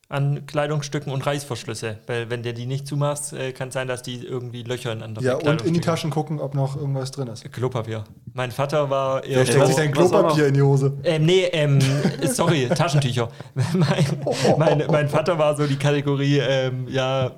an 0.09 0.47
Kleidungsstücken 0.47 1.13
und 1.13 1.23
Reißverschlüsse. 1.23 1.99
Weil 2.07 2.31
wenn 2.31 2.41
der 2.41 2.53
die 2.53 2.65
nicht 2.65 2.87
zumachst, 2.87 3.31
äh, 3.31 3.51
kann 3.51 3.69
sein, 3.69 3.87
dass 3.87 4.01
die 4.01 4.25
irgendwie 4.25 4.63
Löcher 4.63 4.91
in 4.91 5.03
andere 5.03 5.23
Ja, 5.23 5.35
und 5.35 5.61
in 5.61 5.75
die 5.75 5.81
Taschen 5.81 6.09
gucken, 6.09 6.39
ob 6.39 6.55
noch 6.55 6.75
irgendwas 6.75 7.11
drin 7.11 7.27
ist. 7.27 7.49
Klopapier. 7.51 8.03
Mein 8.33 8.51
Vater 8.51 8.89
war 8.89 9.23
eher 9.23 9.37
Wer 9.37 9.45
steckt 9.45 9.67
sich 9.67 9.87
auch 9.87 9.91
Klopapier 9.91 10.47
in 10.47 10.55
die 10.55 10.63
Hose? 10.63 10.97
Ähm, 11.03 11.25
nee, 11.25 11.43
ähm, 11.51 11.79
sorry, 12.23 12.67
Taschentücher. 12.69 13.29
mein, 13.73 14.05
mein, 14.57 14.83
mein 14.89 15.09
Vater 15.09 15.37
war 15.37 15.55
so 15.55 15.67
die 15.67 15.77
Kategorie, 15.77 16.39
ähm, 16.39 16.87
ja, 16.89 17.31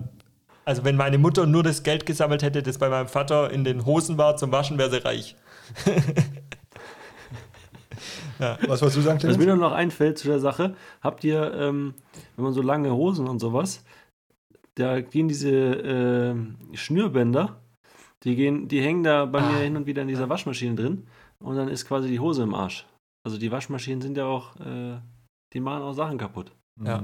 also 0.64 0.86
wenn 0.86 0.96
meine 0.96 1.18
Mutter 1.18 1.46
nur 1.46 1.64
das 1.64 1.84
Geld 1.84 2.06
gesammelt 2.06 2.42
hätte, 2.42 2.64
das 2.64 2.78
bei 2.78 2.88
meinem 2.88 3.10
Vater 3.10 3.52
in 3.52 3.66
den 3.66 3.86
Hosen 3.86 4.18
war 4.18 4.38
zum 4.38 4.54
Waschen, 4.54 4.78
wäre 4.78 4.92
sie 4.92 5.04
reich. 5.04 5.36
Was 8.42 8.82
wolltest 8.82 8.98
du 8.98 9.02
sagen, 9.02 9.18
Was 9.18 9.24
mir 9.24 9.36
Clemens? 9.38 9.46
nur 9.46 9.70
noch 9.70 9.72
einfällt 9.76 10.18
zu 10.18 10.28
der 10.28 10.40
Sache, 10.40 10.74
habt 11.02 11.24
ihr, 11.24 11.54
ähm, 11.54 11.94
wenn 12.42 12.46
man 12.46 12.54
so 12.54 12.64
lange 12.64 12.92
Hosen 12.92 13.28
und 13.28 13.38
sowas, 13.40 13.84
da 14.76 15.00
gehen 15.02 15.28
diese 15.28 15.52
ähm, 15.52 16.58
Schnürbänder, 16.74 17.62
die 18.24 18.36
gehen, 18.36 18.68
die 18.68 18.82
hängen 18.82 19.04
da 19.04 19.26
bei 19.26 19.40
Ah. 19.40 19.52
mir 19.52 19.60
hin 19.60 19.76
und 19.78 19.86
wieder 19.86 20.02
in 20.02 20.08
dieser 20.08 20.28
Waschmaschine 20.28 20.74
drin 20.76 21.06
und 21.40 21.56
dann 21.56 21.68
ist 21.68 21.86
quasi 21.86 22.08
die 22.08 22.20
Hose 22.20 22.42
im 22.44 22.56
Arsch. 22.56 22.88
Also 23.24 23.38
die 23.38 23.52
Waschmaschinen 23.52 24.02
sind 24.02 24.18
ja 24.18 24.26
auch, 24.26 24.56
äh, 24.60 24.98
die 25.54 25.60
machen 25.60 25.84
auch 25.84 25.94
Sachen 25.94 26.18
kaputt. 26.18 26.52
Ja. 26.84 27.04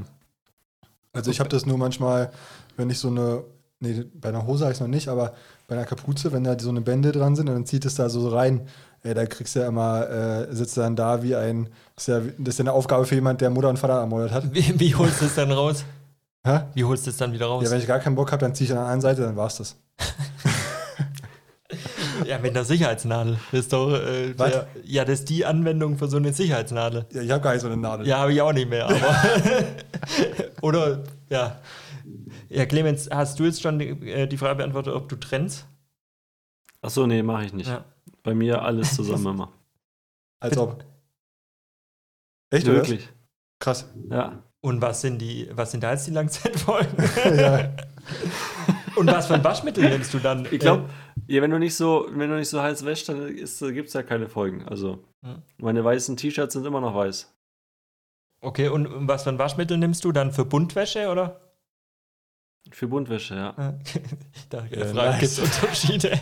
Also 1.13 1.29
ich 1.29 1.39
habe 1.39 1.49
das 1.49 1.65
nur 1.67 1.77
manchmal, 1.77 2.31
wenn 2.77 2.89
ich 2.89 2.97
so 2.97 3.09
eine, 3.09 3.43
nee, 3.79 4.05
bei 4.15 4.29
einer 4.29 4.45
Hose 4.47 4.63
habe 4.65 4.71
ich 4.71 4.77
es 4.77 4.81
noch 4.81 4.87
nicht, 4.87 5.07
aber 5.07 5.35
bei 5.67 5.75
einer 5.75 5.85
Kapuze, 5.85 6.31
wenn 6.31 6.43
da 6.43 6.57
so 6.57 6.69
eine 6.69 6.81
Bände 6.81 7.11
dran 7.11 7.35
sind 7.35 7.47
dann 7.47 7.65
zieht 7.65 7.85
es 7.85 7.95
da 7.95 8.09
so 8.09 8.27
rein, 8.29 8.67
ey, 9.03 9.13
da 9.13 9.25
kriegst 9.25 9.55
du 9.55 9.59
ja 9.59 9.67
immer, 9.67 10.09
äh, 10.09 10.53
sitzt 10.53 10.77
du 10.77 10.81
dann 10.81 10.95
da 10.95 11.23
wie 11.23 11.35
ein, 11.35 11.69
das 11.95 12.07
ist, 12.07 12.13
ja, 12.13 12.19
das 12.37 12.53
ist 12.53 12.59
ja 12.59 12.63
eine 12.63 12.73
Aufgabe 12.73 13.05
für 13.05 13.15
jemand, 13.15 13.41
der 13.41 13.49
Mutter 13.49 13.69
und 13.69 13.77
Vater 13.77 13.99
ermordet 13.99 14.31
hat. 14.31 14.53
Wie, 14.53 14.79
wie 14.79 14.95
holst 14.95 15.21
du 15.21 15.25
es 15.25 15.35
dann 15.35 15.51
raus? 15.51 15.85
Hä? 16.45 16.61
Wie 16.73 16.83
holst 16.83 17.05
du 17.05 17.09
es 17.09 17.17
dann 17.17 17.33
wieder 17.33 17.47
raus? 17.47 17.63
Ja, 17.63 17.71
wenn 17.71 17.79
ich 17.79 17.87
gar 17.87 17.99
keinen 17.99 18.15
Bock 18.15 18.31
habe, 18.31 18.41
dann 18.41 18.55
ziehe 18.55 18.65
ich 18.65 18.71
an 18.71 18.83
der 18.83 18.87
einen 18.87 19.01
Seite, 19.01 19.21
dann 19.21 19.35
war's 19.35 19.57
das. 19.57 19.75
Ja, 22.25 22.39
mit 22.39 22.51
einer 22.51 22.65
Sicherheitsnadel. 22.65 23.37
Das 23.51 23.61
ist 23.61 23.73
doch, 23.73 23.93
äh, 23.93 24.33
der, 24.33 24.67
ja, 24.83 25.05
das 25.05 25.19
ist 25.19 25.29
die 25.29 25.45
Anwendung 25.45 25.97
für 25.97 26.07
so 26.07 26.17
eine 26.17 26.33
Sicherheitsnadel. 26.33 27.05
Ja, 27.11 27.21
ich 27.21 27.31
habe 27.31 27.41
gar 27.41 27.53
nicht 27.53 27.61
so 27.61 27.67
eine 27.67 27.77
Nadel. 27.77 28.07
Ja, 28.07 28.19
habe 28.19 28.33
ich 28.33 28.41
auch 28.41 28.53
nicht 28.53 28.69
mehr, 28.69 28.85
aber. 28.85 29.15
Oder, 30.61 31.03
ja. 31.29 31.59
Ja, 32.49 32.65
Clemens, 32.65 33.09
hast 33.11 33.39
du 33.39 33.45
jetzt 33.45 33.61
schon 33.61 33.79
die, 33.79 33.89
äh, 34.09 34.27
die 34.27 34.37
Frage 34.37 34.55
beantwortet, 34.55 34.93
ob 34.93 35.09
du 35.09 35.15
trennst? 35.15 35.65
Achso, 36.81 37.05
nee, 37.07 37.21
mache 37.23 37.45
ich 37.45 37.53
nicht. 37.53 37.69
Ja. 37.69 37.83
Bei 38.27 38.35
mir 38.35 38.61
alles 38.61 38.93
zusammen 38.95 39.25
immer. 39.25 39.53
Als 40.41 40.57
ob. 40.57 40.83
Echt, 42.49 42.67
oder? 42.67 42.75
Wirklich. 42.75 43.07
Krass. 43.57 43.89
Ja. 44.09 44.43
Und 44.59 44.81
was 44.81 44.99
sind 44.99 45.19
die, 45.19 45.49
was 45.53 45.71
sind 45.71 45.81
da 45.81 45.93
jetzt 45.93 46.07
die 46.07 46.11
Langzeitfolgen? 46.11 46.91
Ja. 47.39 47.73
Und 48.97 49.07
was 49.07 49.27
für 49.27 49.35
ein 49.35 49.43
Waschmittel 49.45 49.87
nimmst 49.89 50.13
du 50.13 50.19
dann? 50.19 50.45
Ich 50.51 50.59
glaube, 50.59 50.89
ja, 51.27 51.41
wenn 51.41 51.51
du 51.51 51.57
nicht 51.57 51.75
so, 51.75 52.07
wenn 52.09 52.29
du 52.29 52.35
nicht 52.35 52.49
so 52.49 52.61
heiß 52.61 52.83
wäschst, 52.83 53.07
dann 53.07 53.33
gibt 53.73 53.87
es 53.87 53.93
ja 53.93 54.03
keine 54.03 54.27
Folgen. 54.27 54.65
Also 54.67 55.05
Hm. 55.23 55.41
meine 55.57 55.85
weißen 55.85 56.17
T-Shirts 56.17 56.53
sind 56.53 56.65
immer 56.65 56.81
noch 56.81 56.95
weiß. 56.95 57.33
Äh, 58.41 58.45
okay, 58.45 58.67
und 58.67 59.07
was 59.07 59.23
für 59.23 59.29
ein 59.29 59.39
Waschmittel 59.39 59.77
nimmst 59.77 60.03
du 60.03 60.11
dann 60.11 60.33
für 60.33 60.43
Buntwäsche, 60.43 61.07
oder? 61.07 61.39
Für 62.71 62.87
Buntwäsche, 62.87 63.35
ja. 63.35 63.53
da 64.49 64.61
nice. 64.63 65.19
gibt 65.19 65.31
es 65.31 65.39
Unterschiede. 65.39 66.19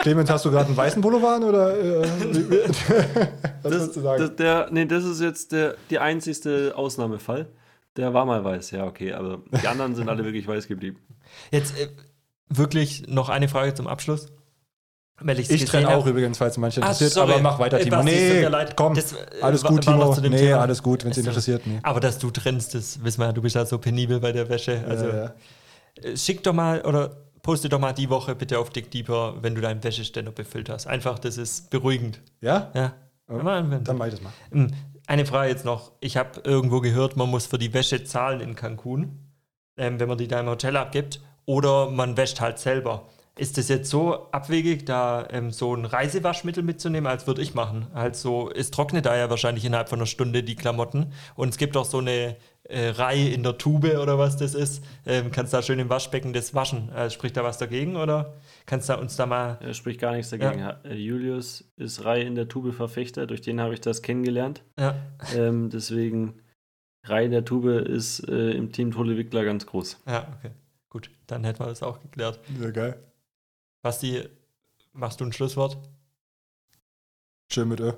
Clemens, 0.00 0.30
hast 0.30 0.44
du 0.44 0.50
gerade 0.50 0.66
einen 0.66 0.76
weißen 0.76 1.02
Pullover 1.02 1.36
an 1.36 1.44
oder 1.44 1.76
äh, 1.78 2.02
Das, 2.02 2.88
würdest 3.62 3.96
du 3.96 4.00
sagen? 4.00 4.20
das, 4.22 4.36
der, 4.36 4.68
nee, 4.70 4.86
das 4.86 5.04
ist 5.04 5.20
jetzt 5.20 5.52
der 5.52 5.74
die 5.90 5.98
einzigste 5.98 6.72
Ausnahmefall. 6.76 7.46
Der 7.96 8.14
war 8.14 8.24
mal 8.24 8.44
weiß, 8.44 8.70
ja, 8.72 8.84
okay, 8.84 9.12
aber 9.12 9.40
die 9.60 9.66
anderen 9.66 9.94
sind 9.96 10.08
alle 10.08 10.24
wirklich 10.24 10.46
weiß 10.46 10.68
geblieben. 10.68 10.98
Jetzt 11.50 11.76
äh, 11.78 11.88
wirklich 12.48 13.08
noch 13.08 13.28
eine 13.28 13.48
Frage 13.48 13.74
zum 13.74 13.86
Abschluss. 13.88 14.28
Weil 15.20 15.40
ich 15.40 15.64
trenne 15.64 15.88
auch 15.88 16.02
hab. 16.04 16.06
übrigens, 16.06 16.38
falls 16.38 16.56
manche 16.58 16.80
Ah, 16.80 16.86
interessiert, 16.86 17.10
sorry. 17.12 17.32
aber 17.32 17.42
mach 17.42 17.58
weiter, 17.58 17.80
Äh, 17.80 17.84
Timo. 17.84 17.96
Basti, 17.96 18.12
es 18.12 18.42
tut 18.44 18.52
Nee, 18.52 18.66
komm, 18.76 18.94
Das, 18.94 19.12
äh, 19.14 19.16
alles 19.42 19.64
gut, 19.64 19.80
Timo. 19.82 20.14
zu 20.14 20.20
dem 20.20 20.30
Nee, 20.30 20.38
Thema. 20.38 20.60
alles 20.60 20.80
gut, 20.80 21.02
wenn 21.02 21.10
es 21.10 21.16
dich 21.16 21.26
interessiert. 21.26 21.66
Nee. 21.66 21.80
Aber 21.82 21.98
dass 21.98 22.20
du 22.20 22.30
trennst, 22.30 22.74
das 22.76 23.02
wissen 23.02 23.20
wir 23.20 23.26
ja, 23.26 23.32
du 23.32 23.42
bist 23.42 23.56
ja 23.56 23.66
so 23.66 23.78
penibel 23.78 24.20
bei 24.20 24.30
der 24.30 24.48
Wäsche. 24.48 24.84
Also 24.88 25.08
ja, 25.08 25.14
ja. 25.16 25.34
äh, 26.02 26.16
schick 26.16 26.44
doch 26.44 26.52
mal 26.52 26.82
oder 26.82 27.16
poste 27.48 27.70
doch 27.70 27.78
mal 27.80 27.94
die 27.94 28.10
Woche 28.10 28.34
bitte 28.34 28.58
auf 28.58 28.68
Dick 28.68 28.90
Deeper, 28.90 29.36
wenn 29.40 29.54
du 29.54 29.62
deinen 29.62 29.82
Wäscheständer 29.82 30.32
befüllt 30.32 30.68
hast. 30.68 30.86
Einfach, 30.86 31.18
das 31.18 31.38
ist 31.38 31.70
beruhigend. 31.70 32.20
ja? 32.42 32.70
Ja. 32.74 32.92
Ja, 33.26 33.42
Mal- 33.42 33.80
Dann 33.82 33.96
mach 33.96 34.04
ich 34.04 34.12
das 34.12 34.20
mal. 34.20 34.34
Hm, 34.50 34.70
Eine 35.06 35.24
Frage 35.24 35.48
jetzt 35.48 35.64
noch. 35.64 35.92
Ich 36.00 36.18
habe 36.18 36.40
irgendwo 36.44 36.82
gehört, 36.82 37.16
man 37.16 37.30
muss 37.30 37.46
für 37.46 37.56
die 37.56 37.72
Wäsche 37.72 38.04
zahlen 38.04 38.42
in 38.42 38.54
Cancun, 38.54 39.18
ähm, 39.78 39.98
wenn 39.98 40.08
man 40.10 40.18
die 40.18 40.28
da 40.28 40.40
im 40.40 40.46
Hotel 40.46 40.76
abgibt. 40.76 41.22
Oder 41.46 41.88
man 41.90 42.18
wäscht 42.18 42.42
halt 42.42 42.58
selber. 42.58 43.08
Ist 43.38 43.56
das 43.56 43.68
jetzt 43.68 43.88
so 43.88 44.30
abwegig, 44.32 44.84
da 44.84 45.26
ähm, 45.30 45.50
so 45.50 45.74
ein 45.74 45.86
Reisewaschmittel 45.86 46.62
mitzunehmen, 46.62 47.06
als 47.10 47.26
würde 47.26 47.40
ich 47.40 47.54
machen? 47.54 47.86
Halt 47.94 48.14
so, 48.16 48.50
es 48.50 48.70
trocknet 48.70 49.06
da 49.06 49.16
ja 49.16 49.30
wahrscheinlich 49.30 49.64
innerhalb 49.64 49.88
von 49.88 50.00
einer 50.00 50.06
Stunde 50.06 50.42
die 50.42 50.56
Klamotten. 50.56 51.12
Und 51.34 51.48
es 51.48 51.56
gibt 51.56 51.78
auch 51.78 51.86
so 51.86 51.98
eine 51.98 52.36
äh, 52.64 52.88
Reihe 52.90 53.30
in 53.30 53.42
der 53.42 53.56
Tube 53.58 53.96
oder 53.98 54.18
was 54.18 54.36
das 54.36 54.54
ist. 54.54 54.84
Ähm, 55.06 55.30
kannst 55.30 55.52
da 55.54 55.62
schön 55.62 55.78
im 55.78 55.88
Waschbecken 55.88 56.32
das 56.32 56.54
waschen. 56.54 56.90
Äh, 56.92 57.10
spricht 57.10 57.36
da 57.36 57.44
was 57.44 57.58
dagegen 57.58 57.96
oder 57.96 58.34
kannst 58.66 58.88
du 58.88 58.98
uns 58.98 59.16
da 59.16 59.26
mal. 59.26 59.58
Er 59.60 59.74
spricht 59.74 60.00
gar 60.00 60.12
nichts 60.12 60.30
dagegen. 60.30 60.60
Äh, 60.60 60.94
Julius 60.94 61.64
ist 61.76 62.04
Reihe 62.04 62.24
in 62.24 62.34
der 62.34 62.48
Tube 62.48 62.72
Verfechter, 62.74 63.26
durch 63.26 63.40
den 63.40 63.60
habe 63.60 63.74
ich 63.74 63.80
das 63.80 64.02
kennengelernt. 64.02 64.62
Ja, 64.78 64.96
Ähm, 65.34 65.70
deswegen 65.70 66.42
Reihe 67.04 67.26
in 67.26 67.30
der 67.30 67.44
Tube 67.44 67.86
ist 67.88 68.28
äh, 68.28 68.50
im 68.50 68.72
Team 68.72 68.90
Tolle 68.92 69.16
Wickler 69.16 69.44
ganz 69.44 69.64
groß. 69.66 70.02
ja, 70.06 70.26
okay. 70.38 70.50
Gut, 70.90 71.10
dann 71.26 71.44
hätten 71.44 71.60
wir 71.60 71.66
das 71.66 71.82
auch 71.82 72.00
geklärt. 72.00 72.40
Ja, 72.60 72.70
geil. 72.70 72.98
Basti, 73.82 74.24
machst 74.94 75.20
du 75.20 75.24
ein 75.26 75.32
Schlusswort? 75.32 75.78
Chill 77.50 77.66
mit 77.66 77.80
Ö. 77.80 77.92